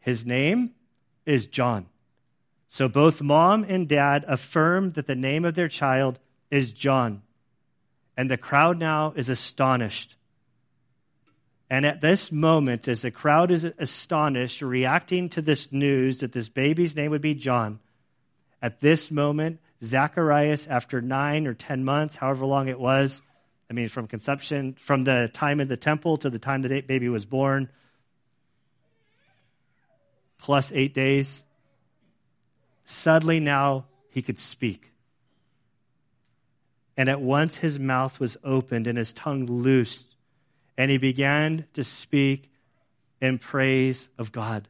his 0.00 0.26
name 0.26 0.72
is 1.24 1.46
John. 1.46 1.86
So 2.68 2.88
both 2.88 3.22
mom 3.22 3.64
and 3.64 3.88
dad 3.88 4.24
affirmed 4.26 4.94
that 4.94 5.06
the 5.06 5.14
name 5.14 5.44
of 5.44 5.54
their 5.54 5.68
child 5.68 6.18
is 6.50 6.72
John. 6.72 7.22
And 8.16 8.30
the 8.30 8.36
crowd 8.36 8.78
now 8.78 9.12
is 9.16 9.28
astonished. 9.28 10.16
And 11.70 11.86
at 11.86 12.00
this 12.00 12.30
moment, 12.30 12.86
as 12.88 13.02
the 13.02 13.10
crowd 13.10 13.50
is 13.50 13.64
astonished, 13.78 14.60
reacting 14.60 15.30
to 15.30 15.42
this 15.42 15.72
news 15.72 16.20
that 16.20 16.32
this 16.32 16.48
baby's 16.48 16.94
name 16.94 17.10
would 17.12 17.22
be 17.22 17.34
John, 17.34 17.80
at 18.60 18.80
this 18.80 19.10
moment, 19.10 19.60
Zacharias, 19.82 20.66
after 20.66 21.00
nine 21.00 21.46
or 21.46 21.54
ten 21.54 21.84
months, 21.84 22.16
however 22.16 22.46
long 22.46 22.68
it 22.68 22.78
was, 22.78 23.22
I 23.70 23.72
mean, 23.72 23.88
from 23.88 24.06
conception, 24.06 24.74
from 24.78 25.04
the 25.04 25.28
time 25.32 25.60
in 25.60 25.68
the 25.68 25.76
temple 25.76 26.18
to 26.18 26.30
the 26.30 26.38
time 26.38 26.62
the 26.62 26.80
baby 26.80 27.08
was 27.08 27.24
born, 27.24 27.68
plus 30.44 30.70
eight 30.74 30.92
days. 30.92 31.42
Suddenly 32.84 33.40
now 33.40 33.86
he 34.10 34.20
could 34.20 34.38
speak. 34.38 34.92
And 36.98 37.08
at 37.08 37.18
once 37.18 37.56
his 37.56 37.78
mouth 37.78 38.20
was 38.20 38.36
opened 38.44 38.86
and 38.86 38.98
his 38.98 39.14
tongue 39.14 39.46
loosed, 39.46 40.06
and 40.76 40.90
he 40.90 40.98
began 40.98 41.64
to 41.72 41.82
speak 41.82 42.50
in 43.22 43.38
praise 43.38 44.10
of 44.18 44.32
God. 44.32 44.68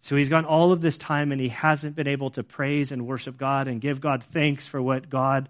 So 0.00 0.14
he's 0.14 0.28
gone 0.28 0.44
all 0.44 0.70
of 0.70 0.80
this 0.80 0.96
time 0.96 1.32
and 1.32 1.40
he 1.40 1.48
hasn't 1.48 1.96
been 1.96 2.06
able 2.06 2.30
to 2.30 2.44
praise 2.44 2.92
and 2.92 3.04
worship 3.04 3.36
God 3.36 3.66
and 3.66 3.80
give 3.80 4.00
God 4.00 4.22
thanks 4.22 4.68
for 4.68 4.80
what 4.80 5.10
God 5.10 5.48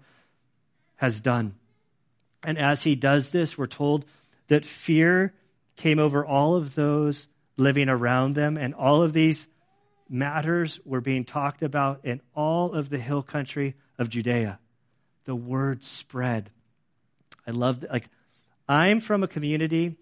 has 0.95 1.21
done. 1.21 1.53
And 2.41 2.57
as 2.57 2.81
he 2.81 2.95
does 2.95 3.29
this, 3.29 3.59
we're 3.59 3.67
told 3.67 4.05
that 4.47 4.65
fear 4.65 5.35
came 5.75 5.99
over 5.99 6.25
all 6.25 6.55
of 6.55 6.73
those 6.73 7.27
living 7.57 7.89
around 7.89 8.35
them, 8.35 8.57
and 8.57 8.73
all 8.73 9.03
of 9.03 9.13
these 9.13 9.47
matters 10.09 10.79
were 10.85 11.01
being 11.01 11.25
talked 11.25 11.63
about 11.63 12.01
in 12.03 12.21
all 12.35 12.73
of 12.73 12.89
the 12.89 12.97
hill 12.97 13.23
country 13.23 13.75
of 13.97 14.09
Judea. 14.09 14.59
The 15.25 15.35
word 15.35 15.83
spread. 15.83 16.49
I 17.47 17.51
love, 17.51 17.83
like, 17.89 18.09
I'm 18.67 18.99
from 18.99 19.23
a 19.23 19.27
community 19.27 19.95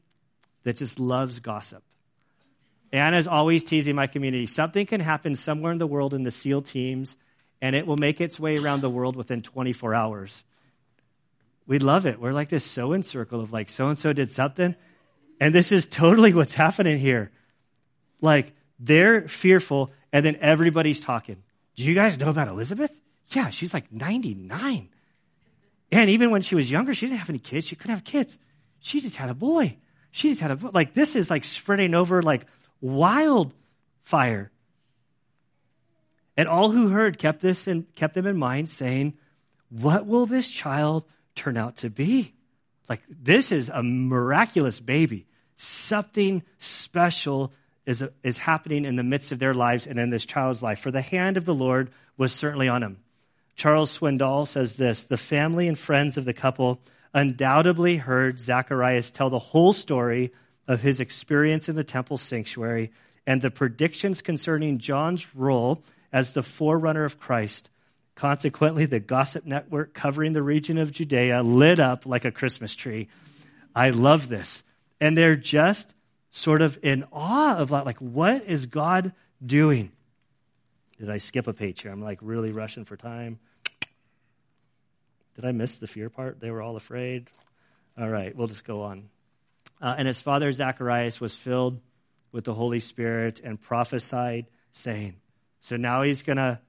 that 0.63 0.77
just 0.77 0.99
loves 0.99 1.39
gossip. 1.39 1.83
Anna's 2.91 3.27
always 3.27 3.63
teasing 3.63 3.95
my 3.95 4.07
community. 4.07 4.47
Something 4.47 4.85
can 4.85 4.99
happen 4.99 5.35
somewhere 5.35 5.71
in 5.71 5.77
the 5.77 5.87
world 5.87 6.13
in 6.13 6.23
the 6.23 6.31
SEAL 6.31 6.63
teams, 6.63 7.15
and 7.61 7.75
it 7.75 7.85
will 7.85 7.97
make 7.97 8.19
its 8.19 8.39
way 8.39 8.57
around 8.57 8.81
the 8.81 8.89
world 8.89 9.15
within 9.15 9.41
24 9.41 9.93
hours. 9.93 10.43
We 11.67 11.77
love 11.77 12.07
it. 12.07 12.19
We're 12.19 12.33
like 12.33 12.49
this 12.49 12.65
so 12.65 12.93
in 12.93 13.03
circle 13.03 13.41
of 13.41 13.53
like, 13.53 13.69
so 13.69 13.89
and 13.89 13.99
so 13.99 14.11
did 14.11 14.31
something. 14.31 14.75
And 15.39 15.53
this 15.53 15.71
is 15.71 15.85
totally 15.85 16.33
what's 16.33 16.55
happening 16.55 16.97
here. 16.97 17.31
Like, 18.21 18.53
they're 18.79 19.27
fearful 19.27 19.91
and 20.11 20.25
then 20.25 20.37
everybody's 20.41 21.01
talking. 21.01 21.37
Do 21.75 21.83
you 21.83 21.95
guys 21.95 22.17
know 22.19 22.29
about 22.29 22.47
Elizabeth? 22.47 22.91
Yeah, 23.29 23.49
she's 23.49 23.73
like 23.73 23.91
99. 23.91 24.89
And 25.91 26.09
even 26.09 26.31
when 26.31 26.41
she 26.41 26.55
was 26.55 26.69
younger, 26.69 26.93
she 26.93 27.07
didn't 27.07 27.19
have 27.19 27.29
any 27.29 27.39
kids. 27.39 27.67
She 27.67 27.75
couldn't 27.75 27.95
have 27.95 28.03
kids. 28.03 28.37
She 28.79 29.01
just 29.01 29.15
had 29.15 29.29
a 29.29 29.33
boy. 29.33 29.77
She 30.11 30.29
just 30.29 30.41
had 30.41 30.51
a. 30.51 30.69
Like 30.71 30.93
this 30.93 31.15
is 31.15 31.29
like 31.29 31.43
spreading 31.43 31.93
over 31.93 32.21
like 32.21 32.45
wildfire. 32.81 34.51
And 36.37 36.47
all 36.47 36.71
who 36.71 36.89
heard 36.89 37.17
kept 37.19 37.41
this 37.41 37.67
and 37.67 37.93
kept 37.95 38.13
them 38.13 38.25
in 38.25 38.37
mind, 38.37 38.69
saying, 38.69 39.17
What 39.69 40.05
will 40.05 40.25
this 40.25 40.49
child 40.49 41.05
turn 41.35 41.57
out 41.57 41.77
to 41.77 41.89
be? 41.89 42.33
like, 42.89 43.03
this 43.07 43.51
is 43.51 43.69
a 43.69 43.83
miraculous 43.83 44.79
baby. 44.79 45.27
Something 45.57 46.43
special 46.57 47.53
is, 47.89 48.03
is 48.23 48.37
happening 48.37 48.85
in 48.85 48.95
the 48.95 49.03
midst 49.03 49.31
of 49.31 49.39
their 49.39 49.55
lives 49.55 49.87
and 49.87 49.99
in 49.99 50.11
this 50.11 50.23
child's 50.23 50.61
life. 50.61 50.79
For 50.79 50.91
the 50.91 51.01
hand 51.01 51.37
of 51.37 51.45
the 51.45 51.55
Lord 51.55 51.89
was 52.17 52.31
certainly 52.31 52.69
on 52.69 52.83
him. 52.83 52.97
Charles 53.55 53.97
Swindoll 53.97 54.47
says 54.47 54.75
this 54.75 55.05
The 55.05 55.17
family 55.17 55.67
and 55.67 55.77
friends 55.77 56.15
of 56.15 56.23
the 56.23 56.33
couple 56.33 56.79
undoubtedly 57.15 57.97
heard 57.97 58.39
Zacharias 58.39 59.09
tell 59.09 59.31
the 59.31 59.39
whole 59.39 59.73
story 59.73 60.31
of 60.67 60.81
his 60.81 61.01
experience 61.01 61.67
in 61.67 61.75
the 61.75 61.83
temple 61.83 62.17
sanctuary 62.17 62.91
and 63.25 63.41
the 63.41 63.49
predictions 63.49 64.21
concerning 64.21 64.77
John's 64.77 65.35
role 65.35 65.81
as 66.13 66.33
the 66.33 66.43
forerunner 66.43 67.05
of 67.05 67.19
Christ. 67.19 67.69
Consequently, 68.13 68.85
the 68.85 68.99
gossip 68.99 69.45
network 69.45 69.95
covering 69.95 70.33
the 70.33 70.43
region 70.43 70.77
of 70.77 70.91
Judea 70.91 71.41
lit 71.41 71.79
up 71.79 72.05
like 72.05 72.25
a 72.25 72.31
Christmas 72.31 72.75
tree. 72.75 73.07
I 73.75 73.89
love 73.89 74.29
this. 74.29 74.61
And 75.01 75.17
they're 75.17 75.35
just 75.35 75.93
sort 76.31 76.61
of 76.61 76.79
in 76.83 77.05
awe 77.11 77.57
of 77.57 77.69
that. 77.69 77.85
like, 77.85 77.99
what 77.99 78.45
is 78.45 78.65
God 78.65 79.13
doing? 79.43 79.91
Did 80.99 81.09
I 81.09 81.17
skip 81.17 81.47
a 81.47 81.53
page 81.53 81.81
here? 81.81 81.91
I'm 81.91 82.01
like 82.01 82.19
really 82.21 82.51
rushing 82.51 82.85
for 82.85 82.97
time. 82.97 83.39
Did 85.35 85.45
I 85.45 85.51
miss 85.51 85.77
the 85.77 85.87
fear 85.87 86.09
part? 86.09 86.39
They 86.39 86.51
were 86.51 86.61
all 86.61 86.75
afraid. 86.75 87.29
All 87.97 88.09
right, 88.09 88.35
we'll 88.35 88.47
just 88.47 88.65
go 88.65 88.83
on. 88.83 89.09
Uh, 89.81 89.95
and 89.97 90.07
his 90.07 90.21
father 90.21 90.51
Zacharias 90.51 91.21
was 91.21 91.33
filled 91.33 91.79
with 92.31 92.43
the 92.43 92.53
Holy 92.53 92.79
Spirit 92.79 93.39
and 93.43 93.59
prophesied, 93.59 94.47
saying, 94.73 95.15
So 95.61 95.77
now 95.77 96.03
he's 96.03 96.23
going 96.23 96.37
to 96.37 96.59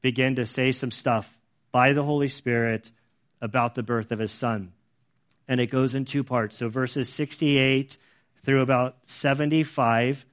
begin 0.00 0.36
to 0.36 0.44
say 0.44 0.72
some 0.72 0.90
stuff 0.90 1.28
by 1.72 1.92
the 1.92 2.04
Holy 2.04 2.28
Spirit 2.28 2.90
about 3.40 3.74
the 3.74 3.82
birth 3.82 4.12
of 4.12 4.18
his 4.20 4.32
son. 4.32 4.72
And 5.48 5.60
it 5.60 5.66
goes 5.66 5.94
in 5.94 6.04
two 6.04 6.22
parts. 6.22 6.56
So 6.56 6.68
verses 6.68 7.08
68 7.08 7.98
through 8.44 8.62
about 8.62 8.96
75, 9.06 10.24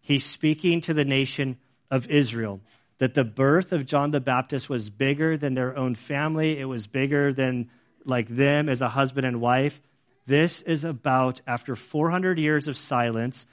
he's 0.00 0.24
speaking 0.24 0.80
to 0.82 0.94
the 0.94 1.04
nation 1.04 1.58
of 1.90 2.08
Israel 2.08 2.60
that 2.98 3.14
the 3.14 3.24
birth 3.24 3.72
of 3.72 3.86
John 3.86 4.10
the 4.10 4.20
Baptist 4.20 4.68
was 4.68 4.90
bigger 4.90 5.36
than 5.36 5.54
their 5.54 5.76
own 5.76 5.94
family, 5.94 6.58
it 6.58 6.66
was 6.66 6.86
bigger 6.86 7.32
than 7.32 7.70
like 8.04 8.28
them 8.28 8.68
as 8.68 8.82
a 8.82 8.88
husband 8.88 9.26
and 9.26 9.40
wife. 9.40 9.80
This 10.26 10.60
is 10.60 10.84
about, 10.84 11.40
after 11.46 11.74
400 11.74 12.38
years 12.38 12.68
of 12.68 12.76
silence, 12.76 13.46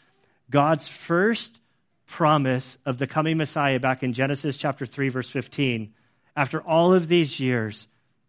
God's 0.50 0.88
first 0.88 1.60
promise 2.08 2.78
of 2.86 2.98
the 2.98 3.08
coming 3.08 3.38
Messiah 3.38 3.80
back 3.80 4.04
in 4.04 4.14
Genesis 4.14 4.58
chapter 4.58 4.86
3, 4.86 5.10
verse 5.10 5.30
15. 5.30 5.94
After 6.36 6.62
all 6.62 6.94
of 6.94 7.08
these 7.08 7.40
years, 7.40 7.88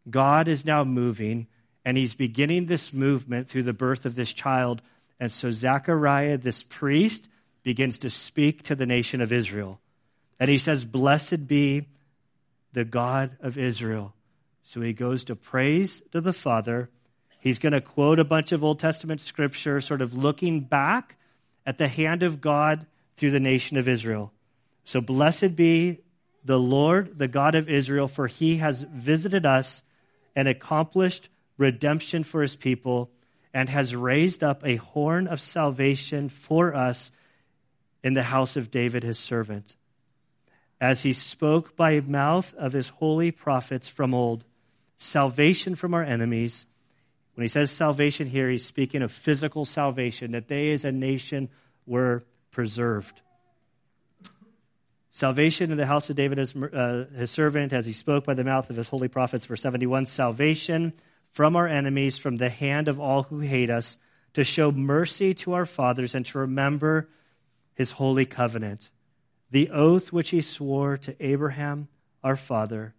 God 0.08 0.48
is 0.48 0.64
now 0.64 0.84
moving, 0.84 1.48
and 1.84 1.96
he's 1.96 2.14
beginning 2.14 2.66
this 2.66 2.92
movement 2.92 3.48
through 3.48 3.64
the 3.64 3.72
birth 3.72 4.06
of 4.06 4.14
this 4.14 4.32
child. 4.32 4.82
And 5.20 5.32
so 5.32 5.50
Zechariah, 5.50 6.38
this 6.38 6.62
priest, 6.62 7.28
begins 7.62 7.98
to 7.98 8.10
speak 8.10 8.62
to 8.64 8.74
the 8.74 8.86
nation 8.86 9.20
of 9.20 9.32
Israel. 9.32 9.80
And 10.38 10.48
he 10.48 10.58
says, 10.58 10.84
Blessed 10.84 11.46
be 11.46 11.86
the 12.72 12.84
God 12.84 13.36
of 13.40 13.58
Israel. 13.58 14.14
So 14.62 14.80
he 14.80 14.92
goes 14.92 15.24
to 15.24 15.36
praise 15.36 16.02
to 16.12 16.20
the 16.20 16.32
Father. 16.32 16.90
He's 17.40 17.58
going 17.58 17.72
to 17.72 17.80
quote 17.80 18.18
a 18.18 18.24
bunch 18.24 18.52
of 18.52 18.62
Old 18.62 18.78
Testament 18.78 19.20
scripture, 19.20 19.80
sort 19.80 20.02
of 20.02 20.14
looking 20.14 20.60
back 20.60 21.16
at 21.66 21.78
the 21.78 21.88
hand 21.88 22.22
of 22.22 22.40
God 22.40 22.86
through 23.16 23.30
the 23.30 23.40
nation 23.40 23.76
of 23.76 23.88
Israel. 23.88 24.32
So 24.84 25.00
blessed 25.00 25.56
be 25.56 25.98
the 26.44 26.58
Lord, 26.58 27.18
the 27.18 27.28
God 27.28 27.54
of 27.54 27.68
Israel, 27.68 28.08
for 28.08 28.26
he 28.26 28.56
has 28.56 28.82
visited 28.82 29.44
us 29.44 29.82
and 30.34 30.48
accomplished 30.48 31.28
redemption 31.58 32.24
for 32.24 32.42
his 32.42 32.56
people 32.56 33.10
and 33.52 33.68
has 33.68 33.94
raised 33.94 34.44
up 34.44 34.64
a 34.64 34.76
horn 34.76 35.26
of 35.26 35.40
salvation 35.40 36.28
for 36.28 36.74
us 36.74 37.10
in 38.02 38.14
the 38.14 38.22
house 38.22 38.56
of 38.56 38.70
David, 38.70 39.02
his 39.02 39.18
servant, 39.18 39.76
as 40.80 41.00
he 41.00 41.12
spoke 41.12 41.76
by 41.76 42.00
mouth 42.00 42.54
of 42.54 42.72
his 42.72 42.88
holy 42.88 43.30
prophets 43.30 43.88
from 43.88 44.14
old, 44.14 44.44
salvation 44.96 45.74
from 45.74 45.94
our 45.94 46.04
enemies. 46.04 46.66
When 47.34 47.44
he 47.44 47.48
says 47.48 47.70
salvation 47.70 48.28
here, 48.28 48.48
he's 48.48 48.64
speaking 48.64 49.02
of 49.02 49.12
physical 49.12 49.64
salvation, 49.64 50.32
that 50.32 50.48
they 50.48 50.70
as 50.72 50.84
a 50.84 50.92
nation 50.92 51.48
were 51.86 52.24
preserved. 52.50 53.20
Salvation 55.10 55.72
in 55.72 55.78
the 55.78 55.86
house 55.86 56.10
of 56.10 56.16
David, 56.16 56.38
his, 56.38 56.54
uh, 56.54 57.06
his 57.16 57.30
servant, 57.32 57.72
as 57.72 57.84
he 57.86 57.92
spoke 57.92 58.24
by 58.24 58.34
the 58.34 58.44
mouth 58.44 58.70
of 58.70 58.76
his 58.76 58.86
holy 58.86 59.08
prophets, 59.08 59.44
verse 59.46 59.62
71. 59.62 60.06
Salvation 60.06 60.92
from 61.38 61.54
our 61.54 61.68
enemies, 61.68 62.18
from 62.18 62.36
the 62.36 62.50
hand 62.50 62.88
of 62.88 62.98
all 62.98 63.22
who 63.22 63.38
hate 63.38 63.70
us, 63.70 63.96
to 64.34 64.42
show 64.42 64.72
mercy 64.72 65.34
to 65.34 65.52
our 65.52 65.66
fathers 65.66 66.16
and 66.16 66.26
to 66.26 66.38
remember 66.38 67.08
his 67.76 67.92
holy 67.92 68.26
covenant, 68.26 68.90
the 69.52 69.70
oath 69.70 70.12
which 70.12 70.30
he 70.30 70.40
swore 70.40 70.96
to 70.96 71.14
Abraham, 71.24 71.86
our 72.24 72.34
father, 72.34 72.92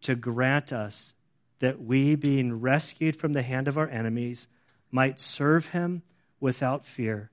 to 0.00 0.16
grant 0.16 0.72
us 0.72 1.12
that 1.60 1.80
we, 1.80 2.16
being 2.16 2.60
rescued 2.60 3.14
from 3.14 3.32
the 3.32 3.42
hand 3.42 3.68
of 3.68 3.78
our 3.78 3.88
enemies, 3.88 4.48
might 4.90 5.20
serve 5.20 5.66
him 5.68 6.02
without 6.40 6.84
fear 6.84 7.30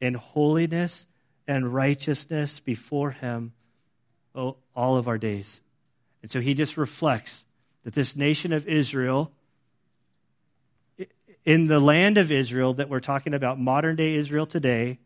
in 0.00 0.14
holiness 0.14 1.06
and 1.46 1.72
righteousness 1.72 2.58
before 2.58 3.12
him 3.12 3.52
oh, 4.34 4.56
all 4.74 4.96
of 4.96 5.06
our 5.06 5.18
days. 5.18 5.60
And 6.20 6.32
so 6.32 6.40
he 6.40 6.54
just 6.54 6.76
reflects 6.76 7.44
that 7.84 7.94
this 7.94 8.16
nation 8.16 8.52
of 8.52 8.66
Israel, 8.66 9.30
in 11.44 11.66
the 11.66 11.80
land 11.80 12.18
of 12.18 12.32
Israel 12.32 12.74
that 12.74 12.88
we're 12.88 13.00
talking 13.00 13.34
about, 13.34 13.60
modern 13.60 13.96
day 13.96 14.14
Israel 14.14 14.46
today, 14.46 14.98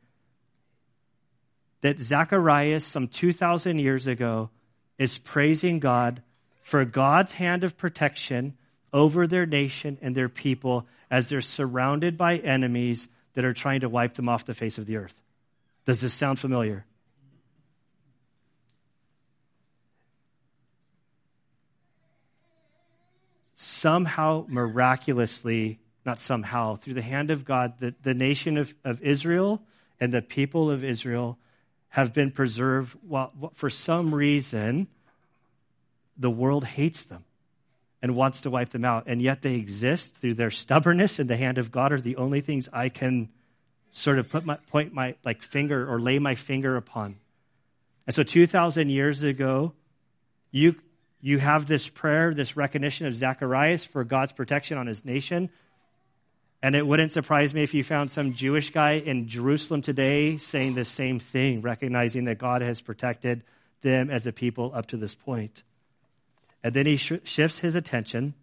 that 1.81 2.01
Zacharias, 2.01 2.85
some 2.85 3.09
2,000 3.09 3.79
years 3.79 4.07
ago, 4.07 4.51
is 4.99 5.19
praising 5.19 5.79
God 5.79 6.23
for 6.63 6.85
God's 6.85 7.33
hand 7.33 7.65
of 7.65 7.77
protection 7.77 8.55
over 8.93 9.27
their 9.27 9.47
nation 9.47 9.99
and 10.03 10.15
their 10.15 10.29
people 10.29 10.87
as 11.11 11.29
they're 11.29 11.41
surrounded 11.41 12.17
by 12.17 12.37
enemies 12.37 13.09
that 13.35 13.45
are 13.45 13.55
trying 13.55 13.81
to 13.81 13.89
wipe 13.89 14.15
them 14.15 14.29
off 14.29 14.47
the 14.47 14.55
face 14.55 14.79
of 14.79 14.87
the 14.87 14.97
earth. 14.97 15.15
Does 15.87 16.01
this 16.01 16.15
sound 16.15 16.39
familiar? 16.39 16.85
Somehow, 23.55 24.45
miraculously, 24.49 25.79
not 26.09 26.19
somehow, 26.19 26.75
through 26.75 26.95
the 26.95 27.03
hand 27.03 27.31
of 27.31 27.45
God, 27.45 27.75
the, 27.81 27.95
the 28.03 28.15
nation 28.15 28.57
of, 28.57 28.75
of 28.83 29.03
Israel 29.03 29.61
and 30.01 30.11
the 30.11 30.23
people 30.23 30.71
of 30.71 30.83
Israel 30.83 31.37
have 31.91 32.15
been 32.15 32.31
preserved 32.31 32.97
while, 33.07 33.31
for 33.55 33.69
some 33.69 34.15
reason, 34.15 34.89
the 36.17 36.31
world 36.31 36.65
hates 36.65 37.05
them 37.05 37.25
and 38.01 38.17
wants 38.17 38.41
to 38.41 38.51
wipe 38.51 38.71
them 38.71 38.87
out. 38.87 39.05
And 39.07 39.21
yet 39.21 39.43
they 39.43 39.57
exist 39.57 40.15
through 40.15 40.35
their 40.35 40.51
stubbornness 40.51 41.19
and 41.19 41.29
the 41.29 41.37
hand 41.37 41.59
of 41.59 41.71
God 41.71 41.93
are 41.93 42.01
the 42.01 42.17
only 42.17 42.41
things 42.41 42.71
I 42.73 42.89
can 42.89 43.29
sort 43.93 44.19
of 44.19 44.31
put 44.31 44.47
my 44.47 44.57
point 44.71 44.95
my 44.95 45.15
like 45.27 45.43
finger 45.43 45.93
or 45.93 46.01
lay 46.01 46.19
my 46.19 46.37
finger 46.37 46.77
upon. 46.77 47.17
And 48.07 48.15
so 48.15 48.23
2000 48.23 48.89
years 48.89 49.23
ago, 49.23 49.75
you 50.51 50.77
you 51.21 51.39
have 51.39 51.67
this 51.67 51.87
prayer, 51.87 52.33
this 52.33 52.57
recognition 52.57 53.07
of 53.07 53.15
Zacharias 53.15 53.85
for 53.85 54.05
God's 54.05 54.33
protection 54.33 54.79
on 54.79 54.87
his 54.87 55.05
nation. 55.05 55.51
And 56.63 56.75
it 56.75 56.87
wouldn't 56.87 57.13
surprise 57.13 57.55
me 57.55 57.63
if 57.63 57.73
you 57.73 57.85
found 57.85 58.11
some 58.11 58.35
Jewish 58.35 58.71
guy 58.71 58.95
in 58.95 59.29
Jerusalem 59.29 59.81
today 59.81 60.39
saying 60.39 60.75
the 60.75 60.85
same 60.85 61.21
thing, 61.21 61.63
recognizing 61.63 62.25
that 62.25 62.39
God 62.39 62.63
has 62.63 62.81
protected 62.81 63.45
them 63.83 64.11
as 64.11 64.27
a 64.27 64.33
people 64.33 64.73
up 64.75 64.87
to 64.87 64.97
this 64.97 65.15
point. 65.15 65.63
And 66.65 66.75
then 66.75 66.87
he 66.87 66.97
sh- 66.97 67.13
shifts 67.23 67.59
his 67.59 67.77
attention 67.77 68.35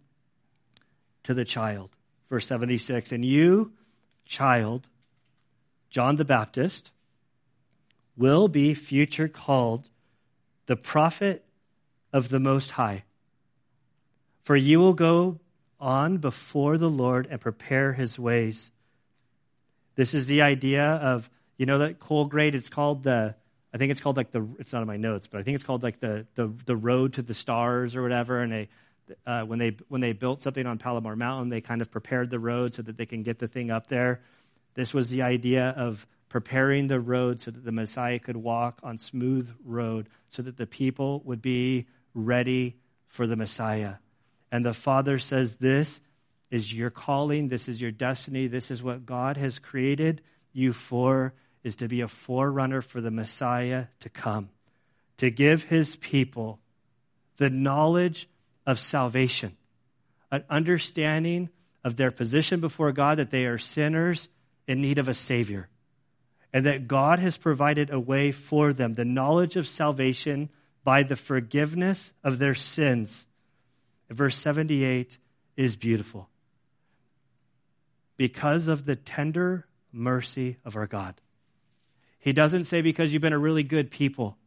to 1.24 1.34
the 1.34 1.44
child. 1.44 1.90
Verse 2.30 2.48
76 2.48 3.12
And 3.12 3.26
you, 3.26 3.74
child, 4.26 4.88
John 5.90 6.16
the 6.16 6.26
Baptist, 6.26 6.92
will 8.16 8.48
be 8.48 8.74
future 8.74 9.28
called 9.28 9.90
the 10.68 10.78
prophet 10.78 11.44
of 12.14 12.30
the 12.30 12.40
Most 12.40 12.72
High. 12.72 13.04
For 14.44 14.56
you 14.56 14.80
will 14.80 14.94
go 14.94 15.40
on 15.80 16.18
before 16.18 16.78
the 16.78 16.90
Lord 16.90 17.28
and 17.30 17.40
prepare 17.40 17.94
his 17.94 18.18
ways. 18.18 18.72
This 19.96 20.14
is 20.14 20.26
the 20.26 20.42
idea 20.42 20.84
of, 20.84 21.30
you 21.58 21.66
know, 21.66 21.80
that 21.80 22.00
coal 22.00 22.26
grade, 22.26 22.56
it's 22.56 22.70
called 22.70 23.04
the, 23.04 23.36
I 23.74 23.78
think 23.78 23.92
it's 23.92 24.00
called 24.00 24.18
like 24.18 24.32
the, 24.32 24.48
it's 24.60 24.74
not 24.74 24.82
in 24.82 24.88
my 24.88 24.98
notes, 24.98 25.28
but 25.28 25.40
I 25.40 25.44
think 25.44 25.56
it's 25.56 25.64
called 25.64 25.84
like 25.84 26.00
the, 26.00 26.26
the, 26.36 26.54
the 26.66 26.76
road 26.76 27.14
to 27.14 27.22
the 27.22 27.34
stars 27.34 27.96
or 27.96 28.02
whatever. 28.02 28.42
And 28.42 28.52
they, 28.52 28.70
uh, 29.26 29.44
when 29.44 29.60
they, 29.60 29.78
when 29.88 30.02
they 30.02 30.14
built 30.14 30.42
something 30.42 30.66
on 30.66 30.78
Palomar 30.78 31.16
Mountain, 31.16 31.50
they 31.50 31.62
kind 31.62 31.82
of 31.82 31.92
prepared 31.92 32.30
the 32.30 32.40
road 32.40 32.74
so 32.74 32.82
that 32.82 32.98
they 32.98 33.06
can 33.06 33.24
get 33.24 33.40
the 33.40 33.48
thing 33.48 33.72
up 33.72 33.88
there. 33.88 34.22
This 34.74 34.94
was 34.94 35.10
the 35.10 35.22
idea 35.22 35.70
of 35.78 36.06
preparing 36.28 36.88
the 36.88 37.00
road 37.00 37.40
so 37.40 37.52
that 37.52 37.64
the 37.64 37.72
Messiah 37.72 38.20
could 38.20 38.36
walk 38.36 38.80
on 38.84 38.98
smooth 38.98 39.50
road, 39.64 40.10
so 40.30 40.42
that 40.42 40.58
the 40.58 40.66
people 40.66 41.22
would 41.24 41.42
be 41.42 41.86
ready 42.14 42.76
for 43.08 43.28
the 43.28 43.36
Messiah. 43.38 43.96
And 44.52 44.66
the 44.66 44.74
Father 44.74 45.20
says, 45.20 45.56
This 45.58 46.00
is 46.52 46.74
your 46.74 46.90
calling, 46.90 47.48
this 47.50 47.68
is 47.68 47.82
your 47.82 47.92
destiny, 47.92 48.48
this 48.48 48.72
is 48.72 48.82
what 48.82 49.06
God 49.06 49.38
has 49.38 49.60
created 49.60 50.22
you 50.54 50.72
for, 50.74 51.34
is 51.64 51.78
to 51.78 51.88
be 51.88 52.02
a 52.02 52.08
forerunner 52.08 52.82
for 52.82 53.02
the 53.02 53.12
Messiah 53.12 53.86
to 54.02 54.10
come, 54.10 54.50
to 55.18 55.30
give 55.30 55.64
his 55.64 55.96
people 55.96 56.60
the 57.38 57.50
knowledge 57.50 58.30
of 58.66 58.80
salvation, 58.80 59.56
an 60.32 60.44
understanding 60.50 61.50
of 61.84 61.96
their 61.96 62.12
position 62.12 62.62
before 62.62 62.92
God 62.92 63.20
that 63.20 63.32
they 63.32 63.46
are 63.46 63.58
sinners 63.58 64.30
in 64.68 64.82
need 64.82 64.98
of 64.98 65.10
a 65.10 65.14
Savior, 65.14 65.68
and 66.54 66.66
that 66.66 66.88
God 66.88 67.20
has 67.20 67.38
provided 67.38 67.90
a 67.90 68.00
way 68.00 68.32
for 68.32 68.74
them, 68.74 68.94
the 68.94 69.06
knowledge 69.06 69.56
of 69.56 69.68
salvation 69.68 70.50
by 70.84 71.04
the 71.04 71.16
forgiveness 71.16 72.14
of 72.24 72.40
their 72.40 72.56
sins. 72.56 73.26
Verse 74.16 74.38
78 74.38 75.18
is 75.58 75.76
beautiful. 75.76 76.30
Because 78.16 78.70
of 78.70 78.86
the 78.86 78.96
tender 78.96 79.66
mercy 79.92 80.56
of 80.64 80.78
our 80.78 80.88
God. 80.88 81.16
He 82.20 82.32
doesn't 82.32 82.64
say 82.64 82.82
because 82.82 83.12
you've 83.12 83.22
been 83.22 83.34
a 83.34 83.38
really 83.38 83.64
good 83.64 83.92
people 83.92 84.38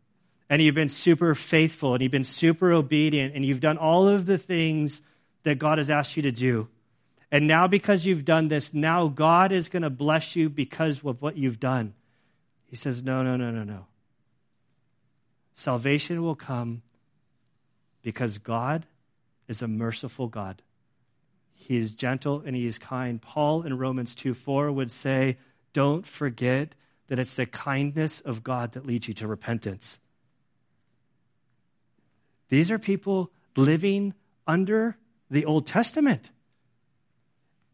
and 0.48 0.62
you've 0.62 0.74
been 0.74 0.88
super 0.88 1.34
faithful 1.34 1.92
and 1.92 2.02
you've 2.02 2.10
been 2.10 2.24
super 2.24 2.72
obedient 2.72 3.34
and 3.34 3.44
you've 3.44 3.60
done 3.60 3.76
all 3.76 4.08
of 4.08 4.24
the 4.24 4.38
things 4.38 5.02
that 5.42 5.58
God 5.58 5.76
has 5.76 5.90
asked 5.90 6.16
you 6.16 6.22
to 6.22 6.32
do. 6.32 6.68
And 7.30 7.46
now, 7.46 7.66
because 7.66 8.06
you've 8.06 8.24
done 8.24 8.48
this, 8.48 8.72
now 8.72 9.08
God 9.08 9.52
is 9.52 9.68
going 9.68 9.82
to 9.82 9.90
bless 9.90 10.34
you 10.34 10.48
because 10.48 11.04
of 11.04 11.20
what 11.20 11.36
you've 11.36 11.60
done. 11.60 11.92
He 12.70 12.76
says, 12.76 13.02
No, 13.02 13.22
no, 13.22 13.36
no, 13.36 13.50
no, 13.50 13.64
no. 13.64 13.84
Salvation 15.54 16.22
will 16.22 16.34
come 16.34 16.80
because 18.02 18.38
God 18.38 18.86
is 19.48 19.62
a 19.62 19.68
merciful 19.68 20.28
God. 20.28 20.62
He 21.54 21.76
is 21.76 21.92
gentle 21.92 22.42
and 22.46 22.54
he 22.54 22.66
is 22.66 22.78
kind. 22.78 23.20
Paul 23.20 23.62
in 23.62 23.76
Romans 23.76 24.14
2 24.14 24.34
4 24.34 24.70
would 24.70 24.92
say, 24.92 25.38
Don't 25.72 26.06
forget 26.06 26.74
that 27.08 27.18
it's 27.18 27.34
the 27.34 27.46
kindness 27.46 28.20
of 28.20 28.44
God 28.44 28.72
that 28.72 28.86
leads 28.86 29.08
you 29.08 29.14
to 29.14 29.26
repentance. 29.26 29.98
These 32.48 32.70
are 32.70 32.78
people 32.78 33.30
living 33.56 34.14
under 34.46 34.96
the 35.30 35.44
Old 35.44 35.66
Testament. 35.66 36.30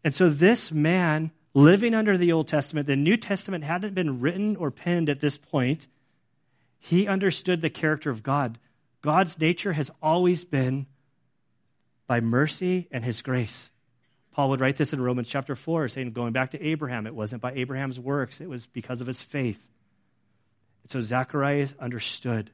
And 0.02 0.14
so, 0.14 0.28
this 0.28 0.72
man 0.72 1.30
living 1.54 1.94
under 1.94 2.18
the 2.18 2.32
Old 2.32 2.48
Testament, 2.48 2.86
the 2.86 2.96
New 2.96 3.16
Testament 3.16 3.64
hadn't 3.64 3.94
been 3.94 4.20
written 4.20 4.56
or 4.56 4.70
penned 4.70 5.08
at 5.08 5.20
this 5.20 5.38
point. 5.38 5.86
He 6.78 7.06
understood 7.06 7.60
the 7.60 7.70
character 7.70 8.10
of 8.10 8.22
God. 8.22 8.58
God's 9.02 9.38
nature 9.38 9.72
has 9.72 9.90
always 10.02 10.44
been 10.44 10.86
by 12.06 12.20
mercy 12.20 12.88
and 12.90 13.04
his 13.04 13.22
grace. 13.22 13.70
Paul 14.32 14.50
would 14.50 14.60
write 14.60 14.76
this 14.76 14.92
in 14.92 15.00
Romans 15.00 15.28
chapter 15.28 15.54
4, 15.54 15.88
saying, 15.88 16.12
going 16.12 16.32
back 16.32 16.50
to 16.50 16.62
Abraham, 16.62 17.06
it 17.06 17.14
wasn't 17.14 17.40
by 17.40 17.52
Abraham's 17.52 18.00
works, 18.00 18.40
it 18.40 18.48
was 18.48 18.66
because 18.66 19.00
of 19.00 19.06
his 19.06 19.22
faith. 19.22 19.60
And 20.82 20.90
so 20.90 21.00
Zacharias 21.00 21.74
understood 21.78 22.50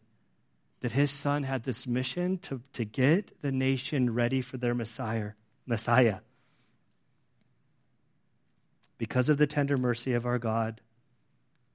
that 0.81 0.93
his 0.93 1.11
son 1.11 1.43
had 1.43 1.65
this 1.65 1.87
mission 1.87 2.39
to, 2.39 2.61
to 2.75 2.85
get 2.85 3.41
the 3.43 3.53
nation 3.53 4.15
ready 4.15 4.41
for 4.41 4.57
their 4.57 4.75
Messiah. 4.75 5.33
Messiah. 5.67 6.19
Because 8.99 9.29
of 9.29 9.39
the 9.39 9.47
tender 9.47 9.77
mercy 9.77 10.13
of 10.13 10.27
our 10.27 10.39
God, 10.39 10.81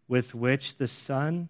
with 0.08 0.36
which 0.36 0.78
the 0.78 0.88
sun, 0.88 1.50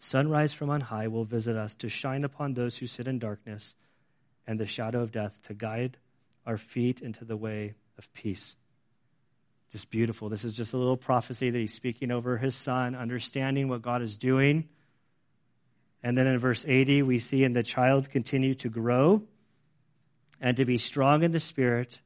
sunrise 0.00 0.52
from 0.52 0.70
on 0.70 0.80
high, 0.80 1.06
will 1.06 1.24
visit 1.24 1.56
us 1.56 1.76
to 1.76 1.88
shine 1.88 2.24
upon 2.24 2.54
those 2.54 2.76
who 2.78 2.86
sit 2.88 3.06
in 3.06 3.20
darkness 3.20 3.74
and 4.46 4.58
the 4.58 4.66
shadow 4.66 5.02
of 5.02 5.12
death, 5.12 5.38
to 5.44 5.54
guide 5.54 5.96
our 6.44 6.56
feet 6.56 7.00
into 7.00 7.24
the 7.24 7.36
way 7.36 7.74
of 7.98 8.12
peace. 8.12 8.54
Just 9.72 9.90
beautiful. 9.90 10.28
This 10.28 10.44
is 10.44 10.54
just 10.54 10.72
a 10.72 10.76
little 10.76 10.96
prophecy 10.96 11.50
that 11.50 11.58
he's 11.58 11.74
speaking 11.74 12.10
over 12.10 12.38
his 12.38 12.54
son, 12.54 12.94
understanding 12.94 13.68
what 13.68 13.82
God 13.82 14.02
is 14.02 14.16
doing 14.16 14.68
and 16.06 16.16
then 16.16 16.28
in 16.28 16.38
verse 16.38 16.64
80, 16.66 17.02
we 17.02 17.18
see, 17.18 17.42
and 17.42 17.56
the 17.56 17.64
child 17.64 18.10
continued 18.10 18.60
to 18.60 18.68
grow 18.68 19.22
and 20.40 20.56
to 20.56 20.64
be 20.64 20.76
strong 20.76 21.24
in 21.24 21.32
the 21.32 21.40
spirit, 21.40 22.00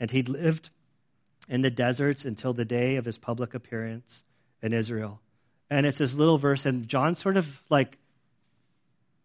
and 0.00 0.10
he 0.10 0.22
lived 0.22 0.70
in 1.46 1.60
the 1.60 1.70
deserts 1.70 2.24
until 2.24 2.54
the 2.54 2.64
day 2.64 2.96
of 2.96 3.04
his 3.04 3.18
public 3.18 3.52
appearance 3.52 4.22
in 4.62 4.72
Israel. 4.72 5.20
And 5.68 5.84
it's 5.84 5.98
this 5.98 6.14
little 6.14 6.38
verse, 6.38 6.64
and 6.64 6.88
John 6.88 7.14
sort 7.14 7.36
of 7.36 7.62
like, 7.68 7.98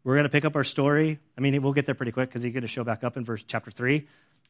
we're 0.04 0.16
going 0.16 0.24
to 0.24 0.30
pick 0.30 0.46
up 0.46 0.56
our 0.56 0.64
story. 0.64 1.20
I 1.38 1.42
mean, 1.42 1.62
we'll 1.62 1.74
get 1.74 1.86
there 1.86 1.96
pretty 1.96 2.12
quick 2.12 2.30
because 2.30 2.44
he's 2.44 2.54
going 2.54 2.62
to 2.62 2.68
show 2.68 2.84
back 2.84 3.04
up 3.04 3.18
in 3.18 3.26
verse 3.26 3.44
chapter 3.46 3.72
3. 3.72 4.08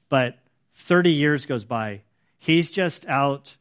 But 0.10 0.38
30 0.76 1.12
years 1.12 1.46
goes 1.46 1.64
by. 1.64 2.02
He's 2.38 2.72
just 2.72 3.08
out 3.08 3.56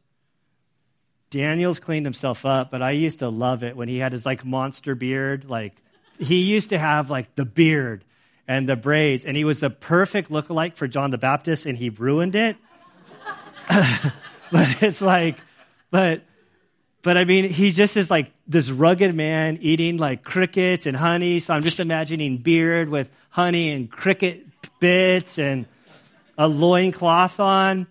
Daniel's 1.29 1.79
cleaned 1.79 2.05
himself 2.05 2.45
up, 2.45 2.71
but 2.71 2.81
I 2.81 2.91
used 2.91 3.19
to 3.19 3.29
love 3.29 3.63
it 3.63 3.75
when 3.75 3.87
he 3.87 3.97
had 3.97 4.13
his 4.13 4.25
like 4.25 4.43
monster 4.43 4.95
beard, 4.95 5.45
like 5.45 5.75
he 6.17 6.37
used 6.37 6.69
to 6.69 6.79
have 6.79 7.09
like 7.09 7.35
the 7.35 7.45
beard 7.45 8.03
and 8.47 8.67
the 8.67 8.75
braids, 8.75 9.25
and 9.25 9.37
he 9.37 9.43
was 9.43 9.59
the 9.59 9.69
perfect 9.69 10.31
lookalike 10.31 10.75
for 10.75 10.87
John 10.87 11.11
the 11.11 11.19
Baptist, 11.19 11.67
and 11.67 11.77
he 11.77 11.89
ruined 11.89 12.35
it. 12.35 12.57
but 13.69 14.81
it's 14.81 15.01
like, 15.01 15.37
but, 15.91 16.23
but 17.03 17.15
I 17.15 17.25
mean, 17.25 17.47
he 17.47 17.71
just 17.71 17.95
is 17.95 18.09
like 18.09 18.31
this 18.49 18.71
rugged 18.71 19.15
man 19.15 19.59
eating 19.61 19.97
like 19.97 20.23
crickets 20.23 20.87
and 20.87 20.97
honey. 20.97 21.39
So 21.39 21.53
I'm 21.53 21.61
just 21.61 21.79
imagining 21.79 22.37
beard 22.37 22.89
with 22.89 23.09
honey 23.29 23.69
and 23.71 23.89
cricket 23.89 24.43
bits 24.79 25.37
and 25.37 25.67
a 26.37 26.47
loincloth 26.47 27.39
on, 27.39 27.85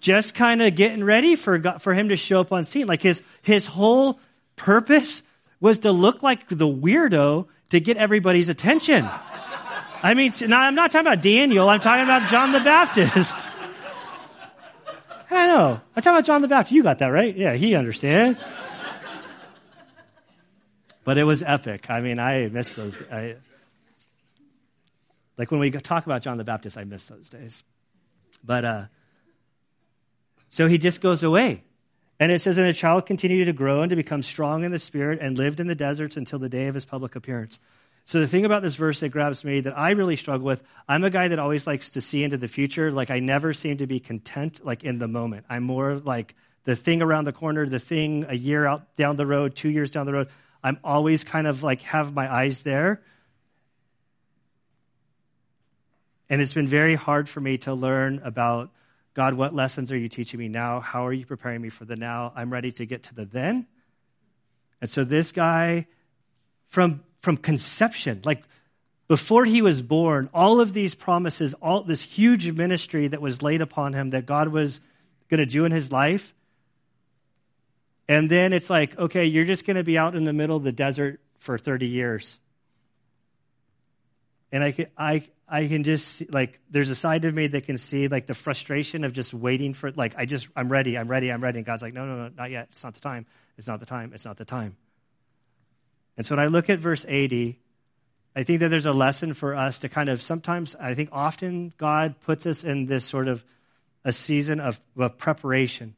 just 0.00 0.34
kind 0.34 0.60
of 0.62 0.74
getting 0.76 1.02
ready 1.02 1.34
for 1.36 1.60
for 1.80 1.94
him 1.94 2.10
to 2.10 2.16
show 2.16 2.40
up 2.40 2.52
on 2.52 2.64
scene. 2.64 2.86
Like 2.86 3.02
his 3.02 3.22
his 3.40 3.64
whole 3.64 4.20
purpose 4.56 5.22
was 5.60 5.80
to 5.80 5.90
look 5.90 6.22
like 6.22 6.48
the 6.48 6.68
weirdo 6.68 7.46
to 7.70 7.80
get 7.80 7.96
everybody's 7.96 8.48
attention. 8.48 9.08
I 10.02 10.14
mean, 10.14 10.32
now 10.46 10.60
I'm 10.60 10.74
not 10.74 10.90
talking 10.90 11.06
about 11.06 11.22
Daniel, 11.22 11.68
I'm 11.68 11.80
talking 11.80 12.04
about 12.04 12.28
John 12.28 12.52
the 12.52 12.60
Baptist. 12.60 13.48
I 15.30 15.46
know. 15.46 15.80
I'm 15.94 16.02
talking 16.02 16.16
about 16.16 16.24
John 16.24 16.42
the 16.42 16.48
Baptist. 16.48 16.72
You 16.72 16.82
got 16.82 16.98
that 17.00 17.08
right? 17.08 17.36
Yeah, 17.36 17.54
he 17.54 17.74
understands. 17.74 18.38
But 21.08 21.16
it 21.16 21.24
was 21.24 21.42
epic. 21.42 21.88
I 21.88 22.02
mean, 22.02 22.18
I 22.18 22.48
miss 22.48 22.74
those. 22.74 22.94
I, 23.10 23.36
like 25.38 25.50
when 25.50 25.58
we 25.58 25.70
talk 25.70 26.04
about 26.04 26.20
John 26.20 26.36
the 26.36 26.44
Baptist, 26.44 26.76
I 26.76 26.84
miss 26.84 27.06
those 27.06 27.30
days. 27.30 27.64
But 28.44 28.64
uh, 28.66 28.84
so 30.50 30.68
he 30.68 30.76
just 30.76 31.00
goes 31.00 31.22
away. 31.22 31.64
And 32.20 32.30
it 32.30 32.42
says, 32.42 32.58
And 32.58 32.68
the 32.68 32.74
child 32.74 33.06
continued 33.06 33.46
to 33.46 33.54
grow 33.54 33.80
and 33.80 33.88
to 33.88 33.96
become 33.96 34.22
strong 34.22 34.64
in 34.64 34.70
the 34.70 34.78
spirit 34.78 35.20
and 35.22 35.38
lived 35.38 35.60
in 35.60 35.66
the 35.66 35.74
deserts 35.74 36.18
until 36.18 36.40
the 36.40 36.50
day 36.50 36.66
of 36.66 36.74
his 36.74 36.84
public 36.84 37.16
appearance. 37.16 37.58
So 38.04 38.20
the 38.20 38.26
thing 38.26 38.44
about 38.44 38.60
this 38.60 38.74
verse 38.74 39.00
that 39.00 39.08
grabs 39.08 39.42
me 39.42 39.62
that 39.62 39.78
I 39.78 39.92
really 39.92 40.16
struggle 40.16 40.44
with, 40.44 40.62
I'm 40.86 41.04
a 41.04 41.10
guy 41.10 41.28
that 41.28 41.38
always 41.38 41.66
likes 41.66 41.88
to 41.92 42.02
see 42.02 42.22
into 42.22 42.36
the 42.36 42.48
future. 42.48 42.92
Like 42.92 43.08
I 43.08 43.20
never 43.20 43.54
seem 43.54 43.78
to 43.78 43.86
be 43.86 43.98
content 43.98 44.62
like 44.62 44.84
in 44.84 44.98
the 44.98 45.08
moment. 45.08 45.46
I'm 45.48 45.62
more 45.62 45.94
like 45.94 46.34
the 46.64 46.76
thing 46.76 47.00
around 47.00 47.24
the 47.24 47.32
corner, 47.32 47.66
the 47.66 47.78
thing 47.78 48.26
a 48.28 48.36
year 48.36 48.66
out 48.66 48.94
down 48.96 49.16
the 49.16 49.24
road, 49.24 49.56
two 49.56 49.70
years 49.70 49.90
down 49.90 50.04
the 50.04 50.12
road. 50.12 50.28
I'm 50.62 50.78
always 50.82 51.24
kind 51.24 51.46
of 51.46 51.62
like 51.62 51.82
have 51.82 52.14
my 52.14 52.32
eyes 52.32 52.60
there. 52.60 53.02
And 56.30 56.42
it's 56.42 56.52
been 56.52 56.68
very 56.68 56.94
hard 56.94 57.28
for 57.28 57.40
me 57.40 57.58
to 57.58 57.74
learn 57.74 58.20
about 58.22 58.70
God, 59.14 59.34
what 59.34 59.54
lessons 59.54 59.90
are 59.90 59.96
you 59.96 60.08
teaching 60.08 60.38
me 60.38 60.48
now? 60.48 60.80
How 60.80 61.06
are 61.06 61.12
you 61.12 61.26
preparing 61.26 61.60
me 61.60 61.70
for 61.70 61.84
the 61.84 61.96
now? 61.96 62.32
I'm 62.36 62.52
ready 62.52 62.70
to 62.72 62.86
get 62.86 63.04
to 63.04 63.14
the 63.14 63.24
then. 63.24 63.66
And 64.80 64.88
so 64.88 65.02
this 65.02 65.32
guy, 65.32 65.86
from, 66.66 67.02
from 67.20 67.36
conception, 67.36 68.20
like 68.24 68.44
before 69.08 69.44
he 69.44 69.62
was 69.62 69.82
born, 69.82 70.28
all 70.32 70.60
of 70.60 70.72
these 70.72 70.94
promises, 70.94 71.54
all 71.54 71.82
this 71.82 72.02
huge 72.02 72.52
ministry 72.52 73.08
that 73.08 73.20
was 73.20 73.42
laid 73.42 73.60
upon 73.60 73.92
him 73.92 74.10
that 74.10 74.26
God 74.26 74.48
was 74.48 74.80
going 75.30 75.40
to 75.40 75.46
do 75.46 75.64
in 75.64 75.72
his 75.72 75.90
life. 75.90 76.34
And 78.08 78.30
then 78.30 78.52
it's 78.52 78.70
like, 78.70 78.98
okay, 78.98 79.26
you're 79.26 79.44
just 79.44 79.66
going 79.66 79.76
to 79.76 79.84
be 79.84 79.98
out 79.98 80.16
in 80.16 80.24
the 80.24 80.32
middle 80.32 80.56
of 80.56 80.62
the 80.62 80.72
desert 80.72 81.20
for 81.38 81.58
30 81.58 81.86
years. 81.86 82.38
And 84.50 84.64
I, 84.64 84.86
I, 84.96 85.28
I 85.46 85.66
can 85.66 85.84
just 85.84 86.08
see, 86.08 86.26
like 86.30 86.58
there's 86.70 86.88
a 86.88 86.94
side 86.94 87.26
of 87.26 87.34
me 87.34 87.48
that 87.48 87.66
can 87.66 87.76
see 87.76 88.08
like 88.08 88.26
the 88.26 88.34
frustration 88.34 89.04
of 89.04 89.12
just 89.12 89.34
waiting 89.34 89.74
for 89.74 89.92
like 89.92 90.14
I 90.16 90.24
just 90.24 90.48
I'm 90.56 90.72
ready, 90.72 90.96
I'm 90.96 91.08
ready, 91.08 91.30
I'm 91.30 91.42
ready. 91.42 91.58
And 91.58 91.66
God's 91.66 91.82
like, 91.82 91.92
no, 91.92 92.06
no, 92.06 92.16
no, 92.16 92.30
not 92.34 92.50
yet. 92.50 92.68
It's 92.70 92.82
not 92.82 92.94
the 92.94 93.00
time. 93.00 93.26
It's 93.58 93.66
not 93.66 93.78
the 93.78 93.86
time. 93.86 94.12
It's 94.14 94.24
not 94.24 94.38
the 94.38 94.46
time. 94.46 94.76
And 96.16 96.26
so 96.26 96.34
when 96.34 96.44
I 96.44 96.48
look 96.48 96.70
at 96.70 96.78
verse 96.78 97.04
80, 97.06 97.58
I 98.34 98.42
think 98.44 98.60
that 98.60 98.70
there's 98.70 98.86
a 98.86 98.92
lesson 98.92 99.34
for 99.34 99.54
us 99.54 99.80
to 99.80 99.90
kind 99.90 100.08
of 100.08 100.22
sometimes 100.22 100.74
I 100.76 100.94
think 100.94 101.10
often 101.12 101.74
God 101.76 102.20
puts 102.20 102.46
us 102.46 102.64
in 102.64 102.86
this 102.86 103.04
sort 103.04 103.28
of 103.28 103.44
a 104.04 104.12
season 104.12 104.60
of, 104.60 104.80
of 104.96 105.18
preparation 105.18 105.94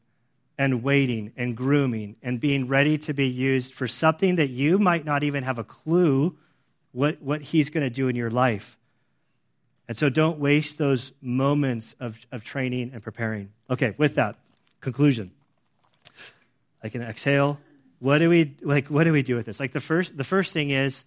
and 0.61 0.83
waiting 0.83 1.33
and 1.39 1.57
grooming 1.57 2.17
and 2.23 2.39
being 2.39 2.69
ready 2.69 2.99
to 2.99 3.15
be 3.15 3.27
used 3.27 3.73
for 3.73 3.89
something 3.89 4.37
that 4.37 4.51
you 4.51 4.79
might 4.79 5.07
not 5.07 5.23
even 5.23 5.43
have 5.43 5.59
a 5.59 5.65
clue 5.65 6.37
what, 6.93 7.23
what 7.23 7.41
he's 7.41 7.71
going 7.71 7.83
to 7.83 7.89
do 7.89 8.09
in 8.09 8.15
your 8.15 8.31
life. 8.31 8.77
And 9.89 9.97
so 9.97 10.11
don't 10.11 10.39
waste 10.39 10.77
those 10.77 11.13
moments 11.23 11.97
of, 11.99 12.19
of 12.31 12.45
training 12.45 12.91
and 12.93 13.03
preparing. 13.03 13.53
Okay, 13.71 13.95
with 13.97 14.17
that, 14.17 14.37
conclusion. 14.83 15.31
I 16.83 16.91
can 16.91 17.01
exhale. 17.01 17.59
What 17.99 18.19
do 18.19 18.29
we 18.29 18.55
like 18.61 18.89
what 18.89 19.05
do 19.05 19.13
we 19.13 19.23
do 19.23 19.37
with 19.37 19.47
this? 19.47 19.61
Like 19.61 19.73
the 19.73 19.81
first 19.81 20.15
the 20.15 20.25
first 20.25 20.53
thing 20.53 20.69
is 20.69 21.05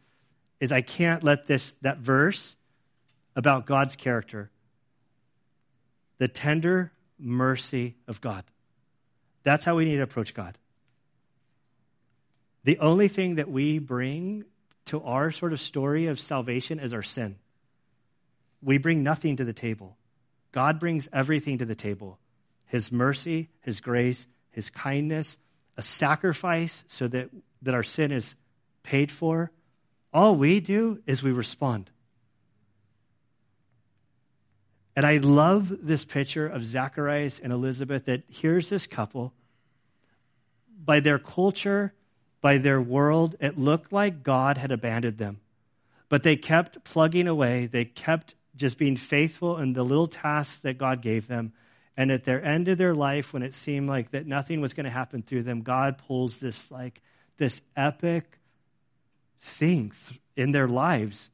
is 0.60 0.72
I 0.72 0.82
can't 0.82 1.24
let 1.24 1.45
this 1.45 1.74
that 1.82 1.99
verse 1.99 2.56
about 3.36 3.68
God's 3.68 3.95
character 3.95 4.49
the 6.18 6.28
tender 6.28 6.91
mercy 7.20 7.95
of 8.08 8.20
God. 8.20 8.43
That's 9.43 9.65
how 9.65 9.75
we 9.75 9.85
need 9.85 9.97
to 9.97 10.03
approach 10.03 10.33
God. 10.33 10.57
The 12.63 12.79
only 12.79 13.07
thing 13.07 13.35
that 13.35 13.49
we 13.49 13.79
bring 13.79 14.45
to 14.85 15.01
our 15.01 15.31
sort 15.31 15.53
of 15.53 15.59
story 15.59 16.07
of 16.07 16.19
salvation 16.19 16.79
is 16.79 16.93
our 16.93 17.03
sin. 17.03 17.35
We 18.61 18.77
bring 18.77 19.03
nothing 19.03 19.37
to 19.37 19.43
the 19.43 19.53
table. 19.53 19.97
God 20.51 20.79
brings 20.79 21.09
everything 21.11 21.57
to 21.57 21.65
the 21.65 21.75
table 21.75 22.19
His 22.67 22.91
mercy, 22.91 23.49
His 23.61 23.81
grace, 23.81 24.25
His 24.51 24.69
kindness, 24.69 25.37
a 25.77 25.81
sacrifice 25.81 26.83
so 26.87 27.07
that, 27.07 27.29
that 27.63 27.73
our 27.73 27.83
sin 27.83 28.11
is 28.11 28.35
paid 28.83 29.11
for. 29.11 29.51
All 30.13 30.35
we 30.35 30.59
do 30.59 30.99
is 31.05 31.23
we 31.23 31.31
respond. 31.31 31.89
And 34.95 35.05
I 35.05 35.17
love 35.17 35.85
this 35.85 36.05
picture 36.05 36.47
of 36.47 36.65
Zacharias 36.65 37.39
and 37.39 37.51
Elizabeth 37.51 38.05
that 38.05 38.23
here's 38.29 38.69
this 38.69 38.85
couple. 38.85 39.33
By 40.83 40.99
their 40.99 41.17
culture, 41.17 41.93
by 42.41 42.57
their 42.57 42.81
world, 42.81 43.35
it 43.39 43.57
looked 43.57 43.91
like 43.91 44.23
God 44.23 44.57
had 44.57 44.71
abandoned 44.71 45.17
them. 45.17 45.39
But 46.09 46.23
they 46.23 46.35
kept 46.35 46.83
plugging 46.83 47.27
away. 47.27 47.65
They 47.65 47.85
kept 47.85 48.35
just 48.55 48.77
being 48.77 48.97
faithful 48.97 49.57
in 49.57 49.73
the 49.73 49.83
little 49.83 50.07
tasks 50.07 50.59
that 50.59 50.77
God 50.77 51.01
gave 51.01 51.27
them. 51.27 51.53
And 51.97 52.11
at 52.11 52.25
their 52.25 52.43
end 52.43 52.67
of 52.67 52.77
their 52.77 52.93
life, 52.93 53.33
when 53.33 53.43
it 53.43 53.55
seemed 53.55 53.87
like 53.87 54.11
that 54.11 54.27
nothing 54.27 54.61
was 54.61 54.73
going 54.73 54.85
to 54.85 54.91
happen 54.91 55.23
through 55.23 55.43
them, 55.43 55.61
God 55.61 55.97
pulls 56.07 56.37
this 56.37 56.69
like 56.69 57.01
this 57.37 57.61
epic 57.75 58.39
thing 59.41 59.91
in 60.35 60.51
their 60.51 60.67
lives 60.67 61.29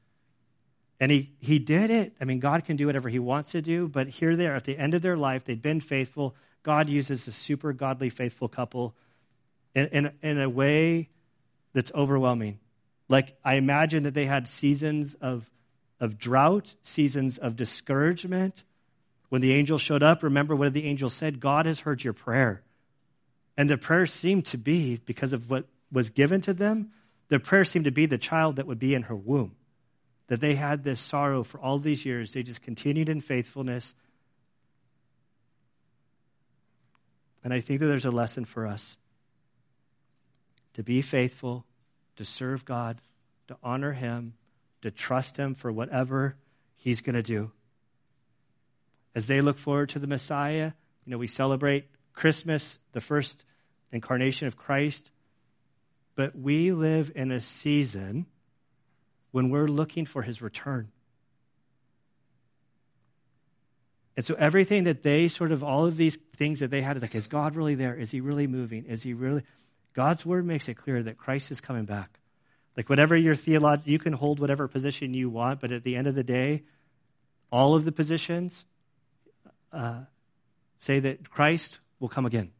and 0.99 1.11
he, 1.11 1.31
he 1.39 1.59
did 1.59 1.89
it. 1.89 2.13
I 2.19 2.25
mean, 2.25 2.39
God 2.39 2.65
can 2.65 2.75
do 2.75 2.87
whatever 2.87 3.07
he 3.07 3.19
wants 3.19 3.51
to 3.51 3.61
do, 3.61 3.87
but 3.87 4.07
here 4.07 4.35
they 4.35 4.47
are 4.47 4.55
at 4.55 4.65
the 4.65 4.77
end 4.77 4.93
of 4.93 5.01
their 5.01 5.15
life. 5.15 5.45
They'd 5.45 5.61
been 5.61 5.79
faithful. 5.79 6.35
God 6.63 6.89
uses 6.89 7.25
a 7.27 7.31
super 7.31 7.71
godly, 7.71 8.09
faithful 8.09 8.49
couple 8.49 8.95
in, 9.73 9.87
in, 9.87 10.11
in 10.21 10.41
a 10.41 10.49
way 10.49 11.09
that's 11.73 11.91
overwhelming. 11.95 12.59
Like, 13.07 13.37
I 13.45 13.55
imagine 13.55 14.03
that 14.03 14.13
they 14.13 14.25
had 14.25 14.47
seasons 14.47 15.15
of, 15.21 15.49
of 15.99 16.17
drought, 16.17 16.75
seasons 16.81 17.37
of 17.37 17.55
discouragement. 17.55 18.63
When 19.29 19.41
the 19.41 19.53
angel 19.53 19.77
showed 19.77 20.03
up, 20.03 20.21
remember 20.21 20.55
what 20.55 20.73
the 20.73 20.85
angel 20.85 21.09
said? 21.09 21.39
God 21.39 21.65
has 21.65 21.79
heard 21.79 22.03
your 22.03 22.13
prayer. 22.13 22.61
And 23.55 23.69
the 23.69 23.77
prayer 23.77 24.05
seemed 24.05 24.47
to 24.47 24.57
be, 24.57 24.97
because 25.05 25.31
of 25.31 25.49
what 25.49 25.65
was 25.91 26.09
given 26.09 26.41
to 26.41 26.53
them, 26.53 26.91
the 27.29 27.39
prayer 27.39 27.63
seemed 27.63 27.85
to 27.85 27.91
be 27.91 28.05
the 28.05 28.17
child 28.17 28.57
that 28.57 28.67
would 28.67 28.79
be 28.79 28.93
in 28.93 29.03
her 29.03 29.15
womb 29.15 29.55
that 30.29 30.39
they 30.39 30.53
had 30.53 30.83
this 30.83 30.99
sorrow 30.99 31.43
for 31.43 31.59
all 31.59 31.79
these 31.79 32.05
years. 32.05 32.31
They 32.31 32.43
just 32.43 32.61
continued 32.61 33.09
in 33.09 33.19
faithfulness. 33.19 33.95
And 37.43 37.51
I 37.51 37.61
think 37.61 37.79
that 37.79 37.87
there's 37.87 38.05
a 38.05 38.11
lesson 38.11 38.45
for 38.45 38.65
us 38.65 38.95
to 40.75 40.83
be 40.83 41.01
faithful, 41.01 41.65
to 42.17 42.23
serve 42.23 42.63
God, 42.63 43.01
to 43.47 43.57
honor 43.63 43.91
Him, 43.91 44.35
to 44.83 44.91
trust 44.91 45.35
Him 45.35 45.55
for 45.55 45.71
whatever 45.71 46.35
He's 46.77 47.01
going 47.01 47.15
to 47.15 47.23
do. 47.23 47.51
As 49.15 49.25
they 49.25 49.41
look 49.41 49.57
forward 49.57 49.89
to 49.89 49.99
the 49.99 50.07
Messiah, 50.07 50.73
you 51.05 51.11
know, 51.11 51.17
we 51.17 51.27
celebrate 51.27 51.87
Christmas, 52.13 52.77
the 52.91 53.01
first 53.01 53.45
incarnation 53.91 54.45
of 54.45 54.55
Christ, 54.55 55.09
but 56.15 56.35
we 56.35 56.71
live 56.71 57.11
in 57.15 57.31
a 57.31 57.39
season 57.39 58.27
when 59.31 59.49
we're 59.49 59.67
looking 59.67 60.05
for 60.05 60.21
his 60.21 60.41
return. 60.41 60.89
And 64.17 64.25
so 64.25 64.35
everything 64.35 64.83
that 64.83 65.01
they 65.01 65.29
sort 65.29 65.51
of, 65.51 65.63
all 65.63 65.85
of 65.85 65.95
these 65.95 66.17
things 66.35 66.59
that 66.59 66.69
they 66.69 66.81
had, 66.81 67.01
like, 67.01 67.15
is 67.15 67.27
God 67.27 67.55
really 67.55 67.75
there? 67.75 67.95
Is 67.95 68.11
he 68.11 68.19
really 68.19 68.47
moving? 68.47 68.85
Is 68.85 69.01
he 69.01 69.13
really? 69.13 69.43
God's 69.93 70.25
word 70.25 70.45
makes 70.45 70.67
it 70.67 70.73
clear 70.73 71.01
that 71.03 71.17
Christ 71.17 71.51
is 71.51 71.61
coming 71.61 71.85
back. 71.85 72.19
Like, 72.75 72.89
whatever 72.89 73.15
your 73.15 73.35
theology, 73.35 73.91
you 73.91 73.99
can 73.99 74.13
hold 74.13 74.39
whatever 74.39 74.67
position 74.67 75.13
you 75.13 75.29
want, 75.29 75.61
but 75.61 75.71
at 75.71 75.83
the 75.83 75.95
end 75.95 76.07
of 76.07 76.15
the 76.15 76.23
day, 76.23 76.63
all 77.51 77.75
of 77.75 77.85
the 77.85 77.91
positions 77.91 78.65
uh, 79.71 80.01
say 80.79 80.99
that 80.99 81.29
Christ 81.29 81.79
will 81.99 82.09
come 82.09 82.25
again. 82.25 82.51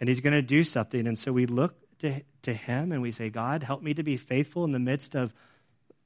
And 0.00 0.08
he's 0.08 0.20
going 0.20 0.34
to 0.34 0.42
do 0.42 0.62
something. 0.62 1.06
And 1.06 1.18
so 1.18 1.32
we 1.32 1.46
look 1.46 1.74
to, 2.00 2.20
to 2.42 2.54
him 2.54 2.92
and 2.92 3.02
we 3.02 3.10
say, 3.10 3.30
God, 3.30 3.62
help 3.62 3.82
me 3.82 3.94
to 3.94 4.02
be 4.02 4.16
faithful 4.16 4.64
in 4.64 4.70
the 4.70 4.78
midst 4.78 5.16
of 5.16 5.32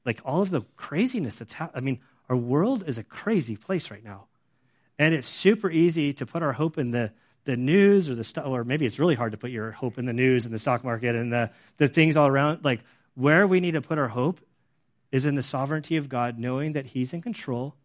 like 0.05 0.21
all 0.25 0.41
of 0.41 0.49
the 0.49 0.61
craziness 0.75 1.37
that's 1.37 1.53
happening. 1.53 1.77
I 1.77 1.85
mean, 1.85 1.99
our 2.29 2.35
world 2.35 2.83
is 2.87 2.97
a 2.97 3.03
crazy 3.03 3.55
place 3.55 3.91
right 3.91 4.03
now. 4.03 4.25
And 4.99 5.13
it's 5.13 5.27
super 5.27 5.69
easy 5.69 6.13
to 6.13 6.25
put 6.25 6.43
our 6.43 6.53
hope 6.53 6.77
in 6.77 6.91
the, 6.91 7.11
the 7.45 7.57
news 7.57 8.09
or 8.09 8.15
the 8.15 8.23
stuff, 8.23 8.45
or 8.45 8.63
maybe 8.63 8.85
it's 8.85 8.99
really 8.99 9.15
hard 9.15 9.31
to 9.31 9.37
put 9.37 9.51
your 9.51 9.71
hope 9.71 9.97
in 9.97 10.05
the 10.05 10.13
news 10.13 10.45
and 10.45 10.53
the 10.53 10.59
stock 10.59 10.83
market 10.83 11.15
and 11.15 11.31
the, 11.31 11.49
the 11.77 11.87
things 11.87 12.15
all 12.15 12.27
around. 12.27 12.63
Like, 12.63 12.81
where 13.15 13.45
we 13.47 13.59
need 13.59 13.71
to 13.71 13.81
put 13.81 13.97
our 13.97 14.07
hope 14.07 14.39
is 15.11 15.25
in 15.25 15.35
the 15.35 15.43
sovereignty 15.43 15.97
of 15.97 16.09
God, 16.09 16.39
knowing 16.39 16.73
that 16.73 16.87
He's 16.87 17.13
in 17.13 17.21
control. 17.21 17.75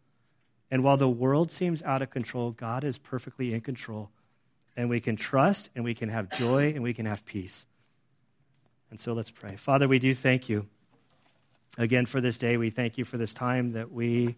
And 0.70 0.82
while 0.82 0.96
the 0.96 1.08
world 1.08 1.50
seems 1.50 1.82
out 1.82 2.02
of 2.02 2.10
control, 2.10 2.50
God 2.50 2.84
is 2.84 2.98
perfectly 2.98 3.52
in 3.54 3.60
control. 3.60 4.10
And 4.76 4.88
we 4.88 5.00
can 5.00 5.16
trust 5.16 5.70
and 5.74 5.84
we 5.84 5.94
can 5.94 6.08
have 6.08 6.30
joy 6.30 6.72
and 6.74 6.82
we 6.82 6.94
can 6.94 7.06
have 7.06 7.24
peace. 7.24 7.66
And 8.90 9.00
so 9.00 9.12
let's 9.12 9.30
pray. 9.30 9.56
Father, 9.56 9.88
we 9.88 9.98
do 9.98 10.14
thank 10.14 10.48
you 10.48 10.66
again 11.76 12.06
for 12.06 12.20
this 12.20 12.38
day. 12.38 12.56
We 12.56 12.70
thank 12.70 12.98
you 12.98 13.04
for 13.04 13.18
this 13.18 13.34
time 13.34 13.72
that 13.72 13.92
we 13.92 14.36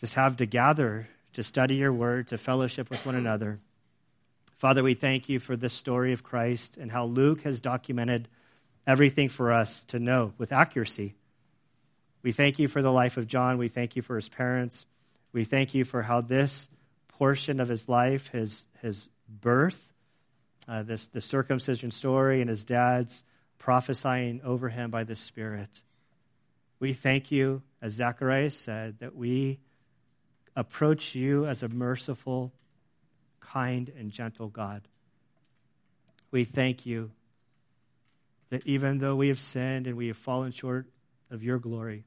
just 0.00 0.14
have 0.14 0.36
to 0.38 0.46
gather 0.46 1.08
to 1.34 1.42
study 1.42 1.76
your 1.76 1.92
word, 1.92 2.28
to 2.28 2.38
fellowship 2.38 2.90
with 2.90 3.04
one 3.06 3.14
another. 3.14 3.58
Father, 4.58 4.82
we 4.82 4.94
thank 4.94 5.28
you 5.28 5.40
for 5.40 5.56
this 5.56 5.72
story 5.72 6.12
of 6.12 6.22
Christ 6.22 6.76
and 6.76 6.90
how 6.90 7.06
Luke 7.06 7.42
has 7.42 7.60
documented 7.60 8.28
everything 8.86 9.28
for 9.28 9.52
us 9.52 9.84
to 9.84 9.98
know 9.98 10.32
with 10.38 10.52
accuracy. 10.52 11.14
We 12.22 12.32
thank 12.32 12.58
you 12.58 12.68
for 12.68 12.82
the 12.82 12.92
life 12.92 13.16
of 13.16 13.26
John. 13.26 13.58
We 13.58 13.68
thank 13.68 13.96
you 13.96 14.02
for 14.02 14.16
his 14.16 14.28
parents. 14.28 14.86
We 15.32 15.44
thank 15.44 15.74
you 15.74 15.84
for 15.84 16.02
how 16.02 16.20
this 16.20 16.68
portion 17.08 17.60
of 17.60 17.68
his 17.68 17.88
life, 17.88 18.28
his, 18.28 18.64
his 18.80 19.08
birth, 19.28 19.80
uh, 20.68 20.82
this, 20.82 21.06
the 21.06 21.20
circumcision 21.20 21.90
story, 21.90 22.40
and 22.40 22.48
his 22.48 22.64
dad's 22.64 23.22
prophesying 23.58 24.40
over 24.44 24.68
him 24.68 24.90
by 24.90 25.04
the 25.04 25.14
Spirit. 25.16 25.82
We 26.82 26.94
thank 26.94 27.30
you, 27.30 27.62
as 27.80 27.92
Zacharias 27.92 28.56
said, 28.56 28.96
that 28.98 29.14
we 29.14 29.60
approach 30.56 31.14
you 31.14 31.46
as 31.46 31.62
a 31.62 31.68
merciful, 31.68 32.52
kind, 33.38 33.88
and 33.96 34.10
gentle 34.10 34.48
God. 34.48 34.82
We 36.32 36.44
thank 36.44 36.84
you 36.84 37.12
that 38.50 38.66
even 38.66 38.98
though 38.98 39.14
we 39.14 39.28
have 39.28 39.38
sinned 39.38 39.86
and 39.86 39.96
we 39.96 40.08
have 40.08 40.16
fallen 40.16 40.50
short 40.50 40.86
of 41.30 41.44
your 41.44 41.60
glory, 41.60 42.02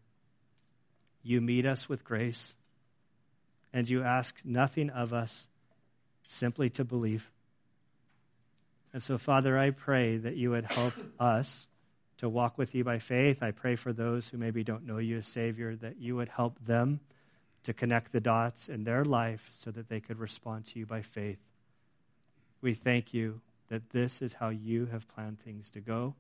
you 1.24 1.40
meet 1.40 1.66
us 1.66 1.88
with 1.88 2.04
grace 2.04 2.54
and 3.72 3.90
you 3.90 4.04
ask 4.04 4.42
nothing 4.44 4.90
of 4.90 5.14
us 5.14 5.48
simply 6.28 6.70
to 6.72 6.84
believe. 6.84 7.32
And 8.92 9.02
so, 9.02 9.18
Father, 9.18 9.58
I 9.58 9.70
pray 9.70 10.18
that 10.18 10.36
you 10.36 10.50
would 10.50 10.66
help 10.66 10.96
us 11.18 11.66
to 12.18 12.30
walk 12.30 12.58
with 12.58 12.74
you 12.74 12.84
by 12.84 13.00
faith. 13.00 13.44
I 13.44 13.52
pray 13.52 13.76
for 13.76 13.94
those 13.94 14.28
who 14.28 14.38
maybe 14.38 14.64
don't 14.64 14.86
know 14.86 14.98
you 14.98 15.18
as 15.18 15.28
Savior 15.28 15.76
that 15.78 16.00
you 16.00 16.16
would 16.16 16.30
help 16.30 16.58
them 16.66 17.00
to 17.64 17.74
connect 17.74 18.12
the 18.12 18.20
dots 18.20 18.70
in 18.70 18.84
their 18.84 19.04
life 19.04 19.50
so 19.54 19.72
that 19.72 19.90
they 19.90 20.00
could 20.00 20.20
respond 20.20 20.66
to 20.68 20.80
you 20.80 20.86
by 20.86 21.02
faith. 21.02 21.40
We 22.62 22.74
thank 22.74 23.14
you 23.14 23.42
that 23.70 23.90
this 23.90 24.22
is 24.22 24.34
how 24.34 24.50
you 24.50 24.86
have 24.88 25.08
planned 25.10 25.40
things 25.40 25.72
to 25.72 25.82
go. 25.82 26.16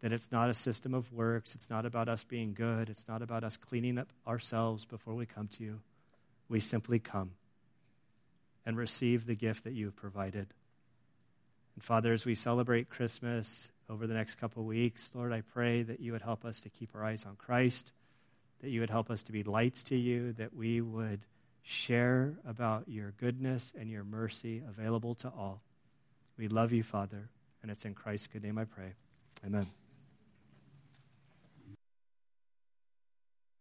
That 0.00 0.12
it's 0.12 0.32
not 0.32 0.48
a 0.48 0.54
system 0.54 0.94
of 0.94 1.12
works. 1.12 1.54
It's 1.54 1.68
not 1.68 1.84
about 1.84 2.08
us 2.08 2.24
being 2.24 2.54
good. 2.54 2.88
It's 2.88 3.06
not 3.06 3.20
about 3.20 3.44
us 3.44 3.58
cleaning 3.58 3.98
up 3.98 4.08
ourselves 4.26 4.86
before 4.86 5.14
we 5.14 5.26
come 5.26 5.48
to 5.58 5.62
you. 5.62 5.80
We 6.48 6.60
simply 6.60 6.98
come 6.98 7.32
and 8.64 8.76
receive 8.76 9.26
the 9.26 9.34
gift 9.34 9.64
that 9.64 9.74
you 9.74 9.86
have 9.86 9.96
provided. 9.96 10.46
And 11.74 11.84
Father, 11.84 12.12
as 12.12 12.24
we 12.24 12.34
celebrate 12.34 12.88
Christmas 12.88 13.70
over 13.90 14.06
the 14.06 14.14
next 14.14 14.36
couple 14.36 14.64
weeks. 14.64 15.10
Lord, 15.14 15.32
I 15.32 15.40
pray 15.40 15.82
that 15.82 16.00
you 16.00 16.12
would 16.12 16.22
help 16.22 16.44
us 16.44 16.60
to 16.62 16.70
keep 16.70 16.90
our 16.94 17.04
eyes 17.04 17.24
on 17.26 17.36
Christ, 17.36 17.90
that 18.62 18.70
you 18.70 18.80
would 18.80 18.90
help 18.90 19.10
us 19.10 19.22
to 19.24 19.32
be 19.32 19.42
lights 19.42 19.82
to 19.84 19.96
you, 19.96 20.32
that 20.34 20.54
we 20.54 20.80
would 20.80 21.20
share 21.62 22.34
about 22.46 22.84
your 22.88 23.12
goodness 23.18 23.72
and 23.78 23.90
your 23.90 24.04
mercy 24.04 24.62
available 24.68 25.14
to 25.16 25.28
all. 25.28 25.60
We 26.38 26.48
love 26.48 26.72
you, 26.72 26.82
Father, 26.82 27.28
and 27.62 27.70
it's 27.70 27.84
in 27.84 27.94
Christ's 27.94 28.28
good 28.28 28.42
name 28.42 28.58
I 28.58 28.64
pray. 28.64 28.94
Amen. 29.44 29.66